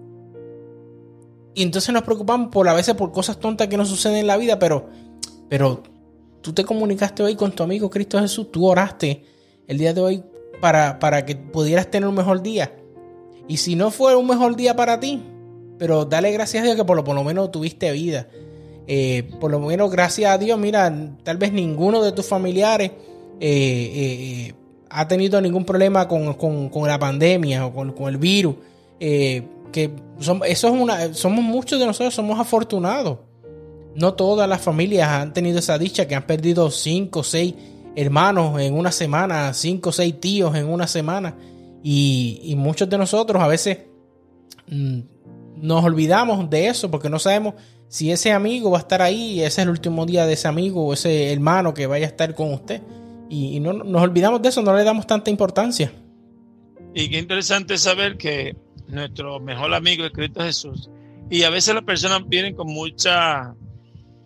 Y 1.55 1.63
entonces 1.63 1.93
nos 1.93 2.03
preocupamos 2.03 2.49
por 2.49 2.67
a 2.67 2.73
veces 2.73 2.93
por 2.95 3.13
cosas 3.13 3.39
tontas 3.39 3.67
que 3.67 3.77
nos 3.77 3.87
suceden 3.87 4.17
en 4.17 4.27
la 4.27 4.37
vida, 4.37 4.59
pero 4.59 4.89
pero 5.47 5.81
tú 6.41 6.51
te 6.51 6.65
comunicaste 6.65 7.23
hoy 7.23 7.35
con 7.35 7.53
tu 7.53 7.63
amigo 7.63 7.89
Cristo 7.89 8.19
Jesús, 8.19 8.51
tú 8.51 8.67
oraste 8.67 9.36
el 9.67 9.77
día 9.77 9.93
de 9.93 10.01
hoy 10.01 10.23
para, 10.61 10.99
para 10.99 11.25
que 11.25 11.35
pudieras 11.35 11.89
tener 11.89 12.07
un 12.07 12.15
mejor 12.15 12.41
día. 12.41 12.73
Y 13.47 13.57
si 13.57 13.75
no 13.75 13.91
fue 13.91 14.15
un 14.15 14.27
mejor 14.27 14.55
día 14.55 14.75
para 14.75 14.99
ti, 14.99 15.21
pero 15.77 16.05
dale 16.05 16.31
gracias 16.31 16.61
a 16.61 16.65
Dios 16.65 16.75
que 16.75 16.85
por 16.85 16.95
lo, 16.95 17.03
por 17.03 17.15
lo 17.15 17.23
menos 17.23 17.51
tuviste 17.51 17.91
vida. 17.91 18.27
Eh, 18.87 19.29
por 19.39 19.51
lo 19.51 19.59
menos 19.59 19.91
gracias 19.91 20.31
a 20.31 20.37
Dios, 20.37 20.57
mira, 20.57 20.93
tal 21.23 21.37
vez 21.37 21.51
ninguno 21.51 22.01
de 22.01 22.13
tus 22.13 22.25
familiares 22.25 22.91
eh, 23.39 23.91
eh, 24.49 24.53
ha 24.89 25.07
tenido 25.07 25.41
ningún 25.41 25.65
problema 25.65 26.07
con, 26.07 26.35
la 26.85 26.97
pandemia 26.97 27.65
o 27.65 27.73
con, 27.73 28.07
el 28.07 28.17
virus. 28.17 28.55
que 28.99 29.91
eso 30.19 30.39
es 30.45 30.63
una, 30.63 31.13
somos 31.13 31.43
muchos 31.43 31.79
de 31.79 31.85
nosotros, 31.85 32.15
somos 32.15 32.39
afortunados 32.39 33.17
no 33.97 34.13
todas 34.13 34.47
las 34.47 34.61
familias 34.61 35.09
han 35.09 35.33
tenido 35.33 35.57
esa 35.57 35.77
dicha 35.77 36.07
que 36.07 36.13
han 36.13 36.25
perdido 36.27 36.69
cinco 36.69 37.21
o 37.21 37.23
seis 37.23 37.55
hermanos 37.97 38.61
en 38.61 38.75
una 38.75 38.91
semana, 38.91 39.51
cinco 39.53 39.89
o 39.89 39.91
seis 39.91 40.19
tíos 40.19 40.55
en 40.55 40.69
una 40.69 40.85
semana. 40.85 41.35
Y, 41.83 42.53
muchos 42.55 42.87
de 42.87 42.97
nosotros 42.97 43.41
a 43.41 43.47
veces 43.47 43.79
mm, 44.67 44.99
nos 45.55 45.83
olvidamos 45.83 46.47
de 46.49 46.67
eso 46.67 46.91
porque 46.91 47.09
no 47.09 47.17
sabemos 47.17 47.55
si 47.87 48.11
ese 48.11 48.31
amigo 48.31 48.69
va 48.69 48.77
a 48.77 48.81
estar 48.81 49.01
ahí, 49.01 49.39
ese 49.39 49.47
es 49.47 49.57
el 49.59 49.69
último 49.69 50.05
día 50.05 50.25
de 50.27 50.33
ese 50.33 50.47
amigo 50.47 50.85
o 50.85 50.93
ese 50.93 51.31
hermano 51.31 51.73
que 51.73 51.87
vaya 51.87 52.05
a 52.05 52.09
estar 52.09 52.35
con 52.35 52.53
usted. 52.53 52.81
Y, 53.29 53.59
no 53.59 53.73
nos 53.73 54.01
olvidamos 54.01 54.41
de 54.43 54.49
eso, 54.49 54.61
no 54.61 54.75
le 54.75 54.83
damos 54.83 55.07
tanta 55.07 55.31
importancia. 55.31 55.91
Y 56.93 57.09
qué 57.09 57.17
interesante 57.17 57.79
saber 57.79 58.17
que 58.17 58.55
nuestro 58.87 59.39
mejor 59.39 59.73
amigo 59.73 60.05
es 60.05 60.11
Cristo 60.11 60.41
Jesús. 60.41 60.89
Y 61.31 61.43
a 61.43 61.49
veces 61.49 61.73
las 61.73 61.83
personas 61.83 62.27
vienen 62.27 62.55
con 62.55 62.67
mucha 62.67 63.55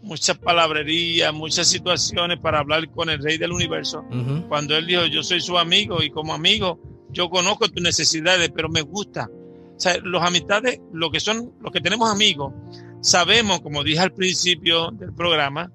muchas 0.02 0.38
palabrerías, 0.38 1.34
muchas 1.34 1.68
situaciones 1.68 2.40
para 2.40 2.60
hablar 2.60 2.90
con 2.90 3.10
el 3.10 3.22
rey 3.22 3.38
del 3.38 3.52
universo. 3.52 4.04
Cuando 4.48 4.76
él 4.76 4.88
dijo, 4.88 5.06
yo 5.06 5.24
soy 5.24 5.42
su 5.42 5.58
amigo 5.58 6.02
y 6.02 6.10
como 6.10 6.34
amigo, 6.34 6.80
yo 7.10 7.30
conozco 7.30 7.68
tus 7.70 7.84
necesidades, 7.84 8.52
pero 8.54 8.70
me 8.70 8.82
gusta. 8.82 9.30
O 9.76 9.80
sea, 9.80 9.98
los 10.04 10.22
amistades, 10.22 10.80
lo 10.94 11.10
que 11.12 11.20
son, 11.20 11.54
los 11.62 11.72
que 11.72 11.82
tenemos 11.82 12.10
amigos, 12.10 12.54
sabemos, 13.02 13.62
como 13.62 13.84
dije 13.84 14.00
al 14.00 14.14
principio 14.14 14.92
del 14.92 15.14
programa, 15.14 15.72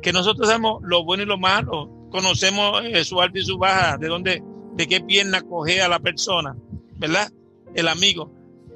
que 0.00 0.12
nosotros 0.12 0.46
sabemos 0.46 0.80
lo 0.82 1.04
bueno 1.04 1.24
y 1.24 1.26
lo 1.26 1.38
malo, 1.38 1.90
conocemos 2.10 2.82
eh, 2.84 3.04
su 3.04 3.20
alta 3.20 3.38
y 3.38 3.44
su 3.44 3.58
baja, 3.58 3.98
de 3.98 4.08
dónde, 4.08 4.42
de 4.74 4.86
qué 4.86 5.00
pierna 5.00 5.42
coge 5.42 5.82
a 5.82 5.88
la 5.88 5.98
persona, 5.98 6.56
¿verdad? 6.96 7.30
El 7.74 7.88
amigo. 7.88 8.32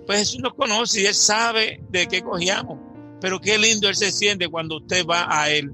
Pues 0.06 0.18
Jesús 0.18 0.40
nos 0.40 0.54
conoce 0.54 1.02
y 1.02 1.06
él 1.06 1.14
sabe 1.14 1.80
de 1.90 2.08
qué 2.08 2.22
cogíamos. 2.22 2.91
Pero 3.22 3.40
qué 3.40 3.56
lindo 3.56 3.88
Él 3.88 3.94
se 3.94 4.10
siente 4.10 4.48
cuando 4.48 4.78
usted 4.78 5.06
va 5.06 5.26
a 5.30 5.48
Él 5.48 5.70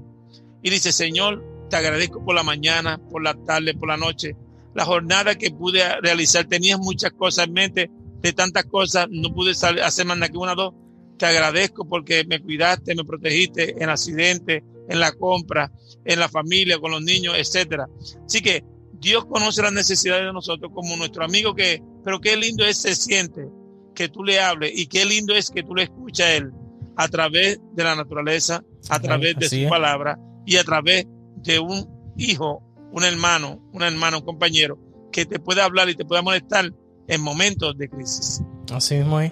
y 0.61 0.69
dice, 0.69 0.91
Señor, 0.91 1.43
te 1.67 1.77
agradezco 1.77 2.23
por 2.23 2.35
la 2.35 2.43
mañana, 2.43 3.01
por 3.09 3.23
la 3.23 3.33
tarde, 3.33 3.73
por 3.73 3.89
la 3.89 3.97
noche. 3.97 4.35
La 4.75 4.85
jornada 4.85 5.33
que 5.33 5.49
pude 5.49 5.81
realizar, 5.99 6.45
tenía 6.45 6.77
muchas 6.77 7.11
cosas 7.11 7.47
en 7.47 7.53
mente, 7.53 7.89
de 8.21 8.33
tantas 8.33 8.65
cosas, 8.65 9.07
no 9.09 9.33
pude 9.33 9.51
hacer 9.51 10.05
más 10.05 10.17
nada 10.17 10.29
que 10.29 10.37
una 10.37 10.53
o 10.53 10.55
dos. 10.55 10.73
Te 11.17 11.25
agradezco 11.25 11.89
porque 11.89 12.23
me 12.23 12.39
cuidaste, 12.39 12.93
me 12.93 13.03
protegiste 13.03 13.81
en 13.83 13.89
accidentes, 13.89 14.61
en 14.87 14.99
la 14.99 15.11
compra, 15.13 15.71
en 16.05 16.19
la 16.19 16.29
familia, 16.29 16.77
con 16.77 16.91
los 16.91 17.01
niños, 17.01 17.33
etcétera. 17.35 17.87
Así 18.27 18.41
que 18.41 18.63
Dios 18.93 19.25
conoce 19.25 19.63
las 19.63 19.73
necesidades 19.73 20.25
de 20.25 20.33
nosotros 20.33 20.71
como 20.71 20.95
nuestro 20.97 21.25
amigo 21.25 21.55
que, 21.55 21.81
pero 22.03 22.21
qué 22.21 22.37
lindo 22.37 22.63
es 22.63 22.77
se 22.77 22.93
siente 22.93 23.47
que 23.95 24.07
tú 24.07 24.23
le 24.23 24.39
hables 24.39 24.71
y 24.75 24.85
qué 24.85 25.03
lindo 25.03 25.33
es 25.33 25.49
que 25.49 25.63
tú 25.63 25.73
le 25.73 25.83
escuches 25.83 26.25
a 26.25 26.35
él 26.35 26.51
a 26.99 27.07
través 27.07 27.61
de 27.71 27.83
la 27.85 27.95
naturaleza, 27.95 28.61
a 28.89 28.99
través 28.99 29.33
de 29.37 29.47
su 29.47 29.69
palabra 29.69 30.19
y 30.45 30.57
a 30.57 30.65
través 30.65 31.07
de 31.37 31.57
un 31.57 32.13
hijo, 32.17 32.61
un 32.91 33.05
hermano, 33.05 33.61
un 33.71 33.83
hermano, 33.83 34.17
un 34.17 34.25
compañero 34.25 34.77
que 35.09 35.25
te 35.25 35.39
pueda 35.39 35.63
hablar 35.63 35.87
y 35.87 35.95
te 35.95 36.03
pueda 36.03 36.21
molestar 36.21 36.73
en 37.07 37.21
momentos 37.21 37.77
de 37.77 37.87
crisis. 37.87 38.41
Así 38.73 38.95
mismo 38.95 39.21
es. 39.21 39.31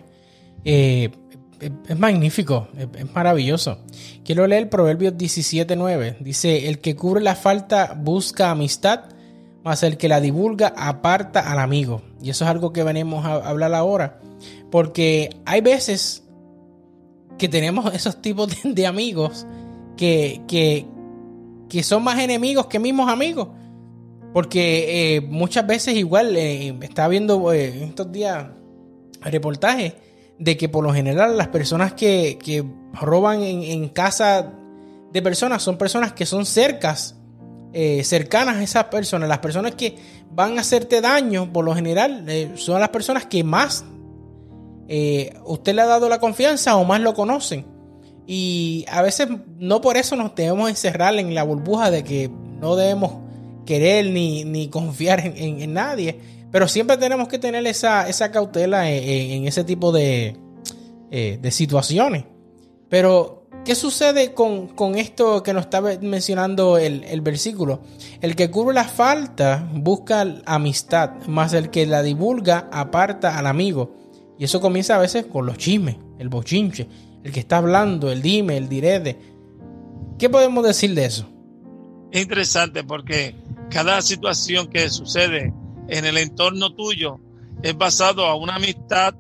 Eh, 0.63 1.10
es 1.60 1.99
magnífico, 1.99 2.69
es, 2.77 3.13
maravilloso. 3.13 3.80
Quiero 4.23 4.47
leer 4.47 4.69
Proverbios 4.69 5.15
17.9. 5.15 6.19
Dice, 6.19 6.69
el 6.69 6.80
que 6.80 6.95
cubre 6.95 7.21
la 7.21 7.36
falta 7.36 7.97
busca 7.97 8.49
amistad, 8.49 9.10
mas 9.65 9.84
el 9.84 9.97
que 9.97 10.08
la 10.08 10.21
divulga 10.21 10.73
aparta 10.77 11.51
al 11.51 11.60
amigo. 11.60 12.01
Y 12.21 12.30
eso 12.30 12.45
es 12.45 12.49
algo 12.49 12.71
que 12.71 12.84
venimos 12.84 13.25
a 13.25 13.34
hablar 13.45 13.73
ahora. 13.73 14.21
Porque 14.71 15.32
hay 15.45 15.60
veces 15.60 16.26
que 17.38 17.47
tenemos 17.47 17.93
esos 17.93 18.21
tipos 18.21 18.50
de, 18.63 18.88
amigos 18.88 19.45
que, 19.95 20.41
que, 20.47 21.84
son 21.84 22.04
más 22.04 22.19
enemigos 22.19 22.67
que 22.67 22.80
mismos 22.80 23.10
amigos. 23.10 23.50
Porque 24.34 25.15
eh, 25.15 25.21
muchas 25.21 25.65
veces 25.65 25.95
igual, 25.95 26.36
eh, 26.36 26.78
estaba 26.82 27.08
viendo 27.08 27.54
eh, 27.54 27.86
estos 27.86 28.12
días 28.12 28.47
reportajes 29.21 29.93
de 30.38 30.58
que 30.58 30.69
por 30.69 30.84
lo 30.84 30.93
general 30.93 31.38
las 31.38 31.47
personas 31.47 31.93
que, 31.93 32.65
roban 32.93 33.41
en, 33.41 33.89
casa 33.89 34.54
de 35.12 35.21
personas 35.21 35.63
son 35.63 35.78
personas 35.78 36.13
que 36.13 36.26
son 36.26 36.45
cercas, 36.45 37.15
eh, 37.73 38.04
cercanas 38.04 38.58
a 38.58 38.63
esas 38.63 38.84
personas. 38.86 39.30
Las 39.30 39.39
personas 39.39 39.76
que 39.76 39.95
van 40.32 40.58
a 40.58 40.62
hacerte 40.62 41.02
daño, 41.02 41.52
por 41.52 41.65
lo 41.65 41.73
general, 41.73 42.26
son 42.56 42.80
las 42.80 42.89
personas 42.89 43.26
que 43.26 43.43
más 43.43 43.86
eh, 44.88 45.34
usted 45.45 45.76
le 45.76 45.82
ha 45.82 45.86
dado 45.86 46.10
la 46.10 46.19
confianza 46.19 46.76
o 46.78 46.84
más 46.84 47.02
lo 47.02 47.13
conocen. 47.13 47.65
Y 48.26 48.86
a 48.89 49.02
veces 49.02 49.30
no 49.58 49.82
por 49.82 49.97
eso 49.97 50.15
nos 50.15 50.36
debemos 50.36 50.69
encerrar 50.69 51.15
en 51.15 51.34
la 51.34 51.43
burbuja 51.43 51.91
de 51.91 52.04
que 52.04 52.30
no 52.60 52.76
debemos 52.76 53.13
querer 53.65 54.08
ni, 54.08 54.67
confiar 54.71 55.19
en 55.19 55.73
nadie 55.73 56.19
pero 56.52 56.67
siempre 56.67 56.97
tenemos 56.97 57.28
que 57.28 57.39
tener 57.39 57.65
esa, 57.67 58.32
cautela 58.32 58.89
en, 58.89 59.47
ese 59.47 59.63
tipo 59.63 59.91
de, 59.91 60.38
eh, 61.12 61.38
de, 61.41 61.52
situaciones. 61.52 62.26
Pero, 62.89 63.47
¿qué 63.65 63.76
sucede 63.76 64.34
con, 64.34 64.71
esto 64.95 65.43
que 65.43 65.54
nos 65.54 65.65
está 65.65 65.82
mencionando 65.82 66.78
el, 66.78 67.21
versículo? 67.21 67.82
El 68.21 68.36
que 68.36 68.50
cubre 68.50 68.73
la 68.73 68.86
falta 68.86 69.67
busca 69.73 70.26
amistad, 70.45 71.12
más 71.28 71.54
el 71.54 71.69
que 71.69 71.86
la 71.86 72.02
divulga 72.02 72.69
aparta 72.71 73.38
al 73.38 73.47
amigo. 73.47 73.91
Y 74.39 74.45
eso 74.45 74.62
comienza 74.62 74.95
a 74.95 75.00
veces 75.00 75.26
con 75.26 75.45
los 75.45 75.58
chismes, 75.58 75.95
el 76.19 76.30
bochinche, 76.30 76.88
el 77.23 77.32
que 77.32 77.39
está 77.39 77.58
hablando, 77.58 78.12
el 78.12 78.21
dime, 78.21 78.58
el 78.58 78.69
direde. 78.69 79.17
¿Qué 80.19 80.30
podemos 80.30 80.63
decir 80.63 80.93
de 80.93 81.06
eso? 81.06 81.28
Es 82.12 82.21
interesante 82.21 82.84
porque 82.84 83.36
cada 83.69 84.02
situación 84.02 84.67
que 84.67 84.89
sucede 84.89 85.54
en 85.88 86.06
el 86.06 86.17
entorno 86.17 86.73
tuyo 86.73 87.19
es 87.62 87.78
basado 87.78 88.26
a 88.26 88.36
una 88.36 88.56
amistad 88.56 89.15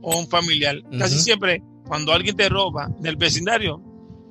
o 0.00 0.18
un 0.18 0.28
familiar. 0.28 0.76
Casi 0.98 1.18
siempre, 1.18 1.62
cuando 1.86 2.12
alguien 2.12 2.36
te 2.36 2.48
roba 2.48 2.88
del 3.00 3.16
vecindario, 3.16 3.82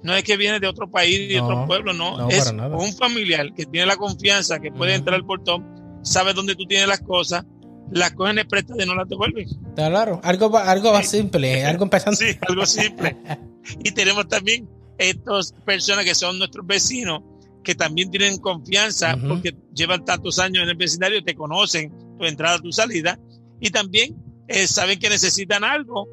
no 0.04 0.15
es 0.15 0.24
que 0.24 0.38
viene 0.38 0.60
de 0.60 0.67
otro 0.67 0.89
país 0.89 1.32
y 1.32 1.38
otro 1.38 1.65
pueblo, 1.67 1.94
no, 1.94 2.30
es 2.30 2.52
un 2.52 2.94
familiar 2.94 3.54
que 3.54 3.65
tiene 3.65 3.86
la 3.86 3.98
confianza, 3.98 4.60
que 4.60 4.72
puede 4.72 4.96
entrar 4.96 5.15
al 5.15 5.26
portón, 5.26 6.00
sabe 6.02 6.34
dónde 6.34 6.56
tú 6.56 6.65
tienes 6.65 6.88
las 6.88 7.02
cosas, 7.02 7.46
las 7.91 8.12
cogen 8.13 8.38
de 8.38 8.45
prestas 8.45 8.77
y 8.80 8.86
no 8.86 8.95
las 8.95 9.08
devuelven. 9.08 9.47
Claro, 9.75 10.19
algo, 10.23 10.58
algo 10.58 10.93
más 10.93 11.10
simple, 11.10 11.65
algo 11.65 11.84
empezando. 11.84 12.17
Sí, 12.17 12.38
algo 12.47 12.65
simple. 12.65 13.17
y 13.84 13.91
tenemos 13.91 14.27
también 14.27 14.67
estas 14.97 15.54
personas 15.65 16.06
que 16.06 16.15
son 16.15 16.38
nuestros 16.38 16.65
vecinos, 16.65 17.21
que 17.63 17.75
también 17.75 18.10
tienen 18.10 18.38
confianza 18.38 19.15
porque 19.27 19.56
llevan 19.73 20.04
tantos 20.06 20.39
años 20.39 20.63
en 20.63 20.69
el 20.69 20.75
vecindario, 20.75 21.23
te 21.23 21.36
conocen 21.36 21.91
tu 22.17 22.25
entrada, 22.25 22.60
tu 22.60 22.71
salida, 22.71 23.19
y 23.60 23.69
también 23.69 24.15
eh, 24.47 24.67
saben 24.67 24.99
que 24.99 25.10
necesitan 25.10 25.63
algo, 25.63 26.08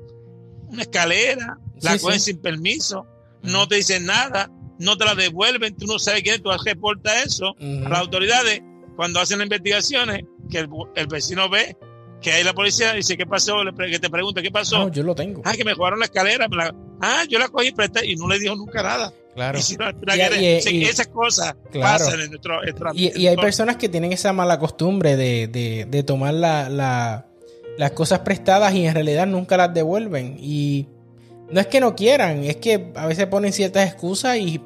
una 0.69 0.83
escalera, 0.83 1.59
la 1.81 1.99
cogen 1.99 2.21
sin 2.21 2.39
permiso, 2.39 3.07
no 3.43 3.67
te 3.69 3.77
dicen 3.77 4.05
nada, 4.05 4.51
no 4.79 4.97
te 4.97 5.05
la 5.05 5.15
devuelven, 5.15 5.77
tú 5.77 5.87
no 5.87 5.99
sabes 5.99 6.23
quién, 6.23 6.43
tú 6.43 6.51
reportas 6.65 7.27
eso 7.27 7.57
a 7.59 7.89
las 7.89 8.01
autoridades 8.01 8.63
cuando 8.97 9.21
hacen 9.21 9.39
las 9.39 9.47
investigaciones, 9.47 10.25
que 10.49 10.59
el, 10.59 11.07
vecino 11.07 11.49
ve 11.49 11.77
que 12.21 12.33
hay 12.33 12.43
la 12.43 12.53
policía 12.53 12.93
dice, 12.95 13.17
¿qué 13.17 13.27
pasó? 13.27 13.59
que 13.77 13.99
te 13.99 14.11
pregunta, 14.11 14.43
¿qué 14.43 14.51
pasó? 14.51 14.79
No, 14.79 14.91
yo 14.91 15.03
lo 15.03 15.15
tengo. 15.15 15.43
Ah, 15.45 15.53
que 15.53 15.65
me 15.65 15.75
jugaron 15.75 16.01
la 16.01 16.07
escalera. 16.07 16.49
ah, 17.01 17.25
yo 17.29 17.39
la 17.39 17.49
cogí 17.49 17.73
y 18.05 18.17
no 18.17 18.29
le 18.29 18.39
dijo 18.39 18.57
nunca 18.57 18.83
nada. 18.83 19.13
Claro. 19.35 19.59
Y, 19.59 20.83
esas 20.83 21.07
cosas 21.07 21.55
pasan 21.73 22.21
en 22.21 22.31
nuestro, 22.31 22.59
y, 22.93 23.27
hay 23.29 23.37
personas 23.37 23.77
que 23.77 23.89
tienen 23.89 24.13
esa 24.13 24.33
mala 24.33 24.59
costumbre 24.59 25.17
de, 25.17 26.05
tomar 26.05 26.35
las 26.35 27.91
cosas 27.93 28.21
prestadas 28.21 28.75
y 28.75 28.87
en 28.87 28.95
realidad 28.95 29.29
nunca 29.29 29.57
las 29.57 29.73
devuelven. 29.73 30.37
Y 30.41 30.89
no 31.51 31.61
es 31.61 31.69
que 31.69 31.81
no 31.81 31.95
quieran, 31.95 32.43
es 32.43 32.57
que 32.57 32.91
a 32.97 33.07
veces 33.07 33.27
ponen 33.27 33.53
ciertas 33.53 33.87
excusas 33.87 34.39
y. 34.39 34.61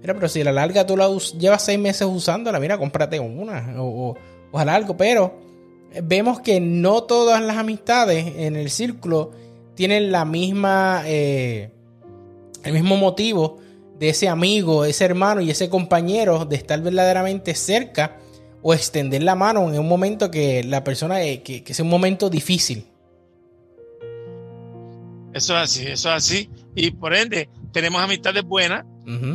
Mira, 0.00 0.14
pero 0.14 0.28
si 0.28 0.40
a 0.40 0.44
la 0.44 0.52
larga 0.52 0.86
tú 0.86 0.96
la 0.96 1.10
llevas 1.38 1.62
seis 1.62 1.78
meses 1.78 2.08
usándola, 2.10 2.58
mira, 2.58 2.78
cómprate 2.78 3.20
una 3.20 3.74
o, 3.76 4.10
o, 4.10 4.16
algo. 4.52 4.96
Pero 4.96 5.38
vemos 6.02 6.40
que 6.40 6.60
no 6.60 7.04
todas 7.04 7.42
las 7.42 7.56
amistades 7.56 8.34
en 8.36 8.56
el 8.56 8.70
círculo 8.70 9.32
tienen 9.74 10.12
la 10.12 10.24
misma. 10.24 11.02
Eh, 11.06 11.70
el 12.64 12.72
mismo 12.72 12.96
motivo 12.96 13.58
de 13.98 14.08
ese 14.08 14.28
amigo, 14.28 14.84
ese 14.84 15.04
hermano 15.04 15.40
y 15.40 15.50
ese 15.50 15.70
compañero 15.70 16.44
de 16.44 16.56
estar 16.56 16.80
verdaderamente 16.82 17.54
cerca 17.54 18.18
o 18.60 18.74
extender 18.74 19.22
la 19.22 19.36
mano 19.36 19.72
en 19.72 19.78
un 19.78 19.88
momento 19.88 20.30
que 20.30 20.64
la 20.64 20.82
persona, 20.82 21.22
eh, 21.22 21.42
que, 21.42 21.62
que 21.62 21.72
es 21.72 21.80
un 21.80 21.88
momento 21.88 22.28
difícil. 22.28 22.84
Eso 25.32 25.54
es 25.56 25.62
así, 25.62 25.86
eso 25.86 26.08
es 26.08 26.14
así. 26.14 26.50
Y 26.74 26.90
por 26.90 27.14
ende, 27.14 27.48
tenemos 27.72 28.02
amistades 28.02 28.42
buenas, 28.42 28.84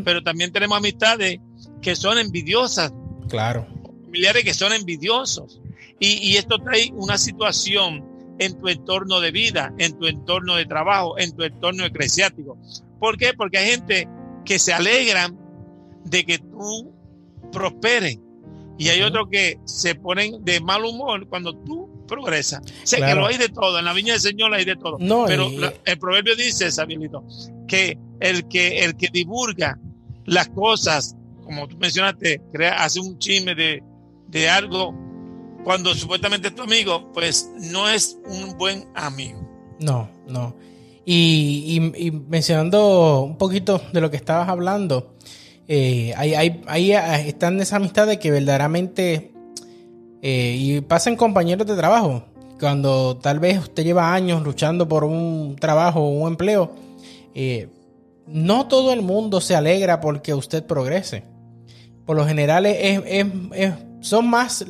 pero 0.04 0.22
también 0.22 0.52
tenemos 0.52 0.78
amistades 0.78 1.40
que 1.82 1.96
son 1.96 2.18
envidiosas. 2.18 2.92
Claro. 3.30 3.66
Familiares 4.12 4.44
que 4.44 4.54
son 4.54 4.74
envidiosos. 4.74 5.62
Y, 6.00 6.14
y 6.18 6.38
esto 6.38 6.58
trae 6.60 6.92
una 6.94 7.18
situación 7.18 8.06
en 8.40 8.60
tu 8.60 8.68
entorno 8.68 9.22
de 9.22 9.32
vida, 9.32 9.74
en 9.78 9.98
tu 9.98 10.08
entorno 10.08 10.56
de 10.56 10.66
trabajo, 10.66 11.18
en 11.18 11.36
tu 11.36 11.44
entorno 11.44 11.86
eclesiástico. 11.86 12.58
¿Por 13.00 13.18
qué? 13.18 13.34
Porque 13.34 13.60
hay 13.60 13.72
gente 13.72 14.08
que 14.44 14.60
se 14.60 14.74
alegran 14.74 15.38
de 16.04 16.24
que 16.26 16.40
tú 16.40 16.94
prosperes. 17.52 18.20
Y 18.78 18.90
hay 18.90 19.04
otros 19.04 19.28
que 19.32 19.60
se 19.66 19.94
ponen 19.94 20.44
de 20.44 20.60
mal 20.60 20.84
humor 20.84 21.28
cuando 21.28 21.54
tú 21.54 22.04
progresas. 22.08 22.62
Sé 22.84 22.98
que 22.98 23.14
lo 23.14 23.28
hay 23.28 23.38
de 23.38 23.50
todo, 23.50 23.78
en 23.78 23.86
la 23.86 23.94
viña 23.94 24.14
del 24.14 24.22
Señor 24.22 24.54
hay 24.54 24.66
de 24.66 24.76
todo. 24.76 24.98
Pero 25.28 25.48
el 25.86 26.00
proverbio 26.00 26.36
dice, 26.36 26.72
Sabielito, 26.72 27.24
que 27.68 27.98
el 28.20 28.48
que 28.48 28.84
el 28.84 28.98
que 28.98 29.10
divulga 29.14 29.78
las 30.26 30.50
cosas, 30.50 31.16
como 31.44 31.68
tú 31.68 31.78
mencionaste, 31.78 32.42
crea, 32.52 32.84
hace 32.84 33.00
un 33.00 33.20
chisme 33.20 33.54
de, 33.54 33.84
de 34.32 34.50
algo 34.50 34.96
cuando 35.64 35.94
supuestamente 35.94 36.48
es 36.48 36.56
tu 36.56 36.64
amigo, 36.64 37.12
pues 37.14 37.52
no 37.56 37.88
es 37.90 38.18
un 38.26 38.58
buen 38.58 38.86
amigo. 38.96 39.40
No, 39.80 40.10
no. 40.28 40.56
Y, 41.06 41.80
mencionando 42.28 43.22
un 43.24 43.38
poquito 43.38 43.82
de 43.92 44.02
lo 44.02 44.10
que 44.10 44.18
estabas 44.18 44.50
hablando, 44.50 45.16
eh, 45.68 46.14
ahí, 46.16 46.92
están 47.28 47.60
esas 47.60 47.74
amistades 47.74 48.18
que 48.18 48.32
verdaderamente 48.32 49.32
eh, 50.22 50.56
y 50.58 50.82
pasan 50.82 51.16
compañeros 51.16 51.68
de 51.68 51.76
trabajo. 51.76 52.26
Cuando 52.60 53.18
tal 53.18 53.40
vez 53.40 53.60
usted 53.60 53.84
lleva 53.84 54.14
años 54.14 54.44
luchando 54.44 54.88
por 54.88 55.04
un 55.04 55.56
trabajo 55.60 56.02
o 56.02 56.10
un 56.10 56.28
empleo, 56.28 56.72
eh, 57.34 57.70
no 58.28 58.68
todo 58.68 58.94
el 58.94 59.02
mundo 59.02 59.42
se 59.42 59.56
alegra 59.56 60.00
porque 60.00 60.34
usted 60.34 60.64
progrese. 60.66 61.24
Por 62.06 62.16
lo 62.18 62.26
general 62.26 62.66
son 64.02 64.30
más 64.30 64.66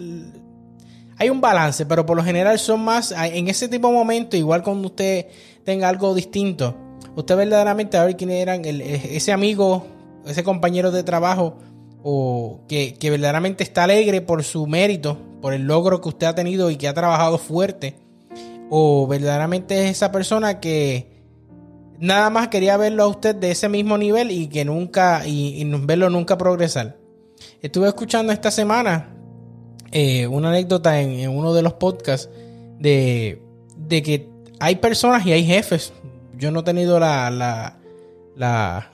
hay 1.21 1.29
un 1.29 1.39
balance, 1.39 1.85
pero 1.85 2.03
por 2.03 2.17
lo 2.17 2.23
general 2.23 2.57
son 2.57 2.83
más, 2.83 3.11
en 3.15 3.47
ese 3.47 3.67
tipo 3.67 3.89
de 3.89 3.93
momentos, 3.93 4.39
igual 4.39 4.63
cuando 4.63 4.87
usted 4.87 5.27
tenga 5.63 5.87
algo 5.87 6.15
distinto, 6.15 6.75
usted 7.15 7.37
verdaderamente 7.37 7.95
a 7.95 8.05
ver 8.05 8.17
quién 8.17 8.31
eran 8.31 8.63
ese 8.65 9.31
amigo, 9.31 9.85
ese 10.25 10.43
compañero 10.43 10.89
de 10.89 11.03
trabajo, 11.03 11.59
o 12.01 12.61
que, 12.67 12.97
verdaderamente 13.03 13.63
está 13.63 13.83
alegre 13.83 14.21
por 14.21 14.43
su 14.43 14.65
mérito, 14.65 15.19
por 15.43 15.53
el 15.53 15.67
logro 15.67 16.01
que 16.01 16.09
usted 16.09 16.25
ha 16.25 16.33
tenido 16.33 16.71
y 16.71 16.77
que 16.77 16.87
ha 16.87 16.93
trabajado 16.95 17.37
fuerte, 17.37 17.97
o 18.71 19.05
verdaderamente 19.05 19.83
es 19.83 19.91
esa 19.91 20.11
persona 20.11 20.59
que 20.59 21.21
nada 21.99 22.31
más 22.31 22.47
quería 22.47 22.77
verlo 22.77 23.03
a 23.03 23.07
usted 23.07 23.35
de 23.35 23.51
ese 23.51 23.69
mismo 23.69 23.95
nivel 23.95 24.31
y 24.31 24.47
que 24.47 24.65
nunca, 24.65 25.21
y 25.27 25.63
verlo 25.81 26.09
nunca 26.09 26.35
progresar. 26.35 26.97
Estuve 27.61 27.89
escuchando 27.89 28.33
esta 28.33 28.49
semana 28.49 29.20
eh, 29.91 30.27
una 30.27 30.49
anécdota 30.49 30.99
en, 30.99 31.29
uno 31.29 31.53
de 31.53 31.61
los 31.61 31.73
podcasts 31.73 32.29
de, 32.79 33.41
que 33.89 34.27
hay 34.59 34.75
personas 34.75 35.25
y 35.25 35.33
hay 35.33 35.45
jefes. 35.45 35.93
Yo 36.37 36.51
no 36.51 36.61
he 36.61 36.63
tenido 36.63 36.99
la, 36.99 37.29
la, 37.29 38.91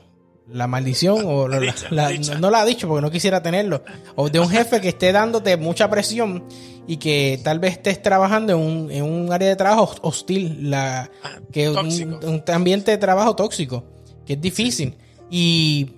la 0.52 0.68
maldición 0.68 1.24
o 1.26 1.48
no 1.48 2.50
la 2.50 2.62
ha 2.62 2.66
dicho 2.66 2.88
porque 2.88 3.02
no 3.02 3.12
quisiera 3.12 3.42
tenerlo 3.42 3.84
o 4.16 4.30
de 4.30 4.40
un 4.40 4.50
jefe 4.50 4.80
que 4.82 4.90
esté 4.90 5.12
dándote 5.12 5.58
mucha 5.58 5.90
presión 5.90 6.44
y 6.88 6.98
que 6.98 7.40
tal 7.44 7.60
vez 7.60 7.74
estés 7.74 8.02
trabajando 8.02 8.54
en 8.54 8.60
un, 8.60 8.92
en 8.92 9.04
un 9.04 9.32
área 9.34 9.50
de 9.50 9.56
trabajo 9.58 9.94
hostil 10.02 10.70
la 10.70 11.12
ah, 11.22 11.40
que 11.52 11.70
un, 11.70 12.20
un, 12.24 12.44
ambiente 12.48 12.92
de 12.92 12.98
trabajo 12.98 13.36
tóxico 13.36 13.84
que 14.26 14.34
es 14.34 14.42
difícil. 14.42 14.96
Y 15.30 15.97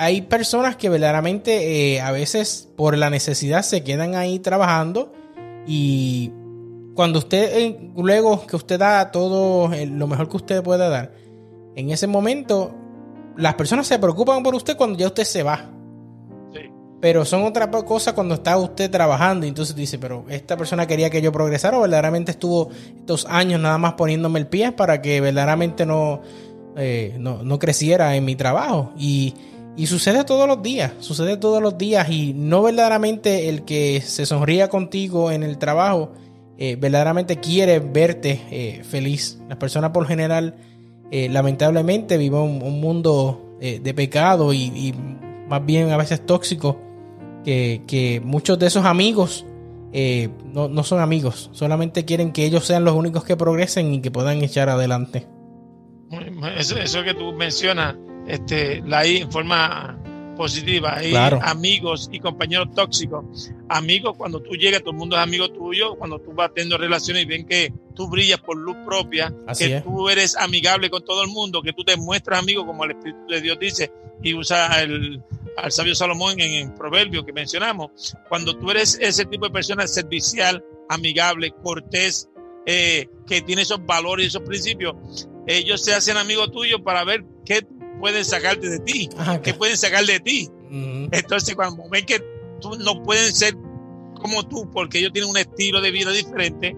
hay 0.00 0.22
personas 0.22 0.76
que 0.76 0.88
verdaderamente 0.88 1.94
eh, 1.94 2.00
a 2.00 2.10
veces 2.10 2.70
por 2.74 2.96
la 2.96 3.10
necesidad 3.10 3.60
se 3.60 3.84
quedan 3.84 4.14
ahí 4.14 4.38
trabajando 4.38 5.12
y 5.66 6.32
cuando 6.94 7.18
usted 7.18 7.50
eh, 7.54 7.90
luego 7.94 8.46
que 8.46 8.56
usted 8.56 8.78
da 8.78 9.10
todo 9.10 9.70
eh, 9.74 9.84
lo 9.84 10.06
mejor 10.06 10.30
que 10.30 10.38
usted 10.38 10.62
pueda 10.62 10.88
dar 10.88 11.12
en 11.76 11.90
ese 11.90 12.06
momento 12.06 12.74
las 13.36 13.54
personas 13.56 13.86
se 13.86 13.98
preocupan 13.98 14.42
por 14.42 14.54
usted 14.54 14.74
cuando 14.74 14.98
ya 14.98 15.06
usted 15.06 15.24
se 15.24 15.42
va. 15.42 15.70
Pero 17.00 17.24
son 17.24 17.44
otra 17.44 17.70
cosa 17.70 18.14
cuando 18.14 18.34
está 18.34 18.58
usted 18.58 18.90
trabajando 18.90 19.46
y 19.46 19.48
entonces 19.48 19.74
dice, 19.74 19.98
pero 19.98 20.26
esta 20.28 20.58
persona 20.58 20.86
quería 20.86 21.08
que 21.08 21.22
yo 21.22 21.32
progresara 21.32 21.78
o 21.78 21.80
verdaderamente 21.80 22.32
estuvo 22.32 22.68
estos 22.98 23.24
años 23.24 23.58
nada 23.58 23.78
más 23.78 23.94
poniéndome 23.94 24.38
el 24.38 24.46
pie 24.46 24.72
para 24.72 25.00
que 25.00 25.22
verdaderamente 25.22 25.86
no, 25.86 26.20
eh, 26.76 27.16
no, 27.18 27.58
creciera 27.58 28.14
en 28.16 28.24
mi 28.24 28.36
trabajo. 28.36 28.92
Y, 28.98 29.34
sucede 29.86 30.24
todos 30.24 30.46
los 30.46 30.62
días, 30.62 30.92
sucede 31.00 31.36
todos 31.36 31.62
los 31.62 31.78
días 31.78 32.08
y 32.10 32.34
no 32.34 32.62
verdaderamente 32.62 33.48
el 33.48 33.64
que 33.64 34.00
se 34.00 34.26
sonría 34.26 34.68
contigo 34.68 35.30
en 35.30 35.42
el 35.42 35.58
trabajo, 35.58 36.12
eh, 36.58 36.76
verdaderamente 36.76 37.36
quiere 37.36 37.78
verte 37.78 38.40
eh, 38.50 38.82
feliz. 38.84 39.40
Las 39.48 39.58
personas 39.58 39.90
por 39.90 40.06
general 40.06 40.54
eh, 41.12 41.28
lamentablemente 41.28 42.16
vive 42.16 42.36
un, 42.38 42.80
mundo 42.80 43.56
eh, 43.60 43.80
de 43.82 43.94
pecado 43.94 44.52
y, 44.52 44.94
más 45.48 45.66
bien 45.66 45.90
a 45.90 45.96
veces 45.96 46.24
tóxico, 46.24 46.80
que, 47.44 48.22
muchos 48.24 48.58
de 48.60 48.66
esos 48.66 48.84
amigos 48.84 49.44
eh, 49.92 50.28
no, 50.52 50.84
son 50.84 51.00
amigos, 51.00 51.50
solamente 51.52 52.04
quieren 52.04 52.30
que 52.32 52.44
ellos 52.44 52.64
sean 52.64 52.84
los 52.84 52.94
únicos 52.94 53.24
que 53.24 53.36
progresen 53.36 53.92
y 53.92 54.00
que 54.00 54.12
puedan 54.12 54.40
echar 54.42 54.68
adelante. 54.68 55.26
Eso, 56.56 56.78
eso 56.78 57.02
que 57.02 57.14
tú 57.14 57.32
mencionas, 57.32 57.96
este, 58.30 58.82
la 58.86 59.04
en 59.04 59.30
forma 59.30 59.98
positiva, 60.36 60.96
hay 60.96 61.14
amigos 61.42 62.08
y 62.10 62.18
compañeros 62.18 62.68
tóxicos. 62.74 63.50
Amigos, 63.68 64.16
cuando 64.16 64.40
tú 64.40 64.54
llegas, 64.54 64.80
todo 64.80 64.92
el 64.92 64.96
mundo 64.96 65.16
es 65.16 65.22
amigo 65.22 65.50
tuyo, 65.50 65.96
cuando 65.96 66.18
tú 66.18 66.32
vas 66.32 66.50
teniendo 66.54 66.78
relaciones 66.78 67.24
y 67.24 67.26
ven 67.26 67.46
que 67.46 67.72
tú 67.94 68.08
brillas 68.08 68.40
por 68.40 68.56
luz 68.56 68.76
propia, 68.86 69.34
que 69.58 69.82
tú 69.82 70.08
eres 70.08 70.36
amigable 70.36 70.88
con 70.88 71.04
todo 71.04 71.22
el 71.24 71.28
mundo, 71.28 71.60
que 71.60 71.74
tú 71.74 71.84
te 71.84 71.96
muestras 71.98 72.38
amigo 72.38 72.64
como 72.66 72.84
el 72.84 72.92
Espíritu 72.92 73.26
de 73.28 73.40
Dios 73.42 73.58
dice 73.60 73.92
y 74.22 74.32
usa 74.32 74.82
el, 74.82 75.22
al 75.58 75.72
sabio 75.72 75.94
Salomón 75.94 76.40
en 76.40 76.68
el 76.68 76.74
proverbio 76.74 77.24
que 77.24 77.32
mencionamos. 77.32 78.16
Cuando 78.28 78.56
tú 78.56 78.70
eres 78.70 78.98
ese 79.00 79.26
tipo 79.26 79.44
de 79.44 79.52
persona 79.52 79.86
servicial, 79.86 80.64
amigable, 80.88 81.52
cortés, 81.62 82.30
eh, 82.64 83.08
que 83.26 83.42
tiene 83.42 83.62
esos 83.62 83.84
valores 83.84 84.24
y 84.24 84.28
esos 84.28 84.42
principios, 84.42 85.28
ellos 85.46 85.82
se 85.84 85.94
hacen 85.94 86.16
amigos 86.16 86.50
tuyos 86.50 86.80
para 86.82 87.04
ver 87.04 87.24
qué 87.44 87.60
pueden 88.00 88.24
sacarte 88.24 88.68
de 88.68 88.78
ti, 88.80 89.08
que 89.42 89.54
pueden 89.54 89.76
sacar 89.76 90.04
de 90.04 90.18
ti. 90.20 90.50
Entonces, 91.12 91.54
cuando 91.54 91.88
ven 91.88 92.06
que 92.06 92.20
tú 92.60 92.76
no 92.78 93.02
pueden 93.02 93.32
ser 93.32 93.54
como 94.20 94.46
tú, 94.46 94.70
porque 94.70 94.98
ellos 94.98 95.12
tienen 95.12 95.30
un 95.30 95.36
estilo 95.36 95.80
de 95.80 95.90
vida 95.90 96.10
diferente, 96.10 96.76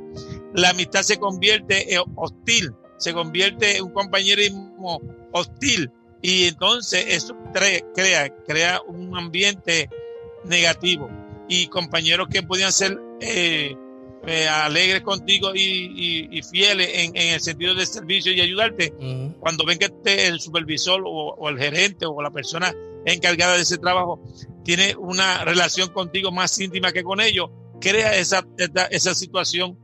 la 0.54 0.70
amistad 0.70 1.02
se 1.02 1.18
convierte 1.18 1.94
en 1.94 2.02
hostil, 2.16 2.72
se 2.98 3.12
convierte 3.12 3.76
en 3.76 3.84
un 3.84 3.92
compañerismo 3.92 5.00
hostil. 5.32 5.90
Y 6.20 6.46
entonces 6.46 7.04
eso 7.08 7.36
crea, 7.52 8.28
crea 8.46 8.80
un 8.86 9.16
ambiente 9.16 9.90
negativo. 10.44 11.10
Y 11.48 11.66
compañeros 11.66 12.28
que 12.30 12.42
podían 12.42 12.72
ser 12.72 12.98
eh, 13.20 13.76
eh, 14.24 14.46
alegres 14.46 15.02
contigo 15.02 15.52
y, 15.52 16.40
fieles 16.48 16.90
en, 16.92 17.16
el 17.16 17.40
sentido 17.40 17.74
de 17.74 17.84
servicio 17.86 18.32
y 18.32 18.40
ayudarte, 18.40 18.94
cuando 19.40 19.64
ven 19.64 19.78
que 19.78 19.90
el 20.28 20.40
supervisor 20.40 21.02
o, 21.04 21.48
el 21.48 21.58
gerente 21.58 22.06
o 22.06 22.22
la 22.22 22.30
persona 22.30 22.72
encargada 23.04 23.56
de 23.56 23.62
ese 23.62 23.78
trabajo 23.78 24.22
tiene 24.64 24.94
una 24.96 25.44
relación 25.44 25.88
contigo 25.88 26.30
más 26.30 26.56
íntima 26.60 26.92
que 26.92 27.02
con 27.02 27.20
ellos, 27.20 27.50
crea 27.80 28.16
esa, 28.16 28.46
esa, 28.90 29.14
situación 29.14 29.76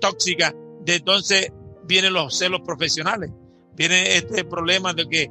tóxica 0.00 0.52
de 0.84 0.96
entonces 0.96 1.52
vienen 1.84 2.14
los 2.14 2.36
celos 2.36 2.62
profesionales, 2.62 3.30
viene 3.76 4.16
este 4.16 4.44
problema 4.44 4.92
de 4.92 5.06
que 5.06 5.30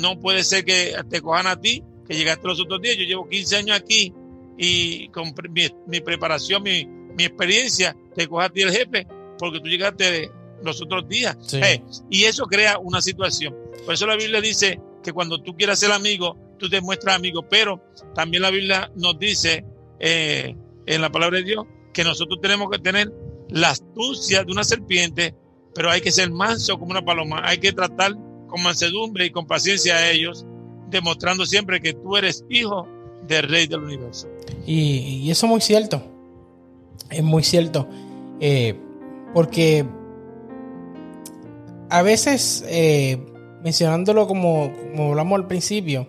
no 0.00 0.18
puede 0.18 0.42
ser 0.42 0.64
que 0.64 0.96
te 1.08 1.20
cojan 1.20 1.46
a 1.46 1.60
ti, 1.60 1.84
que 2.06 2.16
llegaste 2.16 2.48
los 2.48 2.60
otros 2.60 2.80
días, 2.80 2.96
yo 2.96 3.04
llevo 3.04 3.28
15 3.28 3.56
años 3.58 3.76
aquí 3.76 4.12
y 4.58 5.08
con 5.08 5.32
mi, 5.50 5.68
mi 5.86 6.00
preparación, 6.00 6.64
mi, 6.64 6.88
mi 7.16 7.24
experiencia, 7.24 7.96
te 8.14 8.26
coja 8.26 8.46
a 8.46 8.48
ti 8.50 8.62
el 8.62 8.72
jefe 8.72 9.06
porque 9.38 9.60
tú 9.60 9.68
llegaste 9.68 10.30
los 10.62 10.80
otros 10.80 11.08
días. 11.08 11.36
Eh, 11.54 11.82
y 12.10 12.24
eso 12.24 12.46
crea 12.46 12.78
una 12.78 13.00
situación. 13.00 13.56
Por 13.84 13.94
eso 13.94 14.06
la 14.06 14.16
Biblia 14.16 14.40
dice 14.40 14.80
que 15.02 15.12
cuando 15.12 15.42
tú 15.42 15.56
quieras 15.56 15.78
ser 15.78 15.92
amigo, 15.92 16.36
tú 16.58 16.68
te 16.68 16.80
muestras 16.80 17.16
amigo, 17.16 17.48
pero 17.48 17.82
también 18.14 18.42
la 18.42 18.50
Biblia 18.50 18.90
nos 18.94 19.18
dice 19.18 19.64
eh, 19.98 20.54
en 20.86 21.00
la 21.00 21.10
palabra 21.10 21.38
de 21.38 21.44
Dios 21.44 21.66
que 21.92 22.04
nosotros 22.04 22.40
tenemos 22.40 22.70
que 22.70 22.78
tener 22.78 23.12
la 23.48 23.70
astucia 23.70 24.44
de 24.44 24.52
una 24.52 24.64
serpiente, 24.64 25.34
pero 25.74 25.90
hay 25.90 26.00
que 26.00 26.12
ser 26.12 26.30
manso 26.30 26.78
como 26.78 26.92
una 26.92 27.04
paloma, 27.04 27.42
hay 27.44 27.58
que 27.58 27.72
tratar 27.72 28.14
con 28.46 28.62
mansedumbre 28.62 29.26
y 29.26 29.30
con 29.30 29.46
paciencia 29.46 29.96
a 29.96 30.10
ellos, 30.10 30.46
demostrando 30.88 31.44
siempre 31.44 31.80
que 31.80 31.92
tú 31.94 32.16
eres 32.16 32.44
hijo 32.48 32.86
del 33.26 33.48
rey 33.48 33.66
del 33.66 33.80
universo. 33.80 34.28
Y, 34.66 35.22
y 35.24 35.30
eso 35.30 35.46
es 35.46 35.50
muy 35.50 35.60
cierto 35.60 36.11
es 37.10 37.22
muy 37.22 37.42
cierto. 37.42 37.86
Eh, 38.40 38.74
porque 39.34 39.86
a 41.88 42.02
veces, 42.02 42.64
eh, 42.68 43.18
mencionándolo 43.62 44.26
como, 44.26 44.72
hablamos 44.98 45.40
al 45.40 45.46
principio, 45.46 46.08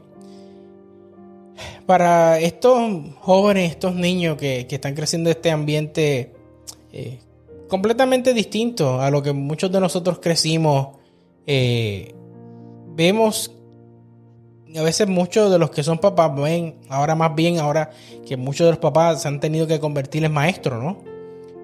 para 1.86 2.39
estos 2.39 2.80
jóvenes, 3.19 3.72
estos 3.72 3.96
niños 3.96 4.38
que, 4.38 4.65
están 4.69 4.96
creciendo 4.96 5.30
en 5.30 5.36
este 5.36 5.52
ambiente 5.52 6.34
eh, 6.91 7.19
completamente 7.67 8.34
distinto 8.34 9.02
a 9.02 9.12
lo 9.12 9.22
que 9.22 9.34
muchos 9.34 9.72
de 9.72 9.80
nosotros 9.80 10.19
crecimos, 10.19 10.98
vemos 12.96 13.52
a 14.78 14.84
veces 14.84 15.08
muchos 15.08 15.52
de 15.52 15.60
los 15.60 15.72
que 15.72 15.84
son 15.84 16.00
papás 16.00 16.32
ven, 16.36 16.76
ahora 16.90 17.16
más 17.16 17.36
bien, 17.36 17.60
ahora 17.60 17.92
que 18.26 18.38
muchos 18.38 18.66
de 18.66 18.72
los 18.72 18.80
papás 18.80 19.22
se 19.22 19.28
han 19.28 19.40
tenido 19.40 19.68
que 19.68 19.80
convertir 19.80 20.24
en 20.24 20.32
maestros, 20.32 20.84
¿no? 20.84 20.98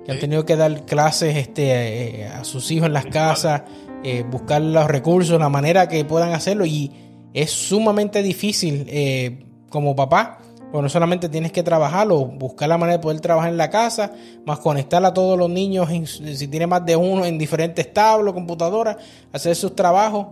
Que 0.06 0.12
han 0.12 0.20
tenido 0.20 0.46
que 0.46 0.56
dar 0.56 0.86
clases 0.86 1.36
este, 1.38 2.22
eh, 2.22 2.28
a 2.28 2.44
sus 2.44 2.70
hijos 2.72 2.88
en 2.88 2.94
las 2.94 3.06
casas, 3.06 3.64
eh, 4.04 4.24
buscar 4.30 4.62
los 4.62 4.88
recursos, 4.88 5.40
la 5.40 5.50
manera 5.50 5.88
que 5.88 6.04
puedan 6.06 6.34
hacerlo. 6.34 6.66
Y 6.66 6.92
es 7.34 7.52
sumamente 7.52 8.22
difícil 8.22 8.86
eh, 8.88 9.46
como 9.70 9.96
papá, 9.96 10.40
porque 10.72 10.84
no 10.84 10.90
solamente 10.90 11.30
tienes 11.30 11.52
que 11.52 11.64
trabajarlo, 11.64 12.26
buscar 12.26 12.70
la 12.70 12.78
manera 12.78 12.98
de 12.98 13.04
poder 13.04 13.20
trabajar 13.22 13.50
en 13.50 13.58
la 13.58 13.70
casa, 13.70 14.14
más 14.46 14.60
conectar 14.60 15.04
a 15.04 15.14
todos 15.14 15.38
los 15.38 15.50
niños, 15.50 15.90
si 16.16 16.48
tiene 16.48 16.68
más 16.68 16.86
de 16.86 16.96
uno, 16.96 17.26
en 17.26 17.38
diferentes 17.38 17.92
tablos, 17.94 18.34
computadoras, 18.34 18.98
hacer 19.32 19.56
sus 19.56 19.76
trabajos. 19.76 20.28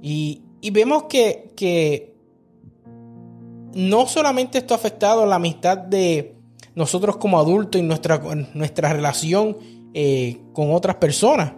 Y, 0.00 0.42
y 0.60 0.70
vemos 0.70 1.04
que, 1.04 1.52
que 1.56 2.11
no 3.74 4.06
solamente 4.06 4.58
esto 4.58 4.74
ha 4.74 4.76
afectado 4.76 5.24
la 5.26 5.36
amistad 5.36 5.78
de 5.78 6.36
nosotros 6.74 7.16
como 7.16 7.38
adultos 7.38 7.80
y 7.80 7.84
nuestra, 7.84 8.20
nuestra 8.54 8.92
relación 8.92 9.56
eh, 9.94 10.40
con 10.52 10.72
otras 10.72 10.96
personas, 10.96 11.52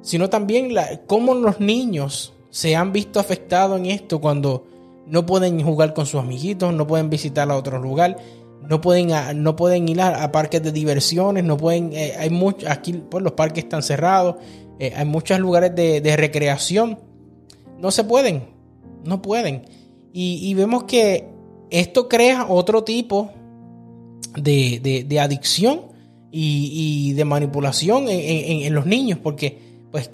sino 0.00 0.30
también 0.30 0.74
cómo 1.06 1.34
los 1.34 1.60
niños 1.60 2.34
se 2.50 2.76
han 2.76 2.92
visto 2.92 3.20
afectados 3.20 3.78
en 3.78 3.86
esto 3.86 4.20
cuando 4.20 4.66
no 5.06 5.26
pueden 5.26 5.62
jugar 5.62 5.94
con 5.94 6.06
sus 6.06 6.20
amiguitos, 6.20 6.72
no 6.72 6.86
pueden 6.86 7.10
visitar 7.10 7.50
a 7.50 7.56
otro 7.56 7.78
lugar, 7.78 8.16
no 8.62 8.80
pueden, 8.80 9.10
no 9.42 9.56
pueden 9.56 9.88
ir 9.88 10.00
a, 10.00 10.30
parques 10.32 10.62
de 10.62 10.72
diversiones, 10.72 11.44
no 11.44 11.56
pueden, 11.56 11.92
eh, 11.92 12.14
hay 12.18 12.30
muchos, 12.30 12.68
aquí 12.70 12.92
pues, 12.92 13.22
los 13.22 13.32
parques 13.32 13.64
están 13.64 13.82
cerrados, 13.82 14.36
eh, 14.78 14.92
hay 14.96 15.04
muchos 15.04 15.38
lugares 15.38 15.74
de, 15.74 16.14
recreación, 16.16 16.98
no 17.78 17.90
se 17.90 18.04
pueden, 18.04 18.48
no 19.04 19.22
pueden. 19.22 19.64
y 20.12 20.52
vemos 20.54 20.84
que 20.84 21.37
esto 21.70 22.08
crea 22.08 22.46
otro 22.48 22.84
tipo 22.84 23.30
de, 24.34 25.18
adicción 25.20 25.82
y, 26.30 27.12
de 27.14 27.24
manipulación 27.24 28.06
en, 28.08 28.74
los 28.74 28.86
niños, 28.86 29.18
porque, 29.22 29.58
pues, 29.90 30.10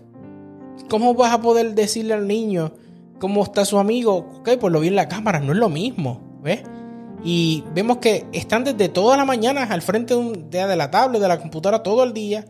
¿cómo 0.88 1.14
vas 1.14 1.32
a 1.32 1.40
poder 1.40 1.74
decirle 1.74 2.14
al 2.14 2.26
niño 2.26 2.72
cómo 3.18 3.42
está 3.42 3.64
su 3.64 3.78
amigo? 3.78 4.28
Ok, 4.38 4.50
pues 4.60 4.72
lo 4.72 4.80
vi 4.80 4.88
en 4.88 4.96
la 4.96 5.08
cámara, 5.08 5.40
no 5.40 5.52
es 5.52 5.58
lo 5.58 5.68
mismo, 5.68 6.20
¿ves? 6.42 6.62
Y 7.24 7.64
vemos 7.74 7.98
que 7.98 8.26
están 8.32 8.64
desde 8.64 8.90
toda 8.90 9.16
la 9.16 9.24
mañana 9.24 9.64
al 9.64 9.80
frente 9.80 10.14
de, 10.14 10.66
de 10.66 10.76
la 10.76 10.90
tablet, 10.90 11.22
de 11.22 11.28
la 11.28 11.40
computadora, 11.40 11.82
todo 11.82 12.04
el 12.04 12.12
día, 12.12 12.44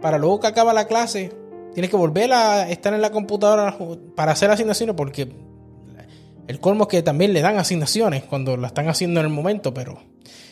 para 0.00 0.18
luego 0.18 0.40
que 0.40 0.48
acaba 0.48 0.72
la 0.72 0.86
clase, 0.86 1.32
tienes 1.74 1.90
que 1.90 1.96
volver 1.96 2.32
a 2.32 2.68
estar 2.70 2.92
en 2.92 3.02
la 3.02 3.10
computadora 3.10 3.76
para 4.16 4.32
hacer 4.32 4.50
asignaciones 4.50 4.96
porque 4.96 5.30
El 6.46 6.60
colmo 6.60 6.84
es 6.84 6.88
que 6.88 7.02
también 7.02 7.32
le 7.32 7.40
dan 7.40 7.58
asignaciones 7.58 8.24
cuando 8.24 8.56
la 8.56 8.68
están 8.68 8.88
haciendo 8.88 9.20
en 9.20 9.26
el 9.26 9.32
momento, 9.32 9.74
pero 9.74 10.00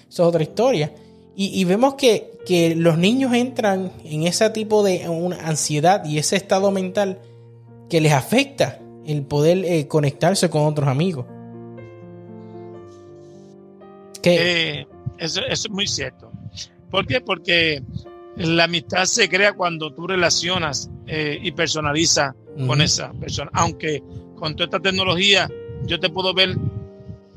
eso 0.09 0.23
es 0.23 0.29
otra 0.29 0.43
historia. 0.43 0.93
Y, 1.37 1.65
vemos 1.65 1.95
que, 1.95 2.39
que, 2.47 2.77
los 2.77 2.97
niños 2.97 3.35
entran 3.35 3.91
en 4.05 4.23
ese 4.23 4.49
tipo 4.51 4.85
de 4.85 5.09
una 5.09 5.49
ansiedad 5.49 6.05
y 6.05 6.19
ese 6.19 6.37
estado 6.37 6.71
mental 6.71 7.19
que 7.91 8.01
les 8.01 8.13
afecta 8.13 8.79
el 9.05 9.23
poder 9.23 9.65
eh, 9.65 9.89
conectarse 9.89 10.49
con 10.49 10.63
otros 10.63 10.89
amigos. 10.89 11.27
Eh, 14.23 14.87
eso, 15.19 15.41
es 15.49 15.69
muy 15.71 15.87
cierto. 15.87 16.31
¿Por 16.91 17.07
qué? 17.07 17.21
Porque 17.21 17.83
la 18.37 18.65
amistad 18.65 19.05
se 19.05 19.29
crea 19.29 19.53
cuando 19.53 19.93
tú 19.93 20.07
relacionas 20.07 20.91
eh, 21.07 21.39
y 21.43 21.53
personalizas 21.53 22.35
con 22.67 22.81
esa 22.81 23.13
persona. 23.13 23.51
Aunque 23.55 24.03
con 24.37 24.55
toda 24.55 24.67
esta 24.67 24.81
tecnología 24.81 25.51
yo 25.87 26.01
te 26.01 26.09
puedo 26.11 26.35
ver 26.35 26.57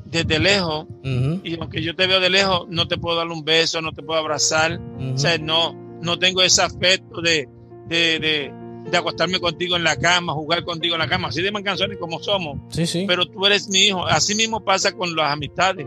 desde 0.04 0.38
lejos 0.38 0.86
y 1.02 1.60
aunque 1.60 1.82
yo 1.82 1.94
te 1.94 2.06
veo 2.06 2.18
de 2.18 2.30
lejos 2.30 2.66
no 2.70 2.88
te 2.88 2.96
puedo 2.96 3.18
dar 3.18 3.26
un 3.26 3.44
beso, 3.44 3.80
no 3.82 3.92
te 3.92 4.02
puedo 4.02 4.18
abrazar. 4.18 4.80
O 5.14 5.18
sea, 5.18 5.38
no, 5.38 5.74
no 6.00 6.18
tengo 6.18 6.42
ese 6.42 6.62
aspecto 6.62 7.20
de, 7.20 7.48
de, 7.88 8.52
de, 8.90 8.96
acostarme 8.96 9.38
contigo 9.38 9.76
en 9.76 9.84
la 9.84 9.96
cama, 9.96 10.32
jugar 10.32 10.64
contigo 10.64 10.94
en 10.94 11.00
la 11.00 11.08
cama. 11.08 11.28
Así 11.28 11.42
de 11.42 11.52
canciones 11.62 11.98
como 11.98 12.22
somos. 12.22 12.58
Sí, 12.70 12.86
sí. 12.86 13.04
Pero 13.06 13.26
tú 13.26 13.44
eres 13.46 13.68
mi 13.68 13.88
hijo. 13.88 14.06
Así 14.06 14.34
mismo 14.34 14.64
pasa 14.64 14.92
con 14.92 15.14
las 15.14 15.30
amistades 15.30 15.86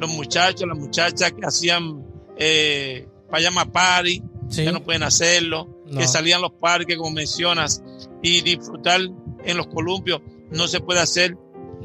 los 0.00 0.10
muchachos, 0.10 0.66
las 0.66 0.78
muchachas 0.78 1.32
que 1.32 1.46
hacían 1.46 2.04
eh, 2.36 3.06
payama 3.30 3.66
party, 3.66 4.22
ya 4.48 4.72
no 4.72 4.82
pueden 4.82 5.02
hacerlo, 5.02 5.84
que 5.96 6.06
salían 6.06 6.38
a 6.38 6.42
los 6.42 6.52
parques, 6.52 6.96
como 6.96 7.10
mencionas, 7.10 7.82
y 8.22 8.40
disfrutar 8.40 9.00
en 9.44 9.56
los 9.56 9.66
columpios, 9.68 10.20
no 10.50 10.66
se 10.66 10.80
puede 10.80 11.00
hacer. 11.00 11.36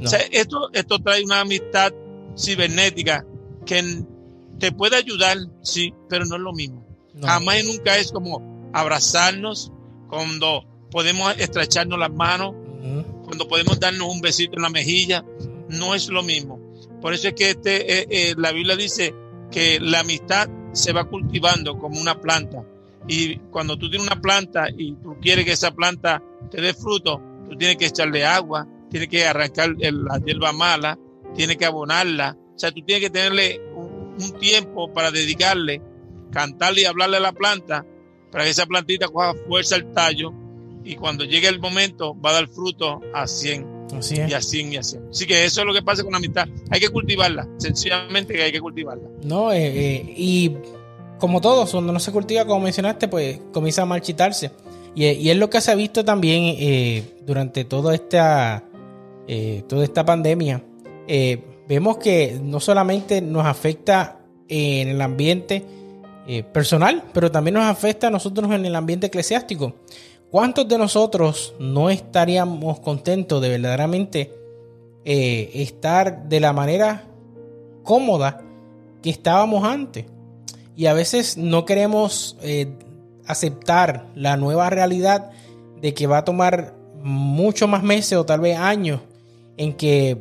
O 0.04 0.08
sea, 0.08 0.20
esto, 0.32 0.70
esto 0.74 1.00
trae 1.00 1.24
una 1.24 1.42
amistad 1.42 1.94
cibernética 2.38 3.26
que 3.66 4.04
te 4.60 4.72
puede 4.72 4.98
ayudar, 4.98 5.38
sí, 5.62 5.94
pero 6.10 6.26
no 6.26 6.36
es 6.36 6.42
lo 6.42 6.54
mismo. 6.54 6.86
Jamás 7.22 7.64
y 7.64 7.68
nunca 7.68 7.98
es 7.98 8.12
como 8.12 8.70
abrazarnos 8.74 9.72
cuando 10.10 10.66
podemos 10.92 11.36
estrecharnos 11.38 11.98
las 11.98 12.12
manos, 12.12 12.54
cuando 13.24 13.48
podemos 13.48 13.80
darnos 13.80 14.08
un 14.08 14.22
besito 14.22 14.58
en 14.58 14.62
la 14.62 14.70
mejilla, 14.70 15.26
no 15.70 15.96
es 15.96 16.10
lo 16.10 16.24
mismo. 16.24 16.60
Por 17.02 17.14
eso 17.14 17.30
es 17.30 17.34
que 17.34 17.52
este, 17.52 18.02
eh, 18.02 18.08
eh, 18.10 18.36
la 18.38 18.52
Biblia 18.52 18.76
dice 18.76 19.14
que 19.52 19.80
la 19.80 20.02
amistad 20.02 20.50
se 20.74 20.92
va 20.94 21.06
cultivando 21.06 21.78
como 21.80 22.00
una 22.00 22.20
planta. 22.20 22.64
Y 23.08 23.38
cuando 23.52 23.78
tú 23.78 23.90
tienes 23.90 24.08
una 24.08 24.20
planta 24.20 24.68
y 24.76 24.94
tú 24.94 25.18
quieres 25.22 25.46
que 25.46 25.54
esa 25.54 25.72
planta 25.72 26.22
te 26.50 26.62
dé 26.62 26.74
fruto, 26.74 27.22
tú 27.50 27.56
tienes 27.56 27.78
que 27.78 27.86
echarle 27.86 28.26
agua, 28.26 28.68
tienes 28.96 29.10
que 29.10 29.26
arrancar 29.26 29.76
la 29.78 30.20
hierba 30.20 30.54
mala, 30.54 30.98
tienes 31.36 31.58
que 31.58 31.66
abonarla. 31.66 32.38
O 32.56 32.58
sea, 32.58 32.72
tú 32.72 32.82
tienes 32.82 33.04
que 33.04 33.10
tenerle 33.10 33.60
un, 33.76 34.40
tiempo 34.40 34.94
para 34.94 35.12
dedicarle, 35.12 35.82
cantarle 36.32 36.84
y 36.84 36.86
hablarle 36.86 37.18
a 37.18 37.20
la 37.20 37.34
planta 37.34 37.86
para 38.32 38.46
que 38.46 38.52
esa 38.52 38.66
plantita 38.66 39.10
coja 39.10 39.34
fuerza 39.46 39.76
al 39.76 39.92
tallo 39.92 40.32
y 40.86 40.96
cuando 40.96 41.26
llegue 41.26 41.50
el 41.50 41.60
momento 41.60 42.16
va 42.22 42.30
a 42.30 42.34
dar 42.34 42.48
fruto 42.48 43.02
a 43.14 43.28
100 43.28 43.76
Así 43.98 44.16
Y 44.16 44.34
así 44.34 44.62
y 44.62 44.78
así. 44.78 44.98
Así 45.10 45.28
que 45.28 45.44
eso 45.44 45.62
es 45.62 45.68
lo 45.68 45.74
que 45.74 45.82
pasa 45.82 46.02
con 46.04 46.14
la 46.14 46.18
amistad. 46.18 46.48
Hay 46.70 46.80
que 46.80 46.90
cultivarla, 46.90 47.48
sencillamente 47.58 48.42
hay 48.42 48.52
que 48.54 48.62
cultivarla. 48.62 49.10
No, 49.24 49.52
eh, 49.52 49.68
eh, 49.68 50.14
y 50.16 50.54
como 51.20 51.42
todo, 51.42 51.68
cuando 51.70 51.92
no 51.92 52.00
se 52.00 52.14
cultiva, 52.14 52.46
como 52.46 52.62
mencionaste, 52.62 53.10
pues 53.10 53.42
comienza 53.52 53.82
a 53.82 53.86
marchitarse. 53.86 54.52
Y, 54.96 55.06
y 55.06 55.30
es 55.30 55.38
lo 55.38 55.50
que 55.50 55.60
se 55.60 55.72
ha 55.72 55.76
visto 55.76 56.06
también 56.06 56.56
eh, 56.58 57.04
durante 57.26 57.66
toda 57.66 57.94
esta, 57.94 58.64
toda 59.68 59.84
esta 59.84 60.06
pandemia. 60.06 60.64
vemos 61.68 61.98
que 61.98 62.40
no 62.42 62.60
solamente 62.60 63.22
nos 63.22 63.46
afecta 63.46 64.20
en 64.48 64.90
el 64.90 65.02
ambiente 65.02 65.64
personal, 66.52 67.04
pero 67.14 67.32
también 67.32 67.56
nos 67.56 67.66
afecta 67.66 68.08
a 68.08 68.12
nosotros 68.12 68.52
en 68.52 68.66
el 68.66 68.76
ambiente 68.76 69.08
eclesiástico. 69.08 69.74
¿Cuántos 70.36 70.68
de 70.68 70.78
nosotros 70.78 71.56
no 71.60 71.90
estaríamos 71.90 72.82
contentos 72.82 73.42
de 73.42 73.48
verdaderamente 73.48 74.34
eh, 75.06 75.50
estar 75.54 76.28
de 76.28 76.42
la 76.42 76.52
manera 76.52 77.06
cómoda 77.84 78.42
que 79.02 79.12
estábamos 79.12 79.64
antes? 79.64 80.06
Y 80.76 80.88
a 80.88 80.94
veces 80.94 81.38
no 81.38 81.64
queremos 81.64 82.38
eh, 82.42 82.68
aceptar 83.26 84.08
la 84.14 84.36
nueva 84.36 84.70
realidad 84.70 85.32
de 85.80 85.94
que 85.94 86.06
va 86.06 86.18
a 86.18 86.26
tomar 86.26 86.74
mucho 87.02 87.68
más 87.70 87.82
meses 87.82 88.18
o 88.18 88.26
tal 88.26 88.42
vez 88.42 88.58
años 88.58 89.00
en 89.58 89.74
que 89.74 90.18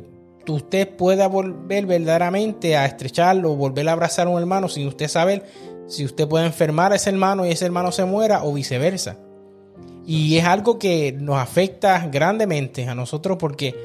usted 0.47 0.89
pueda 0.95 1.27
volver 1.27 1.85
verdaderamente 1.85 2.77
a 2.77 2.85
estrecharlo 2.85 3.53
o 3.53 3.55
volver 3.55 3.87
a 3.89 3.93
abrazar 3.93 4.27
a 4.27 4.29
un 4.29 4.39
hermano 4.39 4.69
sin 4.69 4.87
usted 4.87 5.07
saber 5.07 5.43
si 5.87 6.05
usted 6.05 6.27
puede 6.27 6.45
enfermar 6.45 6.91
a 6.91 6.95
ese 6.95 7.09
hermano 7.09 7.45
y 7.45 7.51
ese 7.51 7.65
hermano 7.65 7.91
se 7.91 8.05
muera 8.05 8.43
o 8.43 8.53
viceversa. 8.53 9.17
Y 10.05 10.37
es 10.37 10.45
algo 10.45 10.77
que 10.77 11.13
nos 11.13 11.37
afecta 11.37 12.07
grandemente 12.07 12.87
a 12.87 12.95
nosotros 12.95 13.37
porque 13.39 13.75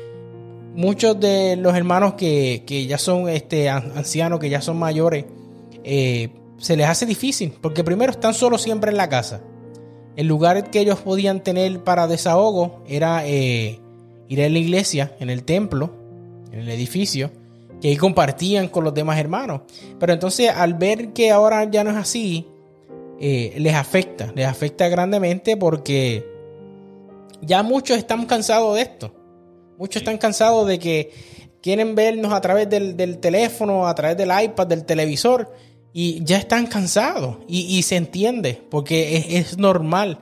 muchos 0.75 1.19
de 1.19 1.57
los 1.57 1.75
hermanos 1.75 2.15
que, 2.15 2.87
ya 2.89 2.99
son 2.99 3.29
este, 3.29 3.69
ancianos, 3.69 4.39
que 4.39 4.51
ya 4.51 4.61
son 4.61 4.79
mayores, 4.79 5.25
eh, 5.83 6.31
se 6.59 6.77
les 6.77 6.87
hace 6.87 7.07
difícil 7.07 7.55
porque 7.61 7.85
primero 7.85 8.13
están 8.13 8.35
solos 8.35 8.63
siempre 8.63 8.91
en 8.91 8.97
la 8.99 9.09
casa. 9.09 9.43
El 10.17 10.27
lugar 10.27 10.71
que 10.71 10.81
ellos 10.81 11.01
podían 11.01 11.43
tener 11.43 11.83
para 11.83 12.07
desahogo 12.07 12.83
era 12.87 13.27
eh, 13.27 13.80
ir 14.31 14.43
a 14.43 14.49
la 14.49 14.59
iglesia, 14.59 15.15
en 15.21 15.29
el 15.29 15.45
templo, 15.45 15.91
en 16.53 16.61
el 16.61 16.71
edificio, 16.71 17.31
que 17.83 17.89
ahí 17.89 17.97
compartían 17.97 18.69
con 18.69 18.85
los 18.85 18.95
demás 18.95 19.19
hermanos. 19.19 19.63
Pero 19.99 20.13
entonces 20.13 20.49
al 20.49 20.75
ver 20.75 21.13
que 21.13 21.31
ahora 21.31 21.69
ya 21.71 21.85
no 21.85 21.91
es 21.91 21.97
así, 21.97 22.47
eh, 23.21 23.55
les 23.59 23.75
afecta, 23.75 24.33
les 24.35 24.47
afecta 24.47 24.89
grandemente 24.89 25.57
porque 25.59 26.25
ya 27.43 27.63
muchos 27.63 27.99
están 27.99 28.25
cansados 28.25 28.77
de 28.77 28.83
esto. 28.83 29.13
Muchos 29.79 30.03
están 30.03 30.17
cansados 30.17 30.67
de 30.67 30.79
que 30.79 31.11
quieren 31.61 31.95
vernos 31.95 32.33
a 32.33 32.41
través 32.41 32.69
del, 32.71 33.19
teléfono, 33.19 33.87
a 33.87 33.95
través 33.95 34.17
del 34.17 34.31
iPad, 34.31 34.67
del 34.67 34.85
televisor, 34.85 35.53
y 35.93 36.23
ya 36.25 36.39
están 36.39 36.67
cansados. 36.67 37.39
Y, 37.49 37.83
se 37.83 37.97
entiende, 37.97 38.63
porque 38.71 39.39
es, 39.39 39.59
normal. 39.59 40.21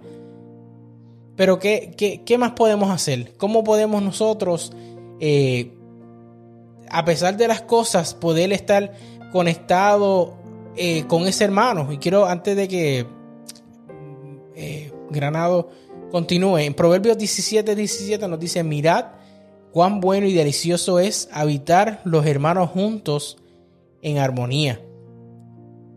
Pero 1.38 1.60
¿qué, 1.60 1.94
¿qué, 2.26 2.36
más 2.36 2.50
podemos 2.50 2.90
hacer? 2.90 3.32
¿Cómo 3.36 3.62
podemos 3.62 4.02
nosotros, 4.02 4.72
eh, 5.20 5.72
a 6.90 7.04
pesar 7.04 7.36
de 7.36 7.46
las 7.46 7.62
cosas, 7.62 8.12
poder 8.12 8.52
estar 8.52 8.92
conectados 9.30 10.30
eh, 10.74 11.04
con 11.06 11.28
ese 11.28 11.44
hermano. 11.44 11.92
Y 11.92 11.98
quiero, 11.98 12.26
antes 12.26 12.56
de 12.56 12.66
que 12.66 13.06
eh, 14.56 14.92
Granado 15.10 15.70
continúe, 16.10 16.58
en 16.58 16.74
Proverbios 16.74 17.16
17, 17.16 17.72
17 17.72 18.26
nos 18.26 18.40
dice, 18.40 18.64
mirad 18.64 19.04
cuán 19.72 20.00
bueno 20.00 20.26
y 20.26 20.34
delicioso 20.34 20.98
es 20.98 21.28
habitar 21.30 22.00
los 22.02 22.26
hermanos 22.26 22.70
juntos 22.70 23.38
en 24.02 24.18
armonía. 24.18 24.80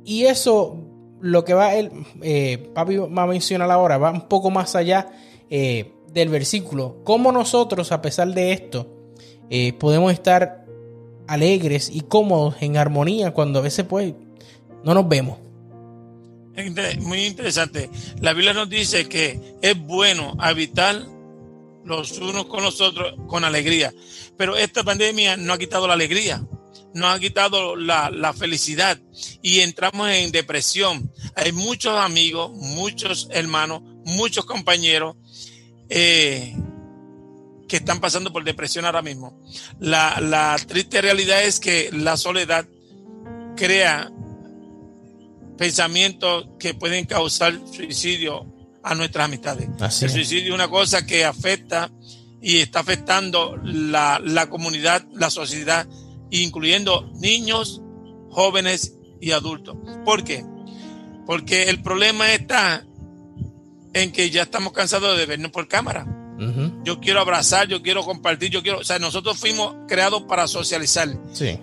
Y 0.06 0.26
eso, 0.26 0.78
lo 1.20 1.44
que 1.44 1.56
va, 1.56 1.74
el, 1.74 1.90
papi 2.76 2.98
va 2.98 3.24
a 3.24 3.28
mencionar 3.28 3.72
ahora, 3.72 3.98
va 3.98 4.12
un 4.12 4.28
poco 4.28 4.52
más 4.52 4.76
allá 4.76 5.12
del 5.52 6.30
versículo. 6.30 7.04
Cómo 7.04 7.32
nosotros, 7.32 7.92
a 7.92 8.02
pesar 8.02 8.34
de 8.34 8.54
esto, 8.54 8.88
podemos 9.80 10.14
estar 10.14 10.66
alegres 11.28 11.90
y 11.94 12.02
cómodos 12.02 12.56
en 12.62 12.78
armonía 12.78 13.32
cuando 13.32 13.60
a 13.60 13.62
veces 13.62 13.86
pues 13.86 14.14
no 14.84 14.94
nos 14.94 15.08
vemos. 15.08 15.38
Muy 17.00 17.26
interesante. 17.26 17.90
La 18.20 18.34
Biblia 18.34 18.54
nos 18.54 18.70
dice 18.70 19.08
que 19.08 19.56
es 19.62 19.78
bueno 19.80 20.36
habitar 20.40 21.06
los 21.86 22.18
unos 22.20 22.46
con 22.46 22.64
los 22.64 22.82
otros 22.82 23.14
con 23.28 23.44
alegría. 23.44 23.94
Pero 24.38 24.56
esta 24.58 24.84
pandemia 24.84 25.38
no 25.38 25.54
ha 25.54 25.58
quitado 25.58 25.88
la 25.88 25.94
alegría, 25.94 26.46
no 26.94 27.08
ha 27.08 27.20
quitado 27.20 27.76
la, 27.76 28.34
felicidad 28.34 29.00
y 29.42 29.60
entramos 29.60 30.10
en 30.10 30.32
depresión. 30.32 31.12
Hay 31.36 31.52
muchos 31.52 31.98
amigos, 31.98 32.52
muchos 32.52 33.30
hermanos, 33.32 33.82
muchos 34.06 34.46
compañeros 34.46 35.16
eh, 35.94 36.56
que 37.68 37.78
están 37.78 38.00
pasando 38.00 38.32
por 38.32 38.46
depresión 38.46 38.86
ahora 38.86 39.02
mismo. 39.02 39.38
La, 39.80 40.22
la 40.22 40.58
triste 40.66 41.02
realidad 41.02 41.44
es 41.44 41.60
que 41.60 41.90
la 41.92 42.16
soledad 42.16 42.66
crea 43.58 44.10
pensamientos 45.58 46.48
que 46.58 46.74
pueden 46.74 47.06
causar 47.06 47.60
suicidio 47.72 48.46
a 48.84 48.96
nuestras 48.96 49.26
amistades. 49.26 49.70
El 50.02 50.10
suicidio 50.10 50.50
es 50.50 50.56
una 50.56 50.70
cosa 50.70 51.06
que 51.06 51.26
afecta 51.26 51.92
y 52.42 52.60
está 52.60 52.80
afectando 52.80 53.58
la, 53.62 54.20
la 54.24 54.50
comunidad, 54.50 55.06
la 55.14 55.30
sociedad, 55.30 55.88
incluyendo 56.30 57.12
niños, 57.16 57.82
jóvenes 58.30 58.96
y 59.20 59.32
adultos. 59.32 59.76
¿Por 60.06 60.24
qué? 60.24 60.46
Porque 61.26 61.70
el 61.70 61.82
problema 61.82 62.32
está 62.32 62.86
en 63.94 64.12
que 64.12 64.30
ya 64.30 64.44
estamos 64.44 64.74
cansados 64.74 65.18
de 65.18 65.26
vernos 65.26 65.52
por 65.52 65.68
cámara. 65.68 66.08
Yo 66.84 67.00
quiero 67.00 67.20
abrazar, 67.20 67.68
yo 67.68 67.84
quiero 67.84 68.04
compartir, 68.04 68.50
yo 68.50 68.64
quiero, 68.64 68.80
o 68.80 68.84
sea, 68.84 68.98
nosotros 68.98 69.38
fuimos 69.38 69.76
creados 69.88 70.24
para 70.24 70.48
socializar. 70.48 71.08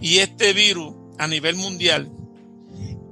Y 0.00 0.18
este 0.18 0.52
virus 0.52 0.94
a 1.18 1.26
nivel 1.26 1.56
mundial 1.56 2.12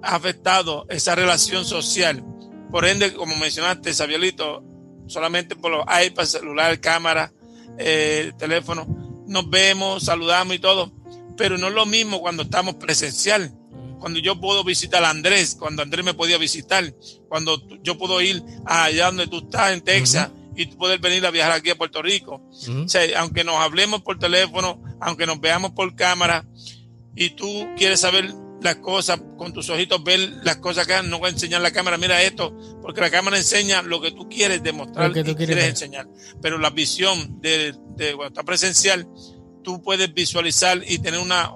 ha 0.01 0.15
afectado 0.15 0.87
esa 0.89 1.17
relación 1.17 1.65
social. 1.65 2.25
Por 2.71 2.87
ende, 2.87 3.13
como 3.15 3.35
mencionaste, 3.37 3.93
Sabiolito, 3.95 4.63
solamente 5.09 5.57
por 5.57 5.73
los 5.73 5.85
iPads, 6.07 6.31
celular, 6.31 6.79
cámara, 6.79 7.33
eh, 7.79 8.33
teléfono, 8.39 8.87
nos 9.27 9.51
vemos, 9.51 10.05
saludamos 10.05 10.55
y 10.55 10.61
todo, 10.61 10.93
pero 11.37 11.59
no 11.59 11.67
es 11.67 11.75
lo 11.75 11.85
mismo 11.85 12.21
cuando 12.21 12.45
estamos 12.45 12.77
presencial 12.77 13.53
cuando 13.99 14.19
yo 14.19 14.41
puedo 14.41 14.65
visitar 14.65 15.03
a 15.05 15.11
Andrés, 15.11 15.57
cuando 15.59 15.83
Andrés 15.83 16.05
me 16.05 16.15
podía 16.15 16.39
visitar, 16.39 16.95
cuando 17.29 17.61
yo 17.83 17.99
puedo 17.99 18.21
ir 18.21 18.43
allá 18.65 19.07
donde 19.07 19.27
tú 19.27 19.39
estás, 19.39 19.73
en 19.73 19.81
Texas, 19.83 20.31
y 20.55 20.67
poder 20.67 20.99
venir 21.01 21.25
a 21.27 21.31
viajar 21.31 21.53
aquí 21.53 21.71
a 21.71 21.77
Puerto 21.77 22.03
Rico. 22.03 22.43
O 22.85 22.89
sea, 22.89 23.03
aunque 23.21 23.45
nos 23.45 23.57
hablemos 23.57 24.03
por 24.03 24.19
teléfono, 24.19 24.83
aunque 25.01 25.27
nos 25.27 25.41
veamos 25.41 25.73
por 25.73 25.95
cámara, 25.95 26.47
y 27.15 27.31
tú 27.31 27.69
quieres 27.77 28.01
saber 28.01 28.33
las 28.61 28.77
cosas 28.77 29.21
con 29.37 29.53
tus 29.53 29.69
ojitos, 29.69 30.03
ver 30.03 30.19
las 30.43 30.57
cosas 30.57 30.87
que 30.87 31.03
no 31.03 31.19
voy 31.19 31.29
a 31.29 31.33
enseñar 31.33 31.61
la 31.61 31.71
cámara, 31.71 31.99
mira 31.99 32.23
esto, 32.23 32.57
porque 32.81 33.01
la 33.01 33.11
cámara 33.11 33.37
enseña 33.37 33.83
lo 33.83 34.01
que 34.01 34.13
tú 34.13 34.29
quieres 34.29 34.63
demostrar 34.63 35.13
que 35.13 35.25
tú 35.25 35.37
quieres, 35.37 35.65
enseñar. 35.65 36.09
Pero 36.41 36.59
la 36.59 36.71
visión 36.71 37.41
de, 37.41 37.75
de 37.97 38.15
cuando 38.15 38.29
está 38.29 38.43
presencial, 38.43 39.07
tú 39.63 39.83
puedes 39.83 40.13
visualizar 40.15 40.83
y 40.87 40.99
tener 40.99 41.21
una 41.21 41.51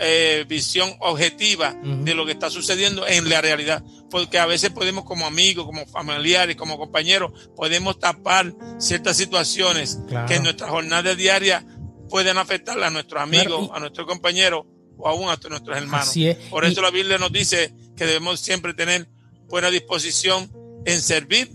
eh, 0.00 0.44
visión 0.48 0.90
objetiva 1.00 1.74
de 1.82 2.14
lo 2.14 2.24
que 2.24 2.32
está 2.32 2.48
sucediendo 2.48 3.06
en 3.06 3.28
la 3.28 3.40
realidad. 3.40 3.84
Porque 4.10 4.38
a 4.38 4.46
veces 4.46 4.70
podemos 4.70 5.04
como 5.04 5.26
amigos, 5.26 5.66
como 5.66 5.86
familiares, 5.86 6.56
como 6.56 6.78
compañeros, 6.78 7.32
podemos 7.54 7.98
tapar 7.98 8.52
ciertas 8.78 9.16
situaciones 9.16 10.00
que 10.26 10.36
en 10.36 10.42
nuestra 10.42 10.68
jornada 10.68 11.14
diaria 11.14 11.64
pueden 12.08 12.38
afectar 12.38 12.82
a 12.82 12.90
nuestros 12.90 13.22
amigos, 13.22 13.70
a 13.72 13.78
nuestros 13.78 14.06
compañeros 14.06 14.64
o 14.96 15.08
aún 15.08 15.28
a 15.28 15.38
nuestros 15.48 15.76
hermanos. 15.76 16.14
Por 16.48 16.64
eso 16.64 16.82
la 16.82 16.90
Biblia 16.90 17.18
nos 17.18 17.32
dice 17.32 17.74
que 17.96 18.06
debemos 18.06 18.40
siempre 18.40 18.74
tener 18.74 19.08
buena 19.48 19.70
disposición 19.70 20.50
en 20.86 21.00
servir 21.00 21.52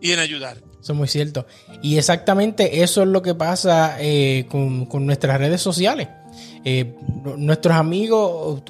y 0.00 0.12
en 0.12 0.18
ayudar. 0.18 0.62
Eso 0.80 0.92
es 0.92 0.98
muy 0.98 1.08
cierto. 1.08 1.46
Y 1.82 1.98
exactamente 1.98 2.82
eso 2.82 3.02
es 3.02 3.08
lo 3.08 3.20
que 3.20 3.34
pasa 3.34 3.96
eh, 4.00 4.46
con, 4.48 4.86
con 4.86 5.04
nuestras 5.04 5.38
redes 5.38 5.60
sociales. 5.60 6.08
Eh, 6.64 6.94
nuestros 7.36 7.74
amigos, 7.74 8.62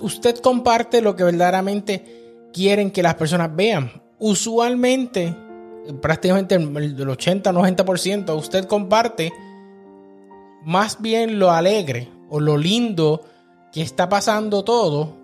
usted 0.00 0.36
comparte 0.38 1.00
lo 1.00 1.16
que 1.16 1.24
verdaderamente 1.24 2.48
quieren 2.52 2.90
que 2.90 3.02
las 3.02 3.14
personas 3.14 3.54
vean. 3.54 3.90
Usualmente, 4.18 5.34
prácticamente 6.00 6.54
el 6.54 6.96
80-90%, 6.96 8.36
usted 8.36 8.64
comparte 8.66 9.32
más 10.64 11.00
bien 11.00 11.38
lo 11.38 11.50
alegre 11.50 12.08
o 12.28 12.40
lo 12.40 12.56
lindo 12.56 13.22
que 13.72 13.82
está 13.82 14.08
pasando 14.08 14.62
todo, 14.64 15.16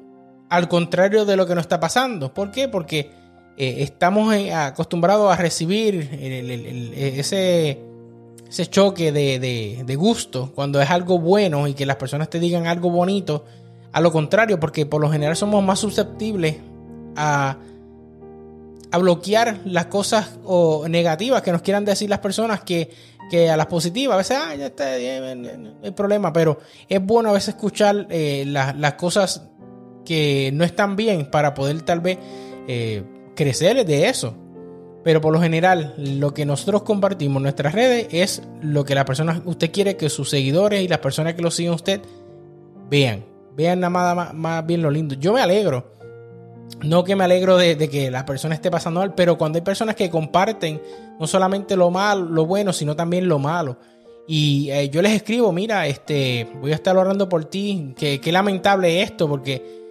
al 0.48 0.68
contrario 0.68 1.24
de 1.24 1.36
lo 1.36 1.46
que 1.46 1.54
no 1.54 1.60
está 1.60 1.80
pasando. 1.80 2.32
¿Por 2.32 2.50
qué? 2.50 2.68
Porque 2.68 3.10
eh, 3.56 3.76
estamos 3.78 4.34
eh, 4.34 4.52
acostumbrados 4.52 5.32
a 5.32 5.36
recibir 5.36 6.08
ese 6.20 7.80
ese 8.56 8.70
choque 8.70 9.12
de, 9.12 9.96
gusto 9.96 10.50
cuando 10.54 10.80
es 10.80 10.88
algo 10.88 11.18
bueno 11.18 11.68
y 11.68 11.74
que 11.74 11.84
las 11.84 11.96
personas 11.96 12.30
te 12.30 12.40
digan 12.40 12.66
algo 12.66 12.88
bonito. 12.88 13.44
A 13.92 14.00
lo 14.00 14.10
contrario, 14.10 14.58
porque 14.58 14.86
por 14.86 15.00
lo 15.00 15.10
general 15.10 15.36
somos 15.36 15.62
más 15.62 15.78
susceptibles 15.78 16.56
a, 17.16 17.58
a 18.90 18.98
bloquear 18.98 19.60
las 19.66 19.86
cosas 19.86 20.38
o 20.44 20.88
negativas 20.88 21.42
que 21.42 21.52
nos 21.52 21.60
quieran 21.60 21.84
decir 21.84 22.08
las 22.08 22.20
personas 22.20 22.62
que, 22.62 22.90
a 23.50 23.56
las 23.58 23.66
positivas. 23.66 24.14
A 24.14 24.18
veces, 24.18 24.38
ah, 24.40 24.54
está, 24.54 24.84
no 25.36 25.74
hay 25.82 25.90
problema, 25.90 26.32
pero 26.32 26.58
es 26.88 27.04
bueno 27.04 27.28
a 27.30 27.32
veces 27.32 27.50
escuchar 27.50 28.06
eh, 28.08 28.44
las 28.46 28.94
cosas 28.94 29.42
que 30.06 30.50
no 30.54 30.64
están 30.64 30.96
bien 30.96 31.30
para 31.30 31.52
poder 31.52 31.82
tal 31.82 32.00
vez 32.00 32.16
eh, 32.68 33.02
crecer 33.34 33.84
de 33.84 34.08
eso. 34.08 34.34
Pero 35.06 35.20
por 35.20 35.32
lo 35.32 35.40
general, 35.40 35.94
lo 35.96 36.34
que 36.34 36.44
nosotros 36.44 36.82
compartimos 36.82 37.36
en 37.36 37.44
nuestras 37.44 37.72
redes 37.72 38.08
es 38.10 38.42
lo 38.60 38.84
que 38.84 38.96
la 38.96 39.04
persona, 39.04 39.40
usted 39.44 39.70
quiere 39.70 39.96
que 39.96 40.08
sus 40.08 40.28
seguidores 40.28 40.82
y 40.82 40.88
las 40.88 40.98
personas 40.98 41.34
que 41.34 41.42
lo 41.42 41.52
siguen 41.52 41.74
usted 41.74 42.00
vean. 42.90 43.24
Vean 43.54 43.78
nada 43.78 44.16
más, 44.16 44.34
más 44.34 44.66
bien 44.66 44.82
lo 44.82 44.90
lindo. 44.90 45.14
Yo 45.14 45.32
me 45.32 45.40
alegro. 45.40 45.94
No 46.82 47.04
que 47.04 47.14
me 47.14 47.22
alegro 47.22 47.56
de, 47.56 47.76
que 47.88 48.10
la 48.10 48.26
persona 48.26 48.56
esté 48.56 48.68
pasando 48.68 48.98
mal, 48.98 49.14
pero 49.14 49.38
cuando 49.38 49.58
hay 49.58 49.62
personas 49.62 49.94
que 49.94 50.10
comparten 50.10 50.82
no 51.20 51.28
solamente 51.28 51.76
lo 51.76 51.88
malo, 51.92 52.24
lo 52.24 52.44
bueno, 52.44 52.72
sino 52.72 52.96
también 52.96 53.28
lo 53.28 53.38
malo. 53.38 53.78
Y 54.26 54.70
eh, 54.72 54.90
yo 54.90 55.02
les 55.02 55.12
escribo, 55.12 55.52
mira, 55.52 55.86
este, 55.86 56.48
voy 56.60 56.72
a 56.72 56.74
estar 56.74 56.96
orando 56.96 57.28
por 57.28 57.44
ti. 57.44 57.94
Qué, 57.96 58.20
qué 58.20 58.32
lamentable 58.32 59.02
esto, 59.02 59.28
porque 59.28 59.85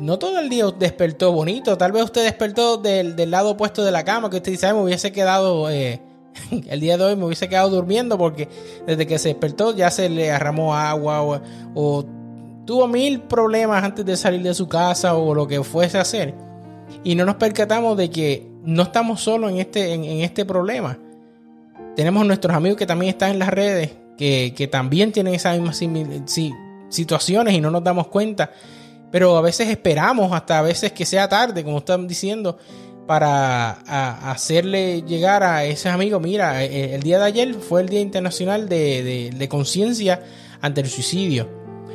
no 0.00 0.18
todo 0.18 0.38
el 0.38 0.48
día 0.48 0.64
despertó 0.78 1.32
bonito. 1.32 1.76
Tal 1.76 1.92
vez 1.92 2.04
usted 2.04 2.24
despertó 2.24 2.76
del, 2.76 3.30
lado 3.30 3.50
opuesto 3.50 3.84
de 3.84 3.90
la 3.90 4.04
cama, 4.04 4.30
que 4.30 4.36
usted 4.36 4.52
dice, 4.52 4.72
me 4.72 4.82
hubiese 4.82 5.12
quedado, 5.12 5.70
eh, 5.70 6.00
el 6.68 6.80
día 6.80 6.96
de 6.96 7.04
hoy 7.04 7.16
me 7.16 7.24
hubiese 7.24 7.48
quedado 7.48 7.70
durmiendo 7.70 8.16
porque 8.16 8.48
desde 8.86 9.06
que 9.06 9.18
se 9.18 9.28
despertó 9.28 9.74
ya 9.74 9.90
se 9.90 10.08
le 10.08 10.30
arramó 10.30 10.74
agua 10.74 11.42
o, 11.74 12.04
tuvo 12.64 12.86
mil 12.86 13.22
problemas 13.22 13.82
antes 13.82 14.04
de 14.04 14.14
salir 14.14 14.42
de 14.42 14.52
su 14.52 14.68
casa 14.68 15.14
o 15.14 15.34
lo 15.34 15.48
que 15.48 15.62
fuese 15.64 15.98
a 15.98 16.02
hacer. 16.02 16.34
Y 17.02 17.14
no 17.14 17.24
nos 17.24 17.36
percatamos 17.36 17.96
de 17.96 18.10
que 18.10 18.46
no 18.62 18.82
estamos 18.82 19.22
solos 19.22 19.50
en 19.50 19.58
este, 19.58 19.94
en, 19.94 20.04
este 20.04 20.44
problema. 20.44 20.98
Tenemos 21.96 22.26
nuestros 22.26 22.54
amigos 22.54 22.76
que 22.76 22.86
también 22.86 23.10
están 23.10 23.30
en 23.30 23.38
las 23.38 23.48
redes, 23.48 23.92
que, 24.18 24.52
que 24.54 24.68
también 24.68 25.12
tienen 25.12 25.34
esas 25.34 25.58
mismas 25.58 25.82
situaciones 26.90 27.54
y 27.54 27.60
no 27.60 27.70
nos 27.70 27.82
damos 27.82 28.08
cuenta 28.08 28.50
pero 29.10 29.36
a 29.36 29.40
veces 29.40 29.68
esperamos 29.68 30.32
hasta 30.32 30.58
a 30.58 30.62
veces 30.62 30.92
que 30.92 31.04
sea 31.04 31.28
tarde, 31.28 31.64
como 31.64 31.78
están 31.78 32.06
diciendo, 32.06 32.58
para 33.06 33.70
hacerle 34.30 35.02
llegar 35.02 35.42
a 35.42 35.64
ese 35.64 35.88
amigo, 35.88 36.20
mira, 36.20 36.62
e, 36.62 36.66
e, 36.66 36.94
el, 36.94 37.02
día 37.02 37.18
de 37.18 37.24
ayer 37.24 37.54
fue 37.54 37.80
el 37.80 37.88
Día 37.88 38.00
Internacional 38.00 38.68
de, 38.68 39.46
Conciencia 39.50 40.22
ante 40.60 40.82
el 40.82 40.88
Suicidio. 40.88 41.48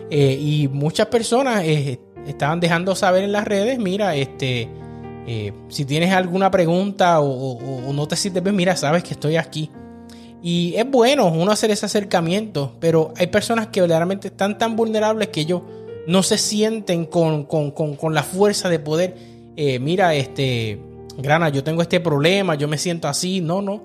Eh, 0.10 0.38
y 0.40 0.68
muchas 0.70 1.08
personas 1.08 1.64
eh, 1.66 2.00
estaban 2.26 2.60
dejando 2.60 2.96
saber 2.96 3.24
en 3.24 3.32
las 3.32 3.46
redes, 3.46 3.78
mira, 3.78 4.16
este, 4.16 4.68
eh, 5.28 5.54
si 5.70 5.86
tienes 5.86 6.12
alguna 6.12 6.50
pregunta 6.50 7.20
o, 7.22 7.94
no 7.94 8.08
te 8.08 8.16
sientes 8.16 8.42
bien, 8.42 8.56
mira, 8.56 8.76
sabes 8.76 9.04
que 9.04 9.14
estoy 9.14 9.38
aquí. 9.38 9.70
Y 10.42 10.74
es 10.76 10.90
bueno 10.90 11.28
uno 11.28 11.52
hacer 11.52 11.70
ese 11.70 11.86
acercamiento, 11.86 12.76
pero 12.80 13.14
hay 13.18 13.28
personas 13.28 13.68
que 13.68 13.82
verdaderamente 13.82 14.30
están 14.30 14.58
tan 14.58 14.76
vulnerables 14.76 15.30
que 15.30 15.42
ellos 15.42 15.62
no 16.08 16.24
se 16.24 16.38
sienten 16.38 17.06
con, 17.06 17.48
la 18.12 18.24
fuerza 18.24 18.70
de 18.70 18.80
poder, 18.80 19.16
eh, 19.56 19.80
mira, 19.80 20.14
este, 20.16 20.80
Grana, 21.18 21.50
yo 21.50 21.64
tengo 21.64 21.82
este 21.82 22.00
problema, 22.00 22.56
yo 22.56 22.68
me 22.68 22.78
siento 22.78 23.08
así, 23.08 23.42
no, 23.42 23.62
no. 23.62 23.84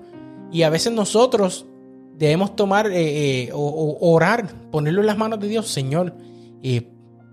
Y 0.51 0.63
a 0.63 0.69
veces 0.69 0.91
nosotros 0.93 1.65
debemos 2.17 2.55
tomar 2.55 2.87
eh, 2.87 3.43
eh, 3.43 3.49
o, 3.53 3.97
orar, 4.01 4.47
ponerlo 4.71 5.01
en 5.01 5.07
las 5.07 5.17
manos 5.17 5.39
de 5.39 5.47
Dios, 5.47 5.67
Señor, 5.67 6.13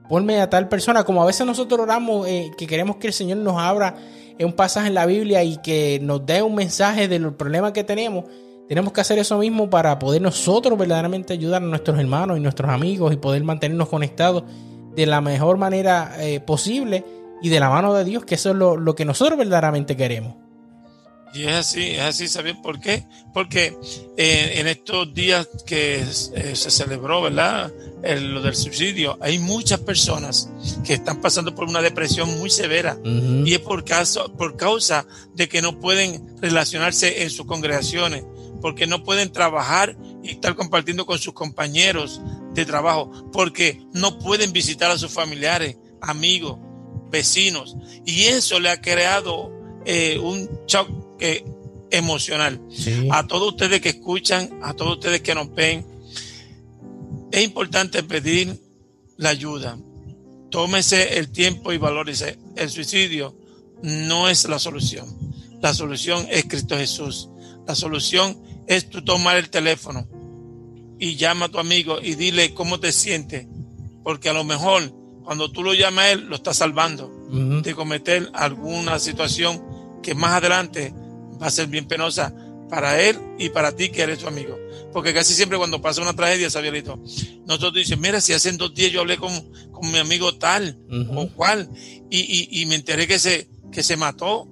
ponme 0.09 0.41
a 0.41 0.49
tal 0.49 0.69
persona, 0.69 1.03
como 1.05 1.23
a 1.23 1.27
veces 1.27 1.47
nosotros 1.47 1.81
oramos 1.81 2.27
que 2.27 2.67
queremos 2.67 2.97
que 2.97 3.09
el 3.09 3.13
Señor 3.13 3.39
nos 3.39 3.59
abra 3.59 3.97
un 4.39 4.53
pasaje 4.53 4.89
en 4.89 4.95
la 4.95 5.07
Biblia 5.07 5.43
y 5.43 5.57
que 5.57 5.99
nos 6.03 6.25
dé 6.27 6.43
un 6.43 6.55
mensaje 6.55 7.09
del 7.09 7.33
problema 7.35 7.73
que 7.73 7.83
tenemos. 7.83 8.27
Tenemos 8.69 8.93
que 8.93 9.01
hacer 9.01 9.19
eso 9.19 9.39
mismo 9.39 9.71
para 9.71 9.99
poder 9.99 10.21
nosotros 10.21 10.77
verdaderamente 10.77 11.33
ayudar 11.33 11.63
a 11.63 11.67
nuestros 11.67 11.99
hermanos 11.99 12.37
y 12.37 12.41
nuestros 12.41 12.71
amigos 12.71 13.13
y 13.13 13.17
poder 13.17 13.43
mantenernos 13.45 13.89
conectados 13.89 14.43
de 14.97 15.07
la 15.07 15.21
mejor 15.21 15.59
manera 15.59 16.17
eh, 16.19 16.41
posible 16.41 17.05
y 17.43 17.51
de 17.51 17.61
la 17.61 17.69
mano 17.69 17.93
de 17.93 18.05
Dios, 18.05 18.25
que 18.25 18.37
eso 18.37 18.51
es 18.51 18.57
lo, 18.57 18.95
que 18.95 19.05
nosotros 19.05 19.39
verdaderamente 19.39 19.97
queremos. 19.97 20.35
Y 21.35 21.43
es 21.45 21.55
así, 21.55 21.91
es 21.91 22.01
así, 22.01 22.29
¿saben 22.29 22.63
por 22.63 22.81
qué? 22.81 23.05
Porque 23.35 23.77
eh, 24.17 24.55
en 24.55 24.69
estos 24.69 25.13
días 25.13 25.47
que 25.67 25.97
eh, 25.99 26.05
se 26.57 26.71
celebró, 26.71 27.23
¿verdad? 27.23 27.71
lo 28.03 28.41
del 28.41 28.55
subsidio, 28.55 29.19
hay 29.21 29.41
muchas 29.41 29.81
personas 29.81 30.49
que 30.85 30.95
están 30.95 31.21
pasando 31.21 31.55
por 31.55 31.69
una 31.69 31.83
depresión 31.83 32.39
muy 32.39 32.51
severa 32.51 32.97
y 33.05 33.53
es 33.53 33.59
por 33.59 33.85
causa, 33.85 34.29
por 34.29 34.57
causa 34.57 35.07
de 35.35 35.49
que 35.49 35.61
no 35.61 35.81
pueden 35.81 36.41
relacionarse 36.41 37.25
en 37.25 37.31
sus 37.31 37.47
congregaciones, 37.47 38.25
porque 38.63 38.87
no 38.87 39.03
pueden 39.03 39.33
trabajar 39.33 39.97
y 40.23 40.31
estar 40.31 40.55
compartiendo 40.55 41.05
con 41.05 41.19
sus 41.19 41.35
compañeros, 41.35 42.21
de 42.57 42.67
trabajo, 42.67 43.31
porque 43.33 43.87
no 43.93 44.19
pueden 44.19 44.53
visitar 44.53 44.91
a 44.91 44.99
sus 44.99 45.13
familiares, 45.13 45.77
amigos, 46.01 46.59
vecinos. 47.11 47.77
Y 48.07 48.25
eso 48.25 48.59
le 48.59 48.71
ha 48.71 48.81
creado 48.81 49.53
eh, 49.85 50.19
un 50.19 50.49
choque 50.67 51.45
emocional. 51.91 52.61
A 53.11 53.27
todos 53.27 53.53
ustedes 53.53 53.81
que 53.81 53.91
escuchan, 53.91 54.59
a 54.63 54.73
todos 54.75 54.95
ustedes 54.95 55.21
que 55.21 55.35
nos 55.35 55.55
ven, 55.55 55.87
es 57.31 57.45
importante 57.45 58.03
pedir 58.03 58.59
la 59.19 59.29
ayuda. 59.29 59.79
Tómese 60.51 61.19
el 61.19 61.31
tiempo 61.31 61.73
y 61.73 61.79
valórese. 61.79 62.39
El 62.57 62.71
suicidio 62.71 63.37
no 63.83 64.29
es 64.31 64.49
la 64.49 64.59
solución. 64.59 65.07
La 65.61 65.75
solución 65.75 66.27
es 66.31 66.45
Cristo 66.47 66.79
Jesús. 66.79 67.29
La 67.67 67.75
solución 67.75 68.41
es 68.67 68.89
tú 68.89 69.05
tomar 69.05 69.37
el 69.37 69.51
teléfono 69.51 70.09
y 70.99 71.17
llama 71.17 71.47
a 71.47 71.49
tu 71.49 71.59
amigo 71.59 71.99
y 72.03 72.15
dile 72.15 72.55
cómo 72.55 72.81
te 72.81 72.93
sientes, 72.93 73.47
porque 74.03 74.29
a 74.29 74.33
lo 74.33 74.45
mejor 74.45 74.93
cuando 75.25 75.51
tú 75.51 75.63
lo 75.63 75.75
llamas 75.75 76.05
a 76.05 76.11
él, 76.13 76.27
lo 76.29 76.37
estás 76.37 76.59
salvando 76.59 77.11
de 77.29 77.75
cometer 77.75 78.31
alguna 78.33 78.99
situación 79.01 79.61
que 80.03 80.15
más 80.15 80.33
adelante 80.33 80.95
va 81.43 81.49
a 81.49 81.51
ser 81.51 81.67
bien 81.67 81.87
penosa 81.87 82.33
para 82.71 83.01
él 83.03 83.19
y 83.39 83.49
para 83.49 83.73
ti 83.73 83.91
que 83.91 84.03
eres 84.03 84.21
su 84.21 84.29
amigo. 84.29 84.57
Porque 84.93 85.13
casi 85.13 85.35
siempre 85.35 85.59
cuando 85.59 85.83
pasa 85.83 86.01
una 86.01 86.15
tragedia, 86.15 86.49
Sabierito, 86.49 86.99
nosotros 87.45 87.75
dicen, 87.75 88.01
mira, 88.01 88.21
si 88.21 88.33
hace 88.33 88.53
dos 88.53 88.75
días 88.75 88.93
yo 88.93 89.01
hablé 89.01 89.17
con, 89.17 89.33
con 89.73 89.91
mi 89.91 89.99
amigo 89.99 90.37
tal 90.37 90.79
o 91.15 91.29
cual 91.29 91.69
y, 92.09 92.61
y, 92.61 92.67
me 92.67 92.77
enteré 92.77 93.07
que 93.07 93.19
se, 93.19 93.49
que 93.73 93.83
se 93.83 93.97
mató 93.97 94.49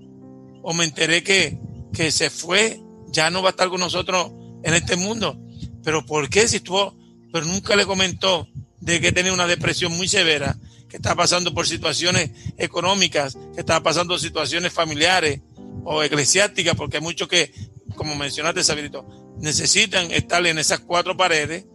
o 0.63 0.75
me 0.75 0.85
enteré 0.85 1.23
que, 1.23 1.59
que 1.93 2.11
se 2.11 2.31
fue, 2.31 2.81
ya 3.09 3.31
no 3.31 3.43
va 3.43 3.51
a 3.51 3.53
estar 3.53 3.69
con 3.69 3.81
nosotros 3.81 4.33
en 4.65 4.75
este 4.75 4.97
mundo. 4.97 5.39
Pero 5.85 6.05
¿por 6.05 6.29
qué 6.29 6.49
si 6.49 6.57
estuvo, 6.57 6.97
pero 7.33 7.47
nunca 7.47 7.77
le 7.77 7.87
comentó 7.87 8.49
de 8.81 9.01
que 9.01 9.13
tenía 9.13 9.33
una 9.33 9.47
depresión 9.47 9.97
muy 9.97 10.09
severa, 10.09 10.57
que 10.89 10.97
está 10.97 11.15
pasando 11.15 11.53
por 11.55 11.67
situaciones 11.67 12.31
económicas, 12.57 13.37
que 13.55 13.61
está 13.61 13.83
pasando 13.83 14.19
situaciones 14.19 14.73
familiares 14.73 15.41
o 15.85 16.03
eclesiásticas, 16.03 16.75
porque 16.75 16.97
hay 16.97 17.03
muchos 17.03 17.29
que, 17.29 17.53
como 17.97 18.15
mencionaste, 18.15 18.65
Sabirito, 18.65 19.07
necesitan 19.39 20.11
estar 20.11 20.45
en 20.47 20.59
esas 20.59 20.81
cuatro 20.81 21.17
paredes 21.17 21.67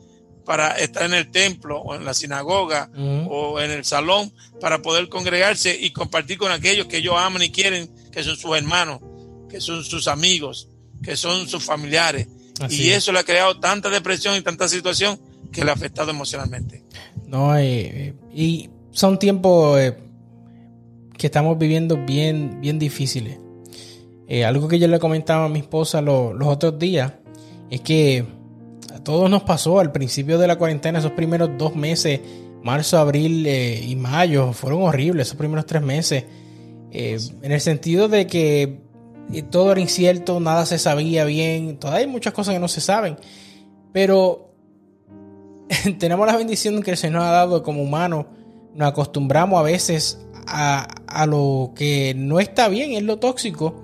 para 0.46 0.72
estar 0.80 1.04
en 1.04 1.14
el 1.14 1.30
templo 1.30 1.80
o 1.80 1.94
en 1.94 2.06
la 2.06 2.14
sinagoga 2.14 2.90
o 3.28 3.60
en 3.60 3.70
el 3.70 3.86
salón 3.86 4.34
para 4.60 4.82
poder 4.82 5.08
congregarse 5.10 5.78
y 5.80 5.92
compartir 5.92 6.38
con 6.40 6.52
aquellos 6.52 6.88
que 6.88 6.98
ellos 6.98 7.16
aman 7.18 7.44
y 7.44 7.52
quieren, 7.52 7.94
que 8.12 8.24
son 8.24 8.36
sus 8.36 8.58
hermanos, 8.58 9.00
que 9.50 9.62
son 9.62 9.84
sus 9.84 10.08
amigos, 10.08 10.70
que 11.04 11.16
son 11.16 11.48
sus 11.48 11.64
familiares 11.64 12.28
y 12.70 12.90
eso 12.90 13.12
le 13.12 13.20
ha 13.20 13.24
creado 13.24 13.60
tanta 13.60 13.90
depresión 13.90 14.36
y 14.36 14.42
tanta 14.42 14.68
situación 14.68 15.20
que 15.52 15.64
le 15.64 15.72
ha 15.72 15.74
afectado 15.74 16.12
emocionalmente. 16.12 16.84
No, 17.28 17.58
eh, 17.58 18.14
y 18.34 18.70
son 18.92 19.20
tiempos 19.20 19.80
eh, 19.80 19.98
que 21.18 21.28
estamos 21.28 21.58
viviendo 21.58 21.98
bien, 21.98 22.60
bien 22.62 22.80
difíciles. 22.80 23.38
Eh, 24.28 24.46
algo 24.46 24.68
que 24.68 24.80
yo 24.80 24.88
le 24.88 25.00
comentaba 25.00 25.46
a 25.46 25.50
mi 25.50 25.60
esposa 25.60 26.02
los 26.02 26.48
otros 26.48 26.78
días 26.78 27.14
es 27.70 27.82
que 27.82 28.26
a 28.94 29.04
todos 29.04 29.30
nos 29.30 29.44
pasó 29.44 29.80
al 29.80 29.92
principio 29.92 30.38
de 30.38 30.48
la 30.48 30.58
cuarentena, 30.58 31.00
esos 31.00 31.12
primeros 31.12 31.52
dos 31.58 31.76
meses, 31.76 32.20
marzo, 32.64 32.98
abril 32.98 33.48
y 33.48 33.96
mayo, 33.96 34.54
fueron 34.54 34.84
horribles 34.84 35.28
esos 35.28 35.38
primeros 35.38 35.66
tres 35.66 35.82
meses. 35.82 36.26
en 36.92 37.52
el 37.52 37.62
sentido 37.62 38.08
de 38.08 38.28
que 38.28 38.89
y 39.32 39.44
todo 39.44 39.72
era 39.72 39.82
incierto, 39.82 40.40
nada 40.40 40.66
se 40.66 40.80
sabía 40.80 41.26
bien, 41.26 41.78
todavía 41.78 42.06
hay 42.06 42.12
muchas 42.12 42.34
cosas 42.34 42.54
que 42.54 42.60
no 42.60 42.68
se 42.68 42.82
saben, 42.82 43.18
pero 43.92 44.54
tenemos 46.00 46.26
la 46.28 46.38
bendición 46.38 46.82
que 46.82 46.92
el 46.92 46.98
Señor 46.98 47.22
ha 47.22 47.32
dado 47.32 47.64
como 47.64 47.82
humanos, 47.82 48.26
nos 48.74 48.90
acostumbramos 48.90 49.60
a 49.60 49.64
veces 49.64 50.20
a, 50.48 51.26
lo 51.28 51.74
que 51.76 52.14
no 52.16 52.40
está 52.40 52.68
bien, 52.70 52.94
es 52.94 53.04
lo 53.04 53.18
tóxico, 53.20 53.76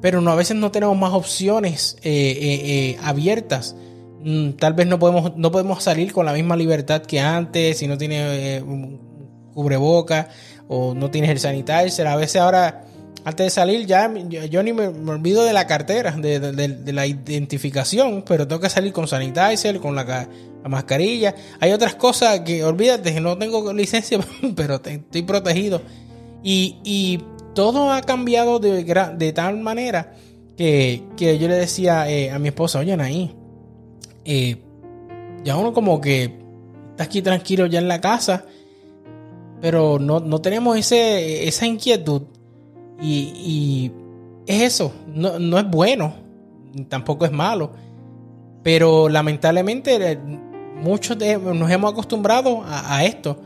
pero 0.00 0.20
no, 0.20 0.30
a 0.30 0.36
veces 0.36 0.56
no 0.56 0.70
tenemos 0.70 0.96
más 0.96 1.12
opciones 1.12 1.96
eh, 2.02 2.10
eh, 2.10 2.60
eh, 2.64 2.98
abiertas. 3.02 3.76
Mm, 4.22 4.50
tal 4.52 4.74
vez 4.74 4.86
no 4.86 4.98
podemos, 4.98 5.36
no 5.36 5.50
podemos 5.50 5.82
salir 5.82 6.12
con 6.12 6.26
la 6.26 6.32
misma 6.32 6.56
libertad 6.56 7.02
que 7.02 7.20
antes, 7.20 7.78
si 7.78 7.86
no 7.86 7.98
tienes 7.98 8.62
un 8.62 9.50
cubreboca 9.52 10.28
o 10.68 10.94
no 10.94 11.10
tienes 11.10 11.30
el 11.30 11.38
sanitizer. 11.38 12.06
A 12.06 12.16
veces 12.16 12.40
ahora 12.40 12.84
antes 13.24 13.46
de 13.46 13.50
salir 13.50 13.86
ya 13.86 14.12
yo, 14.12 14.62
ni 14.62 14.72
me, 14.72 14.86
olvido 14.86 15.44
de 15.44 15.52
la 15.52 15.66
cartera, 15.66 16.12
de, 16.12 16.92
la 16.92 17.06
identificación, 17.06 18.24
pero 18.26 18.48
tengo 18.48 18.60
que 18.60 18.70
salir 18.70 18.92
con 18.92 19.06
sanitizer, 19.06 19.78
con 19.78 19.94
la, 19.94 20.28
mascarilla. 20.64 21.34
Hay 21.60 21.72
otras 21.72 21.94
cosas 21.94 22.40
que 22.40 22.64
olvídate, 22.64 23.14
que 23.14 23.20
no 23.20 23.36
tengo 23.36 23.72
licencia, 23.72 24.18
pero 24.56 24.80
estoy 24.84 25.22
protegido. 25.22 25.82
Y, 26.42 27.18
todo 27.52 27.90
ha 27.92 28.00
cambiado 28.02 28.60
de, 28.60 29.32
tal 29.34 29.58
manera 29.58 30.14
que, 30.56 31.02
yo 31.18 31.48
le 31.48 31.56
decía 31.56 32.08
eh, 32.08 32.30
a 32.30 32.38
mi 32.38 32.48
esposa, 32.48 32.78
oye, 32.78 32.94
ahí, 32.94 33.34
eh, 34.24 34.62
ya 35.42 35.56
uno 35.56 35.72
como 35.72 36.00
que 36.00 36.38
está 36.92 37.04
aquí 37.04 37.22
tranquilo 37.22 37.66
ya 37.66 37.80
en 37.80 37.88
la 37.88 38.00
casa, 38.00 38.44
pero 39.60 39.98
no, 39.98 40.20
no 40.20 40.40
tenemos 40.40 40.78
ese, 40.78 41.48
esa 41.48 41.66
inquietud 41.66 42.22
y, 43.00 43.92
es 44.46 44.62
eso, 44.62 44.92
no, 45.06 45.58
es 45.58 45.70
bueno, 45.70 46.14
tampoco 46.88 47.24
es 47.24 47.32
malo, 47.32 47.72
pero 48.62 49.08
lamentablemente 49.08 50.12
eh, 50.12 50.18
muchos 50.82 51.16
nos 51.16 51.70
hemos 51.70 51.92
acostumbrado 51.92 52.62
a, 52.66 53.04
esto 53.04 53.38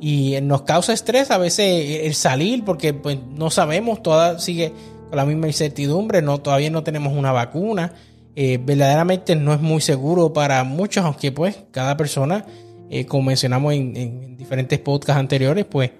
y 0.00 0.36
nos 0.42 0.62
causa 0.62 0.92
estrés 0.92 1.30
a 1.30 1.38
veces 1.38 2.04
el 2.04 2.14
salir 2.14 2.64
porque 2.64 2.94
pues, 2.94 3.18
no 3.34 3.50
sabemos, 3.50 4.02
toda 4.02 4.38
sigue 4.38 4.72
con 5.08 5.16
la 5.16 5.24
misma 5.24 5.48
incertidumbre, 5.48 6.22
no, 6.22 6.38
todavía 6.38 6.70
no 6.70 6.84
tenemos 6.84 7.12
una 7.12 7.32
vacuna, 7.32 7.92
eh, 8.36 8.58
verdaderamente 8.62 9.34
no 9.36 9.52
es 9.52 9.60
muy 9.60 9.80
seguro 9.80 10.32
para 10.32 10.64
muchos, 10.64 11.04
aunque 11.04 11.32
pues 11.32 11.64
cada 11.70 11.96
persona, 11.96 12.44
eh, 12.88 13.04
como 13.04 13.24
mencionamos 13.24 13.74
en, 13.74 14.36
diferentes 14.36 14.78
podcasts 14.78 15.18
anteriores, 15.18 15.64
pues 15.64 15.90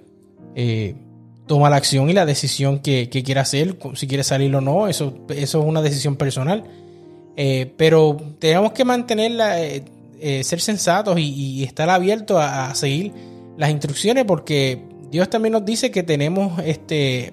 toma 1.47 1.71
la 1.71 1.77
acción 1.77 2.09
y 2.09 2.13
la 2.13 2.27
decisión 2.27 2.79
que, 2.79 3.09
que 3.09 3.23
quiera 3.23 3.43
hacer, 3.43 3.77
si 3.95 4.07
quiere 4.07 4.25
salir 4.25 4.55
o 4.55 4.61
no, 4.61 4.89
eso, 4.89 5.15
eso 5.29 5.61
es 5.61 5.65
una 5.67 5.83
decisión 5.83 6.17
personal. 6.17 6.65
Eh, 7.37 7.73
pero 7.77 8.17
tenemos 8.39 8.73
que 8.73 8.85
mantenerla, 8.85 9.63
eh, 9.63 9.85
eh, 10.21 10.45
ser 10.45 10.61
sensatos 10.61 11.19
y, 11.19 11.65
estar 11.65 11.89
abiertos 11.89 12.39
a, 12.41 12.75
seguir 12.75 13.13
las 13.57 13.71
instrucciones 13.71 14.25
porque 14.25 14.83
Dios 15.11 15.31
también 15.31 15.53
nos 15.53 15.65
dice 15.65 15.91
que 15.91 16.03
tenemos 16.03 16.61
este, 16.65 17.33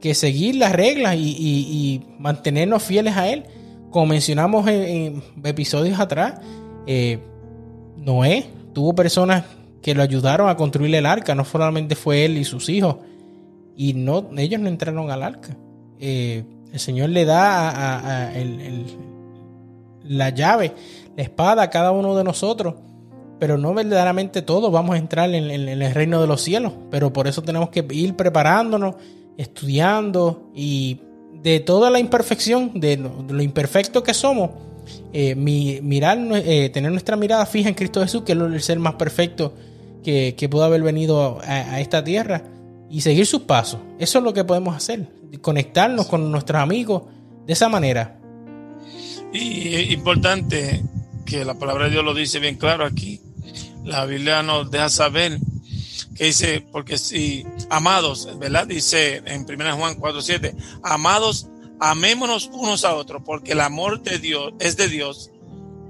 que 0.00 0.14
seguir 0.14 0.56
las 0.56 0.72
reglas 0.72 1.14
y, 1.16 2.02
mantenernos 2.18 2.82
fieles 2.82 3.16
a 3.16 3.28
Él. 3.28 3.44
Como 3.90 4.06
mencionamos 4.06 4.66
en, 4.68 5.22
episodios 5.44 6.00
atrás, 6.00 6.40
Noé 7.96 8.46
tuvo 8.72 8.94
personas 8.94 9.44
que 9.82 9.94
lo 9.94 10.02
ayudaron 10.02 10.48
a 10.48 10.56
construir 10.56 10.94
el 10.94 11.06
arca, 11.06 11.34
no 11.34 11.44
solamente 11.44 11.94
fue 11.94 12.24
él 12.24 12.38
y 12.38 12.44
sus 12.44 12.68
hijos, 12.68 12.96
y 13.76 13.94
no, 13.94 14.30
ellos 14.36 14.60
no 14.60 14.68
entraron 14.68 15.10
al 15.10 15.22
arca. 15.22 15.56
Eh, 15.98 16.44
el 16.72 16.80
Señor 16.80 17.10
le 17.10 17.24
da 17.24 18.28
a, 18.28 18.32
la 20.04 20.30
llave, 20.30 20.72
la 21.16 21.22
espada 21.22 21.62
a 21.62 21.70
cada 21.70 21.92
uno 21.92 22.16
de 22.16 22.24
nosotros, 22.24 22.74
pero 23.38 23.58
no 23.58 23.74
verdaderamente 23.74 24.42
todos 24.42 24.72
vamos 24.72 24.94
a 24.94 24.98
entrar 24.98 25.34
en, 25.34 25.50
el 25.50 25.94
reino 25.94 26.20
de 26.20 26.26
los 26.26 26.40
cielos. 26.40 26.72
Pero 26.90 27.12
por 27.12 27.28
eso 27.28 27.42
tenemos 27.42 27.70
que 27.70 27.86
ir 27.90 28.14
preparándonos, 28.14 28.96
estudiando 29.36 30.50
y 30.54 31.00
de 31.42 31.60
toda 31.60 31.90
la 31.90 31.98
imperfección, 31.98 32.72
de 32.74 32.96
lo, 32.96 33.42
imperfecto 33.42 34.02
que 34.02 34.14
somos, 34.14 34.50
eh, 35.12 35.34
mirar, 35.34 36.18
eh, 36.32 36.70
tener 36.70 36.90
nuestra 36.90 37.16
mirada 37.16 37.46
fija 37.46 37.68
en 37.68 37.74
Cristo 37.74 38.00
Jesús, 38.00 38.22
que 38.22 38.32
es 38.32 38.38
el 38.38 38.62
ser 38.62 38.78
más 38.78 38.94
perfecto 38.94 39.52
que, 40.02 40.34
que 40.36 40.48
pudo 40.48 40.64
haber 40.64 40.82
venido 40.82 41.38
a 41.44 41.80
esta 41.80 42.02
tierra 42.02 42.42
y 42.92 43.00
seguir 43.00 43.26
sus 43.26 43.42
pasos. 43.42 43.80
Eso 43.98 44.18
es 44.18 44.24
lo 44.24 44.34
que 44.34 44.44
podemos 44.44 44.76
hacer, 44.76 45.08
conectarnos 45.40 46.06
con 46.06 46.30
nuestros 46.30 46.60
amigos 46.60 47.04
de 47.46 47.54
esa 47.54 47.70
manera. 47.70 48.20
Y 49.32 49.74
es 49.74 49.90
importante 49.92 50.84
que 51.24 51.42
la 51.44 51.54
palabra 51.54 51.86
de 51.86 51.92
Dios 51.92 52.04
lo 52.04 52.12
dice 52.12 52.38
bien 52.38 52.56
claro 52.56 52.84
aquí. 52.84 53.18
La 53.82 54.04
Biblia 54.04 54.42
nos 54.42 54.70
deja 54.70 54.90
saber 54.90 55.38
que 56.14 56.26
dice, 56.26 56.66
porque 56.70 56.98
si, 56.98 57.46
amados, 57.70 58.28
¿verdad? 58.38 58.66
Dice 58.66 59.22
en 59.24 59.46
1 59.48 59.76
Juan 59.78 59.98
4:7, 59.98 60.54
amados, 60.82 61.48
amémonos 61.80 62.50
unos 62.52 62.84
a 62.84 62.94
otros, 62.94 63.22
porque 63.24 63.52
el 63.52 63.60
amor 63.60 64.02
de 64.02 64.18
Dios 64.18 64.52
es 64.60 64.76
de 64.76 64.88
Dios 64.88 65.30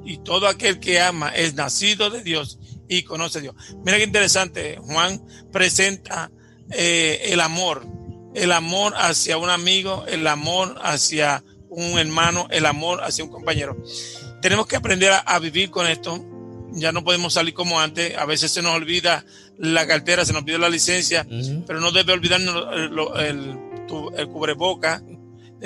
y 0.04 0.18
todo 0.18 0.46
aquel 0.46 0.78
que 0.78 1.00
ama 1.00 1.30
es 1.30 1.54
nacido 1.54 2.10
de 2.10 2.22
Dios 2.22 2.60
y 2.88 3.02
conoce 3.02 3.40
Dios. 3.40 3.56
Mira 3.84 3.98
qué 3.98 4.04
interesante, 4.04 4.78
Juan 4.78 5.20
presenta 5.50 6.30
eh, 6.72 7.32
el 7.32 7.40
amor, 7.40 7.86
el 8.34 8.52
amor 8.52 8.94
hacia 8.96 9.36
un 9.38 9.50
amigo, 9.50 10.04
el 10.08 10.26
amor 10.26 10.78
hacia 10.82 11.44
un 11.68 11.98
hermano, 11.98 12.46
el 12.50 12.66
amor 12.66 13.02
hacia 13.02 13.24
un 13.24 13.30
compañero. 13.30 13.76
Tenemos 14.40 14.66
que 14.66 14.76
aprender 14.76 15.12
a, 15.24 15.38
vivir 15.38 15.70
con 15.70 15.86
esto. 15.86 16.24
Ya 16.72 16.92
no 16.92 17.04
podemos 17.04 17.34
salir 17.34 17.54
como 17.54 17.80
antes. 17.80 18.16
A 18.16 18.24
veces 18.24 18.50
se 18.50 18.62
nos 18.62 18.74
olvida 18.74 19.24
la 19.58 19.86
cartera, 19.86 20.24
se 20.24 20.32
nos 20.32 20.42
olvida 20.42 20.58
la 20.58 20.68
licencia, 20.68 21.26
pero 21.66 21.80
no 21.80 21.92
debe 21.92 22.12
olvidarnos 22.12 22.66
el, 22.74 23.58
el, 24.16 24.28
cubreboca, 24.28 25.02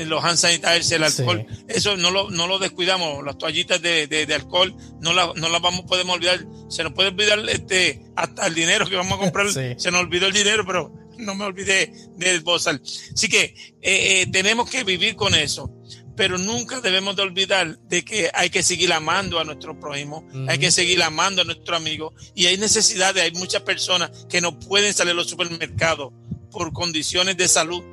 los 0.05 0.23
hand 0.23 0.37
sanitizers, 0.37 0.93
el 0.93 1.05
alcohol. 1.05 1.47
Eso 1.69 1.97
no 1.97 2.11
lo, 2.11 2.31
no 2.31 2.47
lo 2.47 2.59
descuidamos. 2.59 3.25
Las 3.25 3.39
toallitas 3.39 3.81
de, 3.81 4.07
de, 4.07 4.35
alcohol 4.35 4.75
no 5.01 5.13
las 5.15 5.35
no 5.37 5.49
la 5.49 5.59
vamos, 5.59 5.83
podemos 5.83 6.17
olvidar. 6.17 6.45
Se 6.69 6.85
nos 6.85 6.93
puede 6.93 7.09
olvidar 7.09 7.39
este, 7.49 8.03
hasta 8.15 8.47
el 8.47 8.55
dinero 8.55 8.87
que 8.87 8.97
vamos 8.97 9.15
a 9.15 9.23
comprar. 9.23 9.51
Se 9.79 9.91
nos 9.91 10.01
olvidó 10.01 10.27
el 10.27 10.33
dinero, 10.33 10.65
pero 10.67 10.93
no 11.19 11.35
me 11.35 11.45
olvidé 11.45 11.93
del 12.17 12.41
bozal. 12.41 12.81
Así 12.83 13.29
que 13.29 13.55
eh, 13.81 14.23
eh, 14.23 14.27
tenemos 14.31 14.69
que 14.69 14.85
vivir 14.85 15.17
con 15.17 15.35
eso. 15.35 15.73
pero 16.17 16.39
nunca 16.39 16.81
debemos 16.81 17.15
de 17.15 17.23
olvidar 17.23 17.79
de 17.79 18.03
que 18.03 18.31
hay 18.33 18.49
que 18.49 18.63
seguir 18.63 18.91
amando 18.93 19.39
a 19.39 19.45
nuestro 19.45 19.79
prójimo, 19.79 20.27
hay 20.49 20.59
que 20.59 20.71
seguir 20.71 21.03
amando 21.03 21.43
a 21.43 21.45
nuestro 21.45 21.77
amigo 21.77 22.15
y 22.35 22.47
hay 22.47 22.57
necesidades, 22.57 23.23
hay 23.23 23.33
muchas 23.33 23.63
personas 23.63 24.11
que 24.27 24.41
no 24.41 24.59
pueden 24.59 24.95
salir 24.95 25.13
a 25.13 25.15
los 25.15 25.29
supermercados 25.29 26.15
por 26.51 26.73
condiciones 26.73 27.37
de 27.37 27.49
salud 27.49 27.85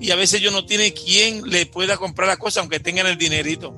y 0.00 0.10
a 0.10 0.16
veces 0.16 0.40
ellos 0.40 0.52
no 0.52 0.64
tienen 0.64 0.92
quien 0.92 1.48
le 1.48 1.66
pueda 1.66 1.96
comprar 1.96 2.28
la 2.28 2.36
cosa 2.36 2.60
aunque 2.60 2.80
tengan 2.80 3.06
el 3.06 3.18
dinerito. 3.18 3.74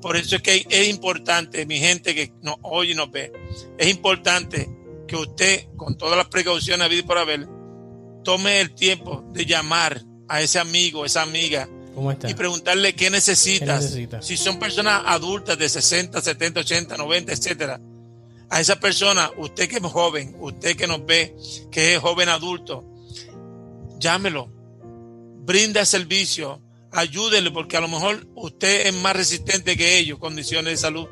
Por 0.00 0.16
eso 0.16 0.36
es 0.36 0.42
que 0.42 0.66
es 0.68 0.88
importante, 0.88 1.66
mi 1.66 1.78
gente 1.78 2.14
que 2.14 2.32
nos 2.42 2.56
oye 2.62 2.92
y 2.92 2.94
nos 2.94 3.10
ve, 3.10 3.32
es 3.76 3.88
importante 3.88 4.68
que 5.06 5.16
usted, 5.16 5.66
con 5.76 5.96
todas 5.96 6.16
las 6.16 6.28
precauciones 6.28 6.84
habidas 6.84 7.04
por 7.04 7.18
haber, 7.18 7.48
tome 8.24 8.60
el 8.60 8.74
tiempo 8.74 9.24
de 9.32 9.46
llamar 9.46 10.02
a 10.28 10.42
ese 10.42 10.58
amigo, 10.58 11.04
esa 11.04 11.22
amiga, 11.22 11.68
y 12.28 12.34
preguntarle 12.34 12.94
qué 12.94 13.10
necesitas. 13.10 13.96
Si 14.20 14.36
son 14.36 14.58
personas 14.58 15.02
adultas 15.06 15.58
de 15.58 15.68
60, 15.68 16.20
70, 16.20 16.60
80, 16.60 16.96
90, 16.96 17.32
etcétera. 17.32 17.80
A 18.50 18.60
esa 18.60 18.78
persona, 18.78 19.30
usted 19.36 19.68
que 19.68 19.76
es 19.76 19.82
joven, 19.82 20.36
usted 20.38 20.76
que 20.76 20.86
nos 20.86 21.04
ve, 21.04 21.34
que 21.70 21.94
es 21.94 22.00
joven 22.00 22.28
adulto, 22.28 22.84
llámelo, 23.98 24.50
brinda 25.48 25.82
servicio, 25.86 26.62
ayúdele, 26.92 27.50
porque 27.50 27.78
a 27.78 27.80
lo 27.80 27.88
mejor 27.88 28.28
usted 28.34 28.86
es 28.86 28.92
más 28.92 29.16
resistente 29.16 29.78
que 29.78 29.98
ellos, 29.98 30.18
condiciones 30.18 30.74
de 30.74 30.76
salud 30.76 31.08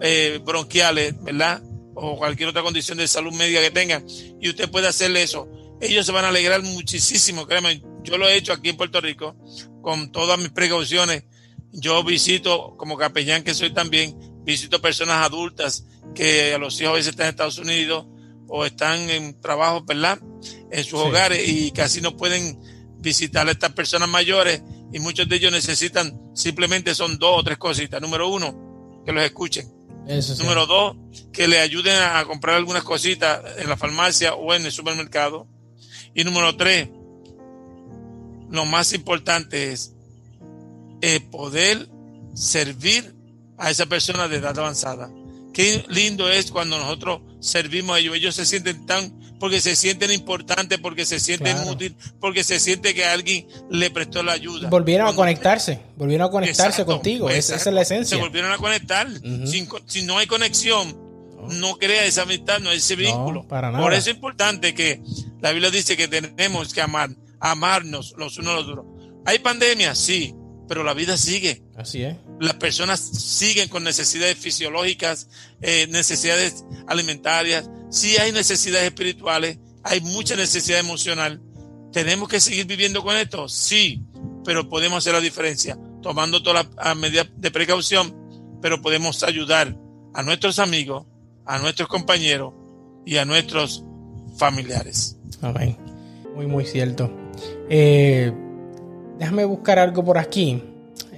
eh, 0.00 0.40
bronquiales, 0.42 1.22
¿verdad? 1.22 1.62
O 1.94 2.16
cualquier 2.16 2.48
otra 2.48 2.62
condición 2.62 2.96
de 2.96 3.06
salud 3.06 3.34
médica 3.34 3.60
que 3.60 3.70
tenga, 3.70 4.02
y 4.40 4.48
usted 4.48 4.70
puede 4.70 4.88
hacerle 4.88 5.22
eso. 5.22 5.46
Ellos 5.82 6.06
se 6.06 6.12
van 6.12 6.24
a 6.24 6.28
alegrar 6.28 6.62
muchísimo, 6.62 7.46
créeme, 7.46 7.82
yo 8.02 8.16
lo 8.16 8.26
he 8.26 8.36
hecho 8.36 8.54
aquí 8.54 8.70
en 8.70 8.78
Puerto 8.78 8.98
Rico, 9.02 9.36
con 9.82 10.10
todas 10.10 10.38
mis 10.38 10.48
precauciones. 10.48 11.24
Yo 11.70 12.02
visito, 12.02 12.76
como 12.78 12.96
capellán 12.96 13.44
que 13.44 13.52
soy 13.52 13.74
también, 13.74 14.16
visito 14.42 14.80
personas 14.80 15.22
adultas 15.22 15.84
que 16.14 16.54
a 16.54 16.58
los 16.58 16.80
hijos 16.80 16.92
a 16.92 16.94
veces 16.94 17.10
están 17.10 17.26
en 17.26 17.30
Estados 17.30 17.58
Unidos 17.58 18.06
o 18.48 18.64
están 18.64 19.10
en 19.10 19.38
trabajo, 19.38 19.84
¿verdad? 19.84 20.18
En 20.70 20.82
sus 20.82 20.98
hogares 20.98 21.46
y 21.46 21.72
casi 21.72 22.00
no 22.00 22.16
pueden 22.16 22.58
visitar 23.06 23.46
a 23.46 23.52
estas 23.52 23.72
personas 23.72 24.08
mayores 24.08 24.60
y 24.92 24.98
muchos 24.98 25.28
de 25.28 25.36
ellos 25.36 25.52
necesitan 25.52 26.12
simplemente 26.34 26.92
son 26.92 27.18
dos 27.18 27.38
o 27.38 27.44
tres 27.44 27.56
cositas. 27.56 28.02
Número 28.02 28.28
uno, 28.28 29.02
que 29.06 29.12
los 29.12 29.22
escuchen. 29.22 29.72
Número 30.38 30.66
dos, 30.66 30.96
que 31.32 31.46
le 31.46 31.60
ayuden 31.60 32.02
a 32.02 32.24
comprar 32.24 32.56
algunas 32.56 32.82
cositas 32.82 33.40
en 33.58 33.68
la 33.68 33.76
farmacia 33.76 34.34
o 34.34 34.54
en 34.54 34.66
el 34.66 34.72
supermercado. 34.72 35.46
Y 36.14 36.24
número 36.24 36.56
tres, 36.56 36.88
lo 38.50 38.64
más 38.64 38.92
importante 38.92 39.72
es 39.72 39.94
eh, 41.00 41.20
poder 41.20 41.88
servir 42.34 43.14
a 43.56 43.70
esa 43.70 43.86
persona 43.86 44.26
de 44.26 44.38
edad 44.38 44.58
avanzada. 44.58 45.08
Qué 45.54 45.84
lindo 45.88 46.28
es 46.28 46.50
cuando 46.50 46.76
nosotros 46.76 47.20
servimos 47.40 47.96
a 47.96 47.98
ellos. 48.00 48.16
Ellos 48.16 48.34
se 48.34 48.46
sienten 48.46 48.84
tan, 48.84 49.25
porque 49.38 49.60
se 49.60 49.76
sienten 49.76 50.10
importantes, 50.12 50.78
porque 50.78 51.04
se 51.04 51.20
sienten 51.20 51.56
útiles, 51.68 51.96
porque 52.20 52.44
se 52.44 52.58
siente 52.58 52.94
que 52.94 53.04
alguien 53.04 53.46
le 53.70 53.90
prestó 53.90 54.22
la 54.22 54.32
ayuda. 54.32 54.68
Volvieron 54.68 55.08
a 55.08 55.14
conectarse, 55.14 55.80
volvieron 55.96 56.28
a 56.28 56.30
conectarse 56.30 56.84
contigo. 56.84 57.30
Esa, 57.30 57.56
es 57.56 57.66
la 57.66 57.82
esencia. 57.82 58.16
Se 58.16 58.22
volvieron 58.22 58.52
a 58.52 58.58
conectar. 58.58 59.08
si 59.86 60.02
no 60.02 60.18
hay 60.18 60.26
conexión, 60.26 60.96
no. 61.50 61.76
crea 61.76 62.04
esa 62.04 62.22
amistad, 62.22 62.60
no 62.60 62.70
ese 62.70 62.96
vínculo. 62.96 63.46
Por 63.46 63.92
eso 63.92 64.10
es 64.10 64.16
importante 64.16 64.74
que 64.74 65.00
la 65.40 65.52
Biblia 65.52 65.70
dice 65.70 65.96
que 65.96 66.08
tenemos 66.08 66.72
que 66.72 66.80
amar 66.80 67.10
amarnos 67.40 68.14
los 68.16 68.38
unos 68.38 68.52
a 68.52 68.56
los 68.56 68.68
otros. 68.68 68.86
Hay 69.24 69.38
pandemia, 69.40 69.94
sí, 69.94 70.34
pero 70.68 70.84
la 70.84 70.94
vida 70.94 71.16
sigue. 71.16 71.62
Así 71.76 72.02
es. 72.02 72.16
Las 72.40 72.54
personas 72.54 73.00
siguen 73.00 73.68
con 73.68 73.84
necesidades 73.84 74.36
fisiológicas, 74.36 75.28
eh, 75.60 75.86
necesidades 75.90 76.64
alimentarias, 76.86 77.68
sí 77.90 78.16
hay 78.16 78.32
necesidades 78.32 78.86
espirituales, 78.86 79.58
hay 79.82 80.00
mucha 80.00 80.36
necesidad 80.36 80.80
emocional. 80.80 81.40
¿Tenemos 81.92 82.28
que 82.28 82.40
seguir 82.40 82.66
viviendo 82.66 83.02
con 83.02 83.16
esto? 83.16 83.48
Sí, 83.48 84.02
pero 84.44 84.68
podemos 84.68 84.98
hacer 84.98 85.14
la 85.14 85.20
diferencia, 85.20 85.78
tomando 86.02 86.42
todas 86.42 86.66
las 86.76 86.96
medidas 86.96 87.28
de 87.36 87.50
precaución, 87.50 88.14
pero 88.60 88.82
podemos 88.82 89.22
ayudar 89.22 89.76
a 90.14 90.22
nuestros 90.22 90.58
amigos, 90.58 91.06
a 91.44 91.58
nuestros 91.58 91.88
compañeros 91.88 92.52
y 93.04 93.16
a 93.16 93.24
nuestros 93.24 93.84
familiares. 94.36 95.16
Amén. 95.40 95.76
Muy, 96.34 96.46
muy 96.46 96.66
cierto. 96.66 97.10
Eh, 97.70 98.32
déjame 99.18 99.44
buscar 99.44 99.78
algo 99.78 100.04
por 100.04 100.18
aquí 100.18 100.62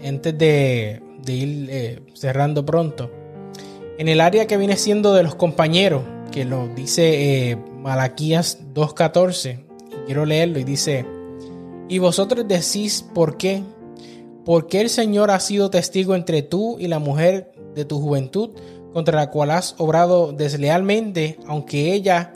antes 0.05 0.37
de, 0.37 1.03
ir 1.27 1.69
eh, 1.71 2.01
cerrando 2.15 2.65
pronto. 2.65 3.11
En 3.99 4.09
el 4.09 4.21
área 4.21 4.47
que 4.47 4.57
viene 4.57 4.77
siendo 4.77 5.13
de 5.13 5.23
los 5.23 5.35
compañeros, 5.35 6.03
que 6.31 6.45
lo 6.45 6.69
dice 6.69 7.51
eh, 7.51 7.57
Malaquías 7.57 8.59
2.14, 8.75 9.65
quiero 10.07 10.25
leerlo 10.25 10.59
y 10.59 10.65
dice, 10.65 11.05
y 11.89 11.99
vosotros 11.99 12.47
decís 12.47 13.05
por 13.15 13.37
qué, 13.37 13.63
porque 14.45 14.81
el 14.81 14.89
Señor 14.89 15.31
ha 15.31 15.41
sido 15.41 15.71
testigo 15.71 16.15
entre 16.15 16.43
tú 16.43 16.77
y 16.79 16.87
la 16.87 16.99
mujer 16.99 17.53
de 17.75 17.85
tu 17.85 18.01
juventud, 18.01 18.51
contra 18.93 19.17
la 19.17 19.31
cual 19.31 19.51
has 19.51 19.75
obrado 19.79 20.33
deslealmente, 20.33 21.39
aunque 21.47 21.93
ella 21.93 22.33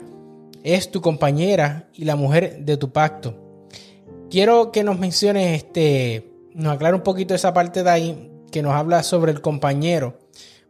es 0.63 0.91
tu 0.91 1.01
compañera 1.01 1.89
y 1.93 2.05
la 2.05 2.15
mujer 2.15 2.59
de 2.59 2.77
tu 2.77 2.91
pacto 2.91 3.42
quiero 4.33 4.71
que 4.71 4.83
nos 4.83 4.97
menciones, 4.97 5.57
este, 5.57 6.25
nos 6.55 6.73
aclare 6.73 6.95
un 6.95 7.03
poquito 7.03 7.35
esa 7.35 7.53
parte 7.53 7.83
de 7.83 7.89
ahí 7.91 8.31
que 8.51 8.63
nos 8.63 8.73
habla 8.73 9.03
sobre 9.03 9.31
el 9.31 9.41
compañero, 9.41 10.17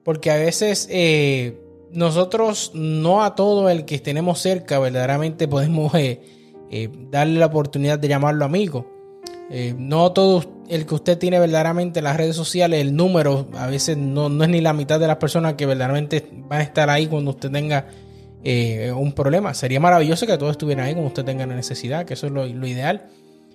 porque 0.03 0.31
a 0.31 0.35
veces 0.35 0.89
eh, 0.91 1.61
nosotros 1.89 2.71
no 2.73 3.23
a 3.23 3.35
todo 3.35 3.69
el 3.69 3.85
que 3.85 3.99
tenemos 3.99 4.39
cerca 4.41 4.79
verdaderamente 4.79 5.47
podemos 5.47 5.95
eh, 5.95 6.19
eh, 6.71 6.89
darle 7.09 7.39
la 7.39 7.45
oportunidad 7.45 7.97
de 7.97 8.09
llamarlo 8.09 8.43
amigo. 8.43 8.85
no 9.77 10.11
todo 10.11 10.43
el 10.67 10.85
que 10.85 10.95
usted 10.95 11.17
tiene 11.17 11.39
verdaderamente 11.39 11.99
en 11.99 12.03
las 12.03 12.17
redes 12.17 12.35
sociales, 12.35 12.81
el 12.81 12.93
número, 12.93 13.47
a 13.53 13.67
veces 13.67 13.95
no, 13.95 14.27
es 14.43 14.49
ni 14.49 14.59
la 14.59 14.73
mitad 14.73 14.99
de 14.99 15.07
las 15.07 15.17
personas 15.17 15.53
que 15.53 15.65
verdaderamente 15.65 16.27
van 16.49 16.59
a 16.59 16.63
estar 16.63 16.89
ahí 16.89 17.07
cuando 17.07 17.31
usted 17.31 17.49
tenga 17.49 17.87
un 18.93 19.13
problema. 19.13 19.53
Sería 19.53 19.79
maravilloso 19.79 20.27
que 20.27 20.37
todos 20.37 20.51
estuvieran 20.51 20.85
ahí 20.85 20.91
cuando 20.91 21.07
usted 21.07 21.23
tenga 21.23 21.45
la 21.45 21.55
necesidad, 21.55 22.03
que 22.03 22.15
eso 22.15 22.27
es 22.27 22.33
lo 22.33 22.67
ideal. 22.67 23.09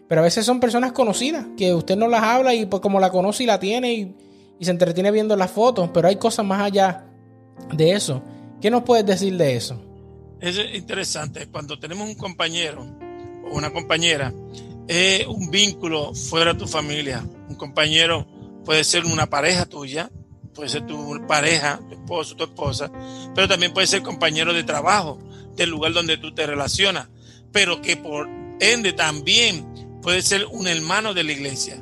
Pero 0.08 0.22
a 0.22 0.24
veces 0.24 0.46
son 0.46 0.58
personas 0.58 0.92
conocidas, 0.92 1.46
que 1.56 1.74
usted 1.74 1.96
no 1.96 2.08
las 2.08 2.22
habla 2.22 2.54
y 2.54 2.66
pues 2.66 2.80
como 2.80 2.98
la 2.98 3.10
conoce 3.10 3.42
y 3.42 3.46
la 3.46 3.60
tiene 3.60 3.92
y, 3.92 4.14
se 4.60 4.72
entretiene 4.72 5.12
viendo 5.12 5.36
las 5.36 5.52
fotos, 5.52 5.90
pero 5.94 6.08
hay 6.08 6.16
cosas 6.16 6.44
más 6.44 6.60
allá 6.62 7.06
de 7.72 7.92
eso. 7.92 8.22
¿Qué 8.60 8.70
nos 8.70 8.82
puedes 8.82 9.06
decir 9.06 9.36
de 9.36 9.54
eso? 9.54 9.80
Es 10.40 10.58
interesante, 10.74 11.46
cuando 11.46 11.78
tenemos 11.78 12.08
un 12.08 12.16
compañero 12.16 12.84
o 13.44 13.56
una 13.56 13.70
compañera, 13.70 14.32
es 14.88 15.26
un 15.28 15.50
vínculo 15.50 16.12
fuera 16.12 16.54
de 16.54 16.58
tu 16.58 16.66
familia. 16.66 17.24
Un 17.48 17.54
compañero 17.54 18.26
puede 18.64 18.82
ser 18.82 19.04
una 19.04 19.26
pareja 19.26 19.64
tuya, 19.66 20.10
puede 20.54 20.70
ser 20.70 20.86
tu 20.86 21.24
pareja, 21.28 21.80
tu 21.88 21.94
esposo, 21.94 22.34
tu 22.34 22.44
esposa, 22.44 22.90
pero 23.34 23.46
también 23.46 23.72
puede 23.72 23.86
ser 23.86 24.02
compañero 24.02 24.52
de 24.52 24.64
trabajo, 24.64 25.20
del 25.54 25.70
lugar 25.70 25.92
donde 25.92 26.16
tú 26.16 26.34
te 26.34 26.46
relacionas, 26.46 27.08
pero 27.52 27.80
que 27.80 27.96
por 27.96 28.28
ende 28.60 28.92
también 28.92 29.77
puede 30.08 30.22
ser 30.22 30.46
un 30.46 30.66
hermano 30.66 31.12
de 31.12 31.22
la 31.22 31.32
iglesia 31.32 31.76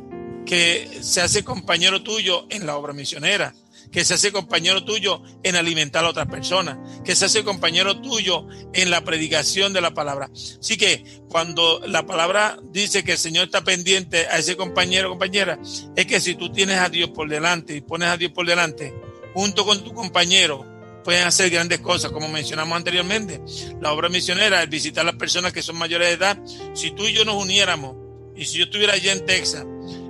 que 0.45 0.99
se 1.01 1.21
hace 1.21 1.45
compañero 1.45 2.03
tuyo 2.03 2.49
en 2.51 2.67
la 2.67 2.77
obra 2.77 2.93
misionera, 2.93 3.55
que 3.93 4.05
se 4.05 4.15
hace 4.15 4.33
compañero 4.33 4.85
tuyo 4.85 5.23
en 5.45 5.55
alimentar 5.55 6.05
a 6.05 6.09
otras 6.09 6.27
personas, 6.27 6.77
que 7.05 7.15
se 7.15 7.27
hace 7.27 7.45
compañero 7.45 8.01
tuyo 8.01 8.49
en 8.73 8.91
la 8.91 9.05
predicación 9.05 9.73
de 9.73 9.81
la 9.81 9.95
palabra. 9.95 10.29
Así 10.35 10.77
que 10.77 11.05
cuando 11.29 11.81
la 11.87 12.05
palabra 12.05 12.59
dice 12.73 13.05
que 13.05 13.13
el 13.13 13.19
Señor 13.19 13.45
está 13.45 13.63
pendiente 13.63 14.27
a 14.27 14.39
ese 14.39 14.57
compañero 14.57 15.07
o 15.07 15.11
compañera, 15.11 15.61
es 15.95 16.07
que 16.07 16.19
si 16.19 16.35
tú 16.35 16.51
tienes 16.51 16.79
a 16.81 16.89
Dios 16.89 17.11
por 17.11 17.29
delante 17.29 17.77
y 17.77 17.81
pones 17.81 18.09
a 18.09 18.17
Dios 18.17 18.33
por 18.33 18.45
delante, 18.45 18.93
junto 19.35 19.65
con 19.65 19.85
tu 19.85 19.95
compañero, 19.95 20.67
pueden 21.05 21.29
hacer 21.29 21.49
grandes 21.51 21.79
cosas, 21.79 22.11
como 22.11 22.27
mencionamos 22.27 22.77
anteriormente. 22.77 23.41
La 23.81 23.93
obra 23.93 24.09
misionera, 24.09 24.65
es 24.65 24.69
visitar 24.69 25.03
a 25.03 25.13
las 25.13 25.17
personas 25.17 25.53
que 25.53 25.63
son 25.63 25.79
mayores 25.79 26.09
de 26.09 26.15
edad, 26.15 26.39
si 26.75 26.91
tú 26.91 27.05
y 27.05 27.13
yo 27.13 27.25
nos 27.25 27.37
uniéramos, 27.37 28.06
y 28.37 28.45
si 28.45 28.59
yo 28.59 28.65
estuviera 28.65 28.95
allá 28.95 29.13
en 29.13 29.25
Texas 29.25 29.65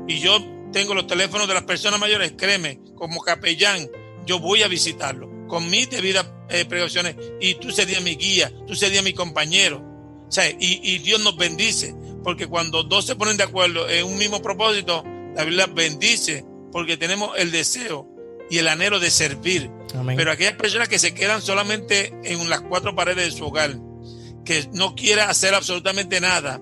y 0.08 0.20
yo 0.20 0.38
tengo 0.72 0.94
los 0.94 1.06
teléfonos 1.06 1.48
de 1.48 1.54
las 1.54 1.64
personas 1.64 2.00
mayores, 2.00 2.34
créeme, 2.36 2.80
como 2.94 3.20
capellán, 3.22 3.88
yo 4.26 4.40
voy 4.40 4.62
a 4.62 4.68
visitarlo 4.68 5.30
con 5.46 5.70
mis 5.70 5.88
debidas 5.88 6.26
eh, 6.48 6.64
precauciones 6.64 7.16
y 7.40 7.54
tú 7.54 7.70
serías 7.70 8.02
mi 8.02 8.16
guía, 8.16 8.52
tú 8.66 8.74
serías 8.74 9.04
mi 9.04 9.12
compañero. 9.12 9.82
O 10.28 10.30
sea, 10.30 10.48
y, 10.50 10.98
Dios 10.98 11.22
nos 11.22 11.36
bendice, 11.36 11.94
porque 12.24 12.48
cuando 12.48 12.82
dos 12.82 13.06
se 13.06 13.14
ponen 13.14 13.36
de 13.36 13.44
acuerdo 13.44 13.88
en 13.88 14.06
un 14.06 14.18
mismo 14.18 14.42
propósito, 14.42 15.04
la 15.36 15.44
Biblia 15.44 15.66
bendice, 15.66 16.44
porque 16.72 16.96
tenemos 16.96 17.30
el 17.38 17.52
deseo 17.52 18.08
y 18.50 18.58
el 18.58 18.66
anhelo 18.66 18.98
de 18.98 19.10
servir. 19.10 19.70
Pero 20.16 20.32
aquellas 20.32 20.54
personas 20.54 20.88
que 20.88 20.98
se 20.98 21.14
quedan 21.14 21.40
solamente 21.40 22.12
en 22.24 22.50
las 22.50 22.60
cuatro 22.62 22.94
paredes 22.96 23.32
de 23.32 23.38
su 23.38 23.46
hogar, 23.46 23.78
que 24.44 24.68
no 24.72 24.96
quiera 24.96 25.30
hacer 25.30 25.54
absolutamente 25.54 26.20
nada, 26.20 26.60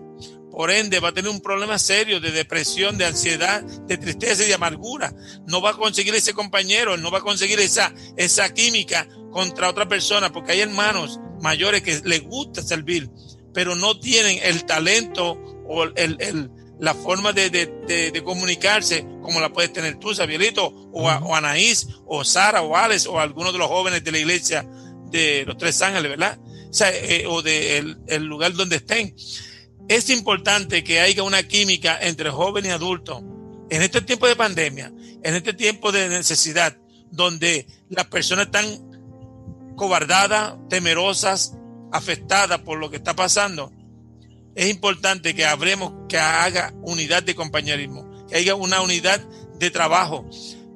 por 0.54 0.70
ende 0.70 1.00
va 1.00 1.08
a 1.08 1.12
tener 1.12 1.30
un 1.30 1.40
problema 1.40 1.78
serio 1.78 2.20
de 2.20 2.30
depresión, 2.30 2.96
de 2.96 3.06
ansiedad, 3.06 3.62
de 3.62 3.98
tristeza 3.98 4.44
y 4.44 4.48
de 4.48 4.54
amargura. 4.54 5.12
No 5.48 5.60
va 5.60 5.70
a 5.70 5.76
conseguir 5.76 6.14
ese 6.14 6.32
compañero, 6.32 6.96
no 6.96 7.10
va 7.10 7.18
a 7.18 7.22
conseguir 7.22 7.58
esa, 7.58 7.92
esa 8.16 8.54
química 8.54 9.08
contra 9.32 9.68
otra 9.68 9.88
persona, 9.88 10.32
porque 10.32 10.52
hay 10.52 10.60
hermanos 10.60 11.18
mayores 11.40 11.82
que 11.82 12.00
les 12.04 12.22
gusta 12.22 12.62
servir, 12.62 13.10
pero 13.52 13.74
no 13.74 13.98
tienen 13.98 14.38
el 14.44 14.64
talento 14.64 15.32
o 15.66 15.84
el, 15.84 16.50
la 16.78 16.94
forma 16.94 17.32
de, 17.32 18.22
comunicarse 18.24 19.04
como 19.22 19.40
la 19.40 19.52
puedes 19.52 19.72
tener 19.72 19.98
tú, 19.98 20.14
Sabielito, 20.14 20.66
o, 20.66 21.08
o 21.08 21.34
Anaís, 21.34 21.88
o 22.06 22.22
Sara, 22.22 22.62
o 22.62 22.76
Alex, 22.76 23.06
o 23.06 23.18
algunos 23.18 23.52
de 23.52 23.58
los 23.58 23.68
jóvenes 23.68 24.04
de 24.04 24.12
la 24.12 24.18
iglesia 24.18 24.64
de 25.10 25.44
los 25.46 25.56
Tres 25.56 25.82
Ángeles, 25.82 26.10
¿verdad? 26.10 26.38
O, 26.70 26.72
sea, 26.72 26.92
eh, 26.92 27.24
o 27.26 27.42
del 27.42 27.98
el 28.06 28.24
lugar 28.24 28.52
donde 28.52 28.76
estén. 28.76 29.16
Es 29.88 30.08
importante 30.10 30.82
que 30.82 31.00
haya 31.00 31.22
una 31.22 31.42
química 31.42 31.98
entre 32.00 32.30
joven 32.30 32.66
y 32.66 32.70
adulto 32.70 33.22
en 33.68 33.82
este 33.82 34.00
tiempo 34.00 34.26
de 34.26 34.36
pandemia, 34.36 34.92
en 35.22 35.34
este 35.34 35.52
tiempo 35.52 35.92
de 35.92 36.08
necesidad, 36.08 36.76
donde 37.10 37.66
las 37.90 38.06
personas 38.06 38.46
están 38.46 38.64
cobardadas, 39.76 40.54
temerosas, 40.68 41.54
afectadas 41.92 42.60
por 42.60 42.78
lo 42.78 42.90
que 42.90 42.96
está 42.96 43.14
pasando. 43.14 43.72
Es 44.54 44.70
importante 44.70 45.34
que 45.34 45.44
habremos, 45.44 45.92
que 46.08 46.18
haga 46.18 46.72
unidad 46.82 47.22
de 47.22 47.34
compañerismo, 47.34 48.26
que 48.28 48.36
haya 48.36 48.54
una 48.54 48.80
unidad 48.80 49.20
de 49.58 49.70
trabajo. 49.70 50.28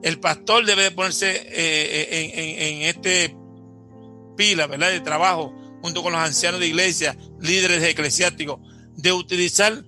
El 0.03 0.21
pastor 0.21 0.67
debe 0.67 0.91
ponerse 0.91 1.31
eh, 1.47 2.33
en, 2.35 2.63
en 2.63 2.83
este 2.83 3.35
pila, 4.37 4.67
¿verdad? 4.67 4.91
De 4.91 5.01
trabajo, 5.01 5.55
junto 5.83 6.03
con 6.03 6.13
los 6.13 6.21
ancianos 6.21 6.61
de 6.61 6.67
iglesia, 6.67 7.17
líderes 7.41 7.83
eclesiásticos, 7.83 8.61
de 8.99 9.13
utilizar 9.13 9.85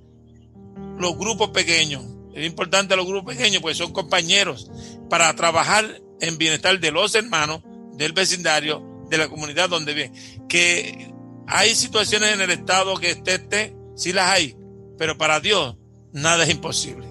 los 0.98 1.18
grupos 1.18 1.50
pequeños. 1.50 2.04
Es 2.34 2.46
importante 2.46 2.96
los 2.96 3.06
grupos 3.06 3.34
pequeños 3.34 3.60
porque 3.60 3.74
son 3.74 3.92
compañeros 3.92 4.70
para 5.10 5.34
trabajar 5.34 6.00
en 6.20 6.38
bienestar 6.38 6.78
de 6.78 6.90
los 6.92 7.14
hermanos, 7.14 7.60
del 7.94 8.12
vecindario, 8.12 9.04
de 9.10 9.18
la 9.18 9.28
comunidad 9.28 9.68
donde 9.68 9.92
viven. 9.92 10.12
Que 10.48 11.12
hay 11.46 11.74
situaciones 11.74 12.32
en 12.32 12.40
el 12.40 12.50
estado 12.50 12.96
que 12.96 13.10
esté, 13.10 13.34
esté 13.34 13.76
sí 13.96 14.12
las 14.12 14.30
hay, 14.30 14.56
pero 14.96 15.18
para 15.18 15.40
Dios 15.40 15.76
nada 16.12 16.44
es 16.44 16.50
imposible. 16.50 17.06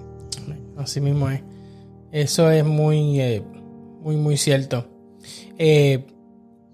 Así 0.78 1.00
mismo 1.00 1.28
es. 1.28 1.42
Eso 2.12 2.50
es 2.50 2.64
muy, 2.64 3.20
eh, 3.20 3.42
muy, 4.00 4.16
muy 4.16 4.38
cierto. 4.38 4.88
Eh, 5.58 6.06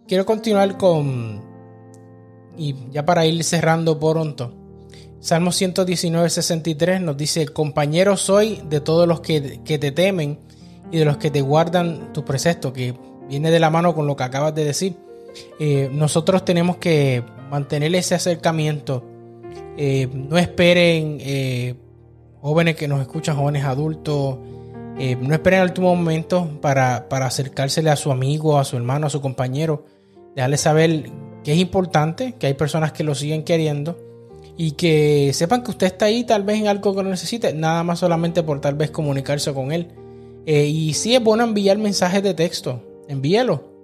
quiero 0.06 0.24
continuar 0.24 0.78
con, 0.78 1.44
y 2.56 2.76
ya 2.92 3.04
para 3.04 3.26
ir 3.26 3.42
cerrando 3.42 3.98
pronto, 3.98 4.55
Salmo 5.20 5.50
119, 5.50 6.28
63 6.30 7.00
nos 7.00 7.16
dice, 7.16 7.48
compañero 7.48 8.16
soy 8.16 8.60
de 8.68 8.80
todos 8.80 9.08
los 9.08 9.20
que, 9.20 9.40
te 9.40 9.90
temen 9.90 10.38
y 10.92 10.98
de 10.98 11.04
los 11.04 11.16
que 11.16 11.30
te 11.30 11.40
guardan 11.40 12.12
tus 12.12 12.24
preceptos, 12.24 12.72
que 12.72 12.94
viene 13.28 13.50
de 13.50 13.58
la 13.58 13.70
mano 13.70 13.94
con 13.94 14.06
lo 14.06 14.14
que 14.14 14.24
acabas 14.24 14.54
de 14.54 14.64
decir. 14.64 14.94
Eh, 15.58 15.88
nosotros 15.92 16.44
tenemos 16.44 16.76
que 16.76 17.24
mantener 17.50 17.94
ese 17.94 18.14
acercamiento. 18.14 19.04
Eh, 19.76 20.08
no 20.12 20.38
esperen, 20.38 21.18
eh, 21.20 21.74
jóvenes 22.40 22.76
que 22.76 22.86
nos 22.86 23.00
escuchan, 23.00 23.36
jóvenes 23.36 23.64
adultos, 23.64 24.38
no 24.96 25.34
esperen 25.34 25.60
al 25.60 25.68
último 25.68 25.94
momento 25.94 26.58
para, 26.62 27.08
para 27.10 27.26
acercársele 27.26 27.90
a 27.90 27.96
su 27.96 28.10
amigo, 28.10 28.58
a 28.58 28.64
su 28.64 28.76
hermano, 28.76 29.08
a 29.08 29.10
su 29.10 29.20
compañero. 29.20 29.84
Dejarle 30.34 30.56
saber 30.56 31.10
que 31.44 31.52
es 31.52 31.58
importante, 31.58 32.34
que 32.38 32.46
hay 32.46 32.54
personas 32.54 32.92
que 32.92 33.04
lo 33.04 33.14
siguen 33.14 33.42
queriendo 33.42 34.05
y 34.56 34.72
que 34.72 35.32
sepan 35.34 35.62
que 35.62 35.70
usted 35.70 35.86
está 35.86 36.06
ahí 36.06 36.24
tal 36.24 36.42
vez 36.42 36.58
en 36.58 36.68
algo 36.68 36.94
que 36.94 37.02
lo 37.02 37.10
necesite, 37.10 37.52
nada 37.52 37.84
más 37.84 37.98
solamente 37.98 38.42
por 38.42 38.60
tal 38.60 38.74
vez 38.74 38.90
comunicarse 38.90 39.52
con 39.52 39.72
él. 39.72 39.88
Eh, 40.46 40.66
y 40.66 40.94
si 40.94 41.14
es 41.14 41.22
bueno 41.22 41.44
enviar 41.44 41.76
mensajes 41.78 42.22
de 42.22 42.32
texto, 42.32 42.82
envíelo. 43.08 43.76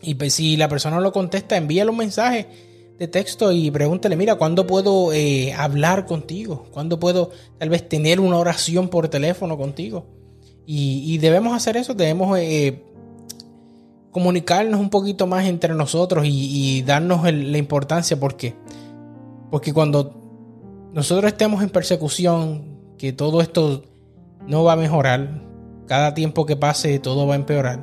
Y 0.00 0.14
pues, 0.14 0.34
si 0.34 0.56
la 0.56 0.68
persona 0.68 0.96
no 0.96 1.02
lo 1.02 1.12
contesta, 1.12 1.56
envíale 1.56 1.90
un 1.90 1.96
mensaje 1.96 2.46
de 2.98 3.08
texto 3.08 3.52
y 3.52 3.70
pregúntele, 3.70 4.16
mira, 4.16 4.36
¿cuándo 4.36 4.66
puedo 4.66 5.12
eh, 5.12 5.52
hablar 5.52 6.06
contigo? 6.06 6.66
¿Cuándo 6.72 6.98
puedo 6.98 7.30
tal 7.58 7.68
vez 7.68 7.88
tener 7.88 8.18
una 8.20 8.38
oración 8.38 8.88
por 8.88 9.08
teléfono 9.08 9.56
contigo? 9.56 10.06
Y, 10.70 11.16
debemos 11.16 11.56
hacer 11.56 11.78
eso, 11.78 11.94
debemos 11.94 12.38
eh, 12.38 12.82
comunicarnos 14.10 14.78
un 14.78 14.90
poquito 14.90 15.26
más 15.26 15.46
entre 15.46 15.74
nosotros 15.74 16.26
y, 16.26 16.82
darnos 16.82 17.24
la 17.24 17.56
importancia 17.56 18.20
porque 18.20 18.54
porque 19.50 19.72
cuando 19.72 20.18
nosotros 20.92 21.32
estemos 21.32 21.62
en 21.62 21.70
persecución, 21.70 22.78
que 22.98 23.12
todo 23.12 23.40
esto 23.40 23.84
no 24.46 24.64
va 24.64 24.72
a 24.72 24.76
mejorar, 24.76 25.42
cada 25.86 26.14
tiempo 26.14 26.46
que 26.46 26.56
pase 26.56 26.98
todo 26.98 27.26
va 27.26 27.34
a 27.34 27.36
empeorar. 27.36 27.82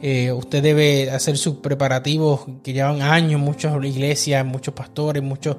Eh, 0.00 0.30
usted 0.32 0.62
debe 0.62 1.10
hacer 1.10 1.36
sus 1.36 1.56
preparativos 1.56 2.46
que 2.62 2.72
llevan 2.72 3.02
años, 3.02 3.40
muchas 3.40 3.72
iglesias, 3.84 4.44
muchos 4.44 4.74
pastores, 4.74 5.22
muchos 5.22 5.56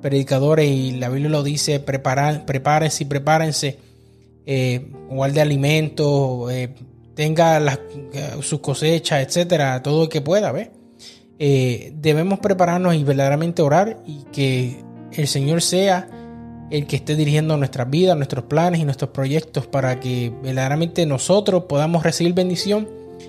predicadores, 0.00 0.70
y 0.70 0.92
la 0.92 1.08
Biblia 1.08 1.28
lo 1.28 1.42
dice, 1.42 1.80
prepárense 1.80 3.04
y 3.04 3.06
prepárense, 3.06 3.78
eh, 4.46 4.90
guarde 5.10 5.40
alimentos, 5.40 6.50
eh, 6.52 6.74
tenga 7.14 7.60
las, 7.60 7.80
sus 8.40 8.60
cosechas, 8.60 9.26
etcétera, 9.26 9.82
todo 9.82 10.04
lo 10.04 10.08
que 10.08 10.20
pueda, 10.20 10.52
¿ves? 10.52 10.70
Eh, 11.42 11.92
debemos 11.94 12.38
prepararnos 12.38 12.94
y 12.94 13.02
verdaderamente 13.02 13.62
orar 13.62 14.02
y 14.06 14.24
que 14.30 14.84
el 15.12 15.26
Señor 15.26 15.62
sea 15.62 16.06
el 16.70 16.86
que 16.86 16.96
esté 16.96 17.16
dirigiendo 17.16 17.56
nuestras 17.56 17.88
vidas, 17.88 18.14
nuestros 18.14 18.44
planes 18.44 18.78
y 18.80 18.84
nuestros 18.84 19.10
proyectos 19.10 19.66
para 19.66 20.00
que 20.00 20.30
verdaderamente 20.42 21.06
nosotros 21.06 21.64
podamos 21.64 22.02
recibir 22.02 22.34
bendición 22.34 22.86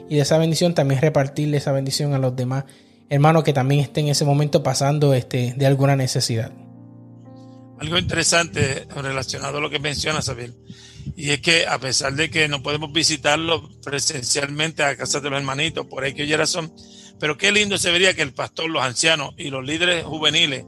y 0.10 0.16
de 0.16 0.22
esa 0.24 0.38
bendición 0.38 0.74
también 0.74 1.00
repartirle 1.00 1.56
esa 1.56 1.72
bendición 1.72 2.14
a 2.14 2.18
los 2.18 2.36
demás 2.36 2.66
hermanos 3.10 3.46
que 3.46 3.54
también 3.54 3.80
estén 3.80 4.06
en 4.06 4.12
ese 4.12 4.26
momento 4.26 4.62
pasando 4.62 5.14
este, 5.14 5.54
de 5.56 5.66
alguna 5.66 5.96
necesidad. 5.96 6.52
Algo 7.80 7.98
interesante 7.98 8.88
relacionado 8.96 9.58
a 9.60 9.62
lo 9.62 9.70
que 9.70 9.80
menciona 9.80 10.22
Sabel, 10.22 10.54
y 11.16 11.32
es 11.32 11.40
que 11.40 11.66
a 11.66 11.80
pesar 11.80 12.14
de 12.14 12.30
que 12.30 12.50
no 12.50 12.62
podemos 12.62 12.92
visitarlo 12.92 13.70
presencialmente 13.84 14.84
a 14.84 14.98
casa 14.98 15.22
de 15.22 15.30
los 15.30 15.40
hermanitos, 15.40 15.88
por 15.88 16.04
que 16.14 16.24
oye 16.24 16.38
razón, 16.38 16.74
pero 17.22 17.38
qué 17.38 17.52
lindo 17.52 17.78
se 17.78 17.92
vería 17.92 18.16
que 18.16 18.24
el 18.24 18.34
pastor, 18.34 18.68
los 18.68 18.82
ancianos 18.82 19.36
y 19.38 19.52
los 19.52 19.64
líderes 19.64 20.04
juveniles, 20.04 20.66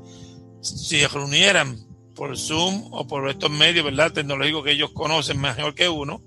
se 0.61 1.07
reunieran 1.07 1.79
por 2.13 2.37
Zoom 2.37 2.89
o 2.91 3.07
por 3.07 3.27
estos 3.27 3.49
medios, 3.49 3.83
¿verdad? 3.83 4.13
Tecnológicos 4.13 4.63
que 4.63 4.71
ellos 4.73 4.91
conocen 4.91 5.41
mejor 5.41 5.73
que 5.73 5.89
uno, 5.89 6.21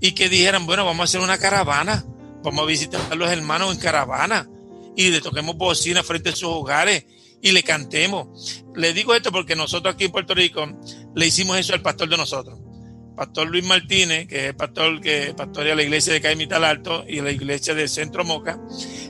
y 0.00 0.12
que 0.12 0.28
dijeran, 0.28 0.64
bueno, 0.64 0.84
vamos 0.84 1.00
a 1.00 1.04
hacer 1.04 1.20
una 1.20 1.38
caravana, 1.38 2.04
vamos 2.44 2.62
a 2.62 2.66
visitar 2.66 3.00
a 3.10 3.16
los 3.16 3.28
hermanos 3.32 3.74
en 3.74 3.80
caravana 3.80 4.48
y 4.96 5.10
le 5.10 5.20
toquemos 5.20 5.56
bocina 5.56 6.04
frente 6.04 6.28
a 6.28 6.32
sus 6.36 6.44
hogares 6.44 7.04
y 7.42 7.50
le 7.50 7.64
cantemos. 7.64 8.62
Le 8.76 8.92
digo 8.92 9.12
esto 9.12 9.32
porque 9.32 9.56
nosotros 9.56 9.92
aquí 9.92 10.04
en 10.04 10.12
Puerto 10.12 10.34
Rico 10.34 10.64
le 11.16 11.26
hicimos 11.26 11.58
eso 11.58 11.74
al 11.74 11.82
pastor 11.82 12.08
de 12.08 12.16
nosotros. 12.16 12.60
Pastor 13.16 13.48
Luis 13.48 13.64
Martínez, 13.64 14.26
que 14.26 14.48
es 14.48 14.54
pastor 14.54 15.00
que 15.00 15.34
pastorea 15.36 15.74
la 15.74 15.82
iglesia 15.82 16.12
de 16.12 16.20
Caimital 16.20 16.64
Alto 16.64 17.04
y 17.06 17.20
la 17.20 17.30
iglesia 17.30 17.74
del 17.74 17.88
Centro 17.88 18.24
Moca. 18.24 18.60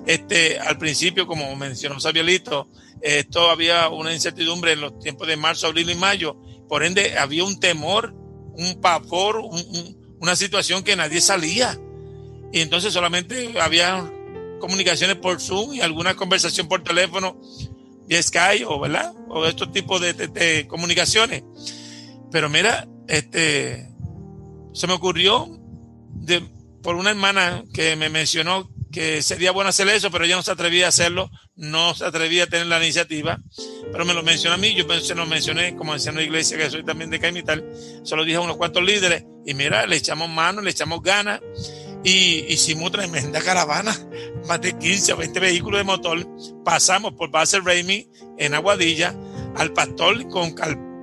Este, 0.06 0.58
al 0.58 0.78
principio, 0.78 1.26
como 1.26 1.54
mencionó 1.56 2.00
Sabielito, 2.00 2.68
esto 3.00 3.50
había 3.50 3.88
una 3.88 4.12
incertidumbre 4.12 4.72
en 4.72 4.80
los 4.80 4.98
tiempos 4.98 5.28
de 5.28 5.36
marzo, 5.36 5.66
abril 5.66 5.90
y 5.90 5.94
mayo. 5.94 6.36
Por 6.68 6.84
ende, 6.84 7.16
había 7.18 7.44
un 7.44 7.58
temor, 7.60 8.14
un 8.56 8.80
pavor, 8.80 9.42
una 10.20 10.36
situación 10.36 10.82
que 10.82 10.96
nadie 10.96 11.20
salía. 11.20 11.78
Y 12.52 12.60
entonces 12.60 12.92
solamente 12.92 13.54
había 13.60 14.10
comunicaciones 14.60 15.16
por 15.16 15.40
Zoom 15.40 15.74
y 15.74 15.80
alguna 15.80 16.14
conversación 16.14 16.68
por 16.68 16.82
teléfono 16.82 17.40
y 18.08 18.20
Skype 18.20 18.64
o, 18.66 18.78
¿verdad? 18.78 19.12
O 19.28 19.46
estos 19.46 19.72
tipos 19.72 20.00
de 20.00 20.66
comunicaciones. 20.68 21.44
Pero 22.30 22.48
mira, 22.48 22.88
este, 23.08 23.91
se 24.72 24.86
me 24.86 24.92
ocurrió 24.92 25.48
de, 26.14 26.42
por 26.82 26.96
una 26.96 27.10
hermana 27.10 27.64
que 27.72 27.96
me 27.96 28.08
mencionó 28.08 28.70
que 28.92 29.22
sería 29.22 29.50
bueno 29.50 29.70
hacer 29.70 29.88
eso, 29.88 30.10
pero 30.10 30.24
ella 30.24 30.36
no 30.36 30.42
se 30.42 30.52
atrevía 30.52 30.86
a 30.86 30.90
hacerlo, 30.90 31.30
no 31.56 31.94
se 31.94 32.04
atrevía 32.04 32.44
a 32.44 32.46
tener 32.46 32.66
la 32.66 32.78
iniciativa, 32.78 33.40
pero 33.90 34.04
me 34.04 34.12
lo 34.14 34.22
mencionó 34.22 34.54
a 34.54 34.58
mí, 34.58 34.74
yo 34.74 34.84
se 35.00 35.14
lo 35.14 35.26
mencioné 35.26 35.74
como 35.74 35.94
anciano 35.94 36.18
de 36.18 36.26
iglesia, 36.26 36.58
que 36.58 36.70
soy 36.70 36.84
también 36.84 37.10
de 37.10 37.18
Caimital, 37.18 37.64
se 38.04 38.14
lo 38.14 38.24
dije 38.24 38.36
a 38.36 38.42
unos 38.42 38.58
cuantos 38.58 38.82
líderes, 38.82 39.24
y 39.46 39.54
mira, 39.54 39.86
le 39.86 39.96
echamos 39.96 40.28
mano, 40.28 40.60
le 40.60 40.70
echamos 40.70 41.02
ganas, 41.02 41.40
y 42.04 42.44
hicimos 42.52 42.92
tremenda 42.92 43.40
caravana, 43.40 43.96
más 44.46 44.60
de 44.60 44.76
15 44.76 45.14
o 45.14 45.16
20 45.16 45.40
vehículos 45.40 45.80
de 45.80 45.84
motor, 45.84 46.26
pasamos 46.62 47.14
por 47.14 47.30
Base 47.30 47.60
Raimi 47.60 48.08
en 48.38 48.54
Aguadilla, 48.54 49.14
al 49.56 49.72
pastor 49.72 50.28
con, 50.28 50.52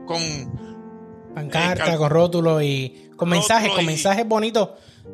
con 0.06 0.60
pancarta, 1.34 1.98
con 1.98 2.10
rótulos 2.10 2.62
y 2.64 3.09
con 3.20 3.30
mensajes, 3.30 3.70
con 3.72 3.86
mensajes 3.86 4.26
bonitos 4.26 4.70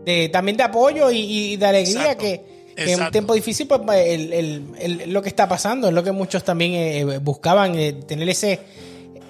de, 0.06 0.30
también 0.30 0.56
de 0.56 0.64
apoyo 0.64 1.10
y, 1.12 1.58
de 1.58 1.66
alegría 1.66 2.16
que, 2.16 2.72
en 2.78 3.02
un 3.02 3.12
tiempo 3.12 3.34
difícil 3.34 3.68
pues, 3.68 3.82
pues 3.84 4.06
el, 4.08 5.04
lo 5.08 5.22
que 5.22 5.30
está 5.30 5.48
pasando 5.48 5.88
es 5.88 5.94
lo 5.94 6.04
que 6.04 6.12
muchos 6.12 6.44
también 6.44 6.74
eh, 6.74 7.18
buscaban 7.18 7.74
eh, 7.76 7.94
tener 7.94 8.30
ese 8.30 8.60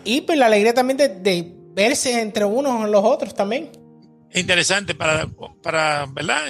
y 0.03 0.21
pues 0.21 0.37
la 0.37 0.47
alegría 0.47 0.73
también 0.73 0.97
de, 0.97 1.51
verse 1.73 2.21
entre 2.21 2.45
unos 2.45 2.87
y 2.87 2.91
los 2.91 3.03
otros 3.03 3.33
también. 3.33 3.71
Interesante 4.33 4.95
para, 4.95 5.27
para, 5.61 6.05
¿verdad? 6.05 6.41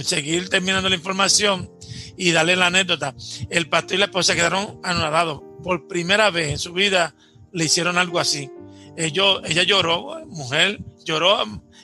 Seguir 0.00 0.48
terminando 0.48 0.88
la 0.88 0.96
información 0.96 1.70
y 2.16 2.32
darle 2.32 2.56
la 2.56 2.66
anécdota. 2.66 3.14
El 3.50 3.68
pastor 3.68 3.94
y 3.94 3.98
la 3.98 4.06
esposa 4.06 4.34
quedaron 4.34 4.80
anonadados. 4.82 5.40
Por 5.62 5.86
primera 5.86 6.30
vez 6.30 6.50
en 6.50 6.58
su 6.58 6.72
vida 6.72 7.14
le 7.52 7.64
hicieron 7.64 7.98
algo 7.98 8.18
así. 8.18 8.50
Ellos, 8.96 9.40
ella 9.46 9.62
lloró, 9.62 10.26
mujer 10.26 10.80
lloró, 11.04 11.38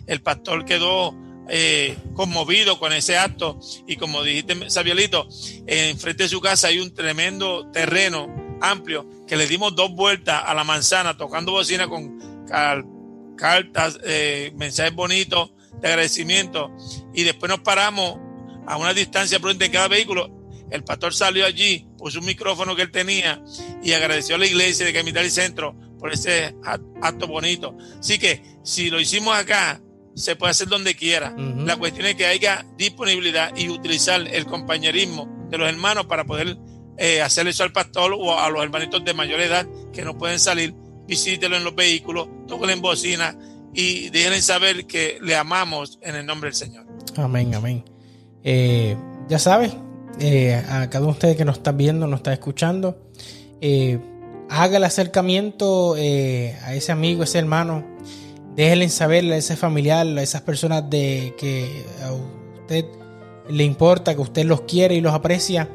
el 0.06 0.22
pastor 0.22 0.64
quedó 0.64 1.14
eh, 1.48 1.96
conmovido 2.14 2.78
con 2.78 2.92
ese 2.92 3.16
acto 3.16 3.58
y 3.86 3.96
como 3.96 4.22
dijiste, 4.22 4.68
Sabiolito, 4.68 5.28
enfrente 5.66 6.24
de 6.24 6.28
su 6.28 6.40
casa 6.40 6.68
hay 6.68 6.78
un 6.78 6.92
tremendo 6.92 7.70
terreno 7.72 8.58
amplio 8.60 9.08
que 9.26 9.36
le 9.36 9.46
dimos 9.46 9.74
dos 9.74 9.92
vueltas 9.92 10.42
a 10.44 10.54
la 10.54 10.64
manzana 10.64 11.16
tocando 11.16 11.52
bocina 11.52 11.88
con 11.88 12.18
cartas, 13.36 13.98
eh, 14.04 14.52
mensajes 14.56 14.94
bonitos 14.94 15.52
de 15.80 15.88
agradecimiento 15.88 16.70
y 17.14 17.22
después 17.22 17.48
nos 17.48 17.60
paramos 17.60 18.18
a 18.66 18.76
una 18.76 18.92
distancia 18.92 19.38
prudente 19.38 19.66
en 19.66 19.72
cada 19.72 19.88
vehículo. 19.88 20.36
El 20.70 20.84
pastor 20.84 21.14
salió 21.14 21.46
allí, 21.46 21.88
puso 21.96 22.18
un 22.18 22.26
micrófono 22.26 22.76
que 22.76 22.82
él 22.82 22.90
tenía 22.90 23.42
y 23.82 23.92
agradeció 23.92 24.34
a 24.34 24.38
la 24.38 24.46
iglesia 24.46 24.84
de 24.84 24.92
Capital 24.92 25.24
y 25.24 25.30
Centro 25.30 25.74
por 25.98 26.12
ese 26.12 26.54
acto 27.02 27.26
bonito. 27.26 27.74
Así 27.98 28.18
que 28.18 28.42
si 28.68 28.90
lo 28.90 29.00
hicimos 29.00 29.34
acá, 29.34 29.80
se 30.14 30.36
puede 30.36 30.50
hacer 30.50 30.68
donde 30.68 30.94
quiera. 30.94 31.34
La 31.38 31.78
cuestión 31.78 32.04
es 32.04 32.16
que 32.16 32.26
haya 32.26 32.66
disponibilidad 32.76 33.56
y 33.56 33.70
utilizar 33.70 34.20
el 34.20 34.44
compañerismo 34.44 35.46
de 35.48 35.56
los 35.56 35.70
hermanos 35.70 36.04
para 36.04 36.26
poder 36.26 36.58
eh, 36.98 37.22
hacer 37.22 37.48
eso 37.48 37.62
al 37.62 37.72
pastor 37.72 38.12
o 38.12 38.38
a 38.38 38.50
los 38.50 38.62
hermanitos 38.62 39.02
de 39.06 39.14
mayor 39.14 39.40
edad 39.40 39.66
que 39.90 40.04
no 40.04 40.18
pueden 40.18 40.38
salir. 40.38 40.74
Visítelo 41.06 41.56
en 41.56 41.64
los 41.64 41.74
vehículos, 41.74 42.28
tóquenle 42.46 42.74
en 42.74 42.82
bocina 42.82 43.38
y 43.72 44.10
déjenle 44.10 44.42
saber 44.42 44.86
que 44.86 45.18
le 45.22 45.34
amamos 45.34 45.98
en 46.02 46.16
el 46.16 46.26
nombre 46.26 46.48
del 46.48 46.54
Señor. 46.54 46.84
Amén, 47.16 47.54
amén. 47.54 47.82
Eh, 48.44 48.98
ya 49.30 49.38
sabes, 49.38 49.72
eh, 50.20 50.62
a 50.68 50.90
cada 50.90 51.06
uno 51.06 51.12
de 51.12 51.16
ustedes 51.16 51.36
que 51.38 51.46
nos 51.46 51.56
está 51.56 51.72
viendo, 51.72 52.06
nos 52.06 52.18
está 52.18 52.34
escuchando, 52.34 53.08
haga 54.50 54.76
el 54.76 54.84
acercamiento 54.84 55.94
a 55.94 56.74
ese 56.74 56.92
amigo, 56.92 57.22
ese 57.22 57.38
hermano 57.38 57.96
déjenle 58.58 58.88
saber 58.88 59.24
a 59.32 59.36
ese 59.36 59.54
familiar, 59.54 60.04
a 60.04 60.20
esas 60.20 60.42
personas 60.42 60.90
de 60.90 61.32
que 61.38 61.84
a 62.02 62.12
usted 62.12 62.84
le 63.48 63.62
importa, 63.62 64.16
que 64.16 64.20
usted 64.20 64.44
los 64.44 64.62
quiere 64.62 64.96
y 64.96 65.00
los 65.00 65.14
aprecia, 65.14 65.68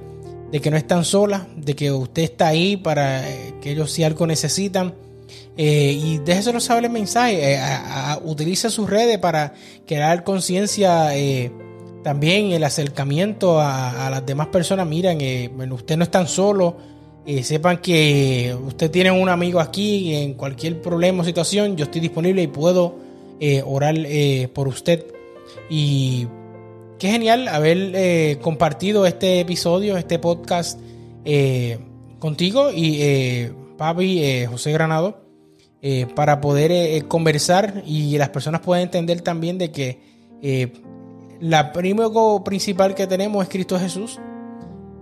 de 0.51 0.59
que 0.59 0.69
no 0.69 0.75
están 0.75 1.05
solas, 1.05 1.43
de 1.55 1.77
que 1.77 1.93
usted 1.93 2.23
está 2.23 2.47
ahí 2.47 2.75
para 2.75 3.31
eh, 3.31 3.53
que 3.61 3.71
ellos 3.71 3.89
si 3.89 4.03
algo 4.03 4.27
necesitan. 4.27 4.95
Eh, 5.55 5.97
y 5.97 6.17
déjeselo 6.17 6.59
saber 6.59 6.83
el 6.83 6.91
mensaje, 6.91 7.53
eh, 7.53 7.59
utilice 8.25 8.69
sus 8.69 8.89
redes 8.89 9.17
para 9.17 9.53
crear 9.87 10.25
conciencia 10.25 11.11
también 12.03 12.51
el 12.51 12.65
acercamiento 12.65 13.61
a, 13.61 14.09
las 14.11 14.25
demás 14.25 14.47
personas. 14.47 14.85
Miren, 14.85 15.71
usted 15.71 15.95
no 15.95 16.03
es 16.03 16.11
tan 16.11 16.27
solo, 16.27 16.75
eh, 17.25 17.43
sepan 17.43 17.77
que 17.77 18.55
usted 18.65 18.91
tiene 18.91 19.09
un 19.11 19.29
amigo 19.29 19.61
aquí 19.61 20.13
en 20.13 20.33
cualquier 20.33 20.81
problema 20.81 21.21
o 21.21 21.25
situación, 21.25 21.77
yo 21.77 21.85
estoy 21.85 22.01
disponible 22.01 22.41
y 22.41 22.47
puedo 22.47 22.95
eh, 23.39 23.63
orar 23.65 23.95
eh, 23.97 24.49
por 24.53 24.67
usted. 24.67 25.05
Y 25.69 26.27
qué 26.99 27.09
genial 27.09 27.47
haber 27.47 28.39
compartido 28.39 29.05
este 29.05 29.39
episodio, 29.39 29.97
este 29.97 30.19
podcast 30.19 30.79
contigo 32.19 32.69
y 32.73 33.49
papi 33.77 34.45
José 34.45 34.71
Granado 34.71 35.21
para 36.15 36.41
poder 36.41 37.05
conversar 37.07 37.83
y 37.85 38.17
las 38.17 38.29
personas 38.29 38.61
puedan 38.61 38.83
entender 38.83 39.21
también 39.21 39.57
de 39.57 39.71
que 39.71 39.99
la 41.39 41.71
primero 41.71 42.41
principal 42.43 42.95
que 42.95 43.05
tenemos 43.05 43.43
es 43.43 43.49
Cristo 43.49 43.79
Jesús 43.79 44.19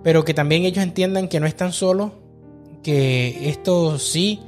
pero 0.04 0.26
que 0.26 0.34
también 0.34 0.64
ellos 0.64 0.84
entiendan 0.84 1.28
que 1.28 1.40
no 1.40 1.46
están 1.46 1.74
solos, 1.74 2.12
que 2.84 3.50
esto 3.50 4.00
sí 4.00 4.40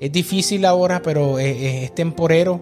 es 0.00 0.12
difícil 0.12 0.64
ahora, 0.64 1.02
pero 1.02 1.38
es, 1.38 1.94
temporero. 1.94 2.60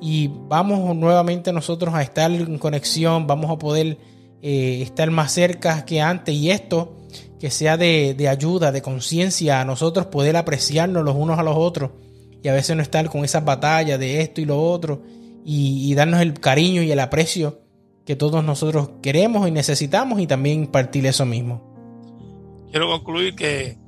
Y 0.00 0.28
vamos 0.48 0.96
nuevamente 0.96 1.52
nosotros 1.52 1.94
a 1.94 2.02
estar 2.02 2.30
en 2.30 2.58
conexión, 2.58 3.26
vamos 3.26 3.50
a 3.50 3.58
poder 3.58 3.98
eh, 4.42 4.82
estar 4.82 5.10
más 5.10 5.32
cerca 5.32 5.84
que 5.84 6.00
antes. 6.00 6.34
Y 6.34 6.50
esto 6.50 6.96
que 7.38 7.50
sea 7.50 7.76
de, 7.76 8.16
ayuda, 8.28 8.72
de 8.72 8.82
conciencia 8.82 9.60
a 9.60 9.64
nosotros 9.64 10.06
poder 10.06 10.36
apreciarnos 10.36 11.04
los 11.04 11.16
unos 11.16 11.38
a 11.38 11.42
los 11.42 11.56
otros. 11.56 11.90
Y 12.42 12.48
a 12.48 12.54
veces 12.54 12.76
no 12.76 12.82
estar 12.82 13.08
con 13.10 13.24
esas 13.24 13.44
batallas 13.44 13.98
de 13.98 14.20
esto 14.20 14.40
y 14.40 14.46
lo 14.46 14.62
otro 14.62 15.02
y, 15.44 15.90
y 15.90 15.94
darnos 15.94 16.20
el 16.20 16.34
cariño 16.40 16.82
y 16.82 16.90
el 16.90 17.00
aprecio 17.00 17.60
que 18.06 18.16
todos 18.16 18.42
nosotros 18.42 18.90
queremos 19.02 19.46
y 19.46 19.50
necesitamos 19.50 20.20
y 20.20 20.26
también 20.26 20.66
partir 20.66 21.04
eso 21.06 21.26
mismo 21.26 21.69
quiero 22.70 22.88
concluir 22.88 23.34
que 23.34 23.78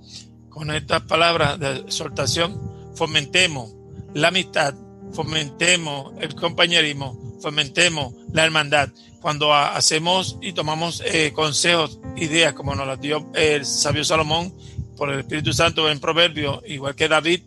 con 0.48 0.70
estas 0.70 1.02
palabras 1.02 1.58
de 1.58 1.76
exhortación 1.78 2.60
fomentemos 2.94 3.74
la 4.14 4.28
amistad, 4.28 4.74
fomentemos 5.12 6.12
el 6.20 6.34
compañerismo, 6.34 7.38
fomentemos 7.40 8.14
la 8.32 8.44
hermandad. 8.44 8.90
Cuando 9.20 9.54
hacemos 9.54 10.36
y 10.40 10.52
tomamos 10.52 11.02
eh, 11.06 11.32
consejos, 11.32 12.00
ideas 12.16 12.54
como 12.54 12.74
nos 12.74 12.86
las 12.86 13.00
dio 13.00 13.30
el 13.34 13.64
sabio 13.64 14.04
Salomón 14.04 14.52
por 14.96 15.10
el 15.10 15.20
Espíritu 15.20 15.52
Santo 15.52 15.88
en 15.88 16.00
Proverbio, 16.00 16.62
igual 16.66 16.94
que 16.94 17.08
David 17.08 17.40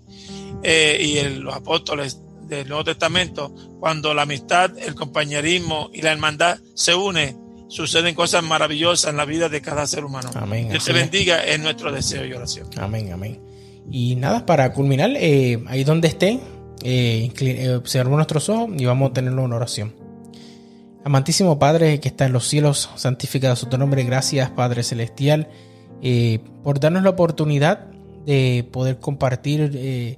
eh, 0.64 0.98
y 1.00 1.40
los 1.40 1.54
apóstoles 1.54 2.20
del 2.48 2.68
Nuevo 2.68 2.86
Testamento, 2.86 3.54
cuando 3.80 4.14
la 4.14 4.24
amistad, 4.24 4.78
el 4.78 4.96
compañerismo 4.96 5.90
y 5.94 6.02
la 6.02 6.12
hermandad 6.12 6.60
se 6.74 6.96
unen, 6.96 7.45
suceden 7.68 8.16
cosas 8.16 8.44
maravillosas 8.44 9.12
en 9.12 9.18
la 9.18 9.26
vida 9.26 9.50
de 9.50 9.62
cada 9.62 9.86
ser 9.88 10.06
humano. 10.06 10.30
Amén. 10.36 10.70
Que 10.70 10.80
te 10.80 10.94
bendiga 10.94 11.44
en 11.44 11.64
nuestro 11.64 11.92
deseo 11.92 12.26
y 12.26 12.34
oración. 12.34 12.68
Amén, 12.78 13.12
amén. 13.12 13.40
Y 13.90 14.16
nada, 14.16 14.46
para 14.46 14.74
culminar, 14.74 15.12
eh, 15.16 15.64
ahí 15.68 15.84
donde 15.84 16.08
esté, 16.08 16.40
eh, 16.84 17.32
eh, 17.40 17.76
observamos 17.76 18.18
nuestros 18.18 18.50
ojos 18.50 18.70
y 18.78 18.86
vamos 18.86 19.12
a 19.12 19.14
tenerlo 19.14 19.46
en 19.46 19.54
oración. 19.54 19.96
Amantísimo 21.04 21.60
Padre 21.60 22.00
que 22.00 22.08
está 22.08 22.26
en 22.26 22.34
los 22.34 22.48
cielos, 22.48 22.90
santificado 22.96 23.56
su 23.56 23.68
tu 23.68 23.78
nombre. 23.78 24.04
Gracias, 24.04 24.50
Padre 24.50 24.82
Celestial, 24.82 25.50
por 26.64 26.80
darnos 26.80 27.04
la 27.04 27.12
oportunidad 27.12 27.86
de 28.26 28.68
poder 28.72 29.00
compartir 29.00 30.18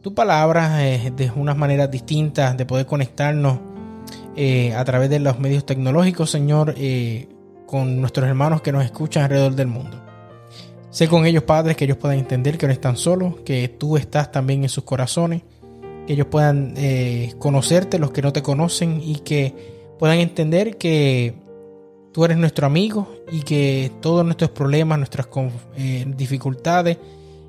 tu 0.00 0.14
palabra 0.14 0.76
de 0.76 1.32
unas 1.34 1.56
maneras 1.56 1.90
distintas, 1.90 2.56
de 2.56 2.66
poder 2.66 2.86
conectarnos 2.86 3.58
eh, 4.40 4.72
a 4.72 4.84
través 4.84 5.10
de 5.10 5.18
los 5.18 5.40
medios 5.40 5.66
tecnológicos, 5.66 6.30
Señor, 6.30 6.72
eh, 6.76 7.26
con 7.66 8.00
nuestros 8.00 8.28
hermanos 8.28 8.62
que 8.62 8.70
nos 8.70 8.84
escuchan 8.84 9.24
alrededor 9.24 9.56
del 9.56 9.66
mundo. 9.66 10.00
Sé 10.90 11.08
con 11.08 11.26
ellos, 11.26 11.42
Padres, 11.42 11.76
que 11.76 11.86
ellos 11.86 11.96
puedan 11.96 12.20
entender 12.20 12.56
que 12.56 12.68
no 12.68 12.72
están 12.72 12.96
solos, 12.96 13.40
que 13.44 13.66
tú 13.66 13.96
estás 13.96 14.30
también 14.30 14.62
en 14.62 14.68
sus 14.68 14.84
corazones, 14.84 15.42
que 16.06 16.12
ellos 16.12 16.28
puedan 16.30 16.74
eh, 16.76 17.34
conocerte, 17.40 17.98
los 17.98 18.12
que 18.12 18.22
no 18.22 18.32
te 18.32 18.40
conocen, 18.40 19.00
y 19.02 19.16
que 19.16 19.56
puedan 19.98 20.20
entender 20.20 20.78
que 20.78 21.34
tú 22.12 22.24
eres 22.24 22.36
nuestro 22.36 22.64
amigo 22.64 23.12
y 23.32 23.40
que 23.40 23.90
todos 24.00 24.24
nuestros 24.24 24.50
problemas, 24.50 24.98
nuestras 24.98 25.26
dificultades 26.16 26.96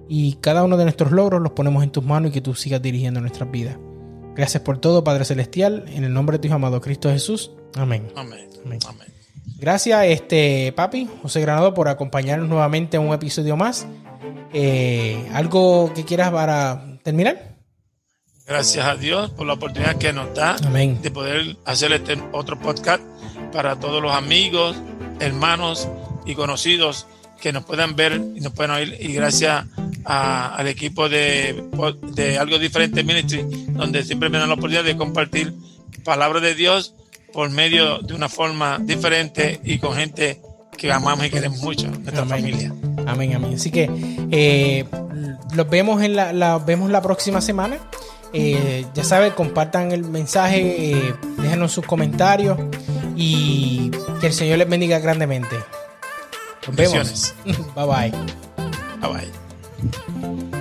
y 0.07 0.39
cada 0.41 0.63
uno 0.63 0.75
de 0.75 0.85
nuestros 0.85 1.11
logros 1.11 1.39
los 1.39 1.51
ponemos 1.51 1.83
en 1.83 1.91
tus 1.91 2.03
manos 2.03 2.31
y 2.31 2.33
que 2.33 2.41
tú 2.41 2.55
sigas 2.55 2.81
dirigiendo 2.81 3.21
nuestras 3.21 3.51
vidas. 3.51 3.77
Gracias 4.35 4.63
por 4.63 4.77
todo, 4.79 5.03
Padre 5.03 5.25
Celestial, 5.25 5.85
en 5.89 6.03
el 6.03 6.13
nombre 6.13 6.37
de 6.37 6.41
tu 6.41 6.47
hijo 6.47 6.55
amado 6.55 6.81
Cristo 6.81 7.09
Jesús. 7.09 7.51
Amén. 7.75 8.07
Amén. 8.15 8.47
Gracias, 9.57 10.05
este 10.05 10.71
papi, 10.71 11.09
José 11.21 11.41
Granado, 11.41 11.73
por 11.73 11.89
acompañarnos 11.89 12.47
nuevamente 12.47 12.97
en 12.97 13.03
un 13.03 13.13
episodio 13.13 13.57
más. 13.57 13.87
Eh, 14.53 15.29
¿Algo 15.33 15.93
que 15.93 16.05
quieras 16.05 16.31
para 16.31 16.97
terminar? 17.03 17.57
Gracias 18.47 18.85
a 18.85 18.95
Dios 18.95 19.29
por 19.31 19.45
la 19.45 19.53
oportunidad 19.53 19.97
que 19.97 20.11
nos 20.11 20.33
da 20.33 20.55
de 20.55 21.11
poder 21.11 21.57
hacer 21.65 21.91
este 21.91 22.17
otro 22.31 22.57
podcast 22.57 23.03
para 23.51 23.79
todos 23.79 24.01
los 24.01 24.13
amigos, 24.13 24.75
hermanos 25.19 25.87
y 26.25 26.33
conocidos 26.33 27.05
que 27.41 27.53
nos 27.53 27.63
puedan 27.63 27.95
ver 27.95 28.13
y 28.35 28.41
nos 28.41 28.53
puedan 28.53 28.71
oír. 28.71 28.97
Y 28.99 29.13
gracias 29.13 29.65
al 30.05 30.67
equipo 30.67 31.09
de, 31.09 31.63
de, 32.13 32.37
Algo 32.37 32.57
Diferente 32.57 33.03
Ministry, 33.03 33.45
donde 33.69 34.03
siempre 34.03 34.29
me 34.29 34.37
dan 34.37 34.47
la 34.47 34.55
oportunidad 34.55 34.83
de 34.83 34.97
compartir 34.97 35.53
palabra 36.03 36.39
de 36.39 36.55
Dios 36.55 36.95
por 37.33 37.49
medio 37.49 37.99
de 37.99 38.13
una 38.13 38.29
forma 38.29 38.79
diferente 38.79 39.59
y 39.63 39.77
con 39.77 39.95
gente 39.95 40.41
que 40.77 40.91
amamos 40.91 41.25
y 41.25 41.29
queremos 41.29 41.61
mucho, 41.61 41.87
nuestra 41.87 42.25
familia. 42.25 42.73
Amén, 43.05 43.35
amén. 43.35 43.53
Así 43.55 43.69
que 43.69 43.89
eh, 44.31 44.85
los 45.53 45.69
vemos 45.69 46.01
en 46.01 46.15
la, 46.15 46.57
vemos 46.59 46.89
la 46.89 47.01
próxima 47.01 47.41
semana. 47.41 47.77
Eh, 48.31 48.85
ya 48.93 49.03
saben, 49.03 49.33
compartan 49.33 49.91
el 49.91 50.03
mensaje, 50.03 50.91
eh, 50.91 51.13
déjenos 51.37 51.71
sus 51.71 51.85
comentarios 51.85 52.57
y 53.15 53.91
que 54.21 54.27
el 54.27 54.33
Señor 54.33 54.59
les 54.59 54.69
bendiga 54.69 54.99
grandemente. 54.99 55.57
Nos 56.69 56.75
vemos. 56.75 57.33
Bye 57.75 57.85
bye. 57.85 58.11
Bye 59.01 59.29
bye. 60.51 60.58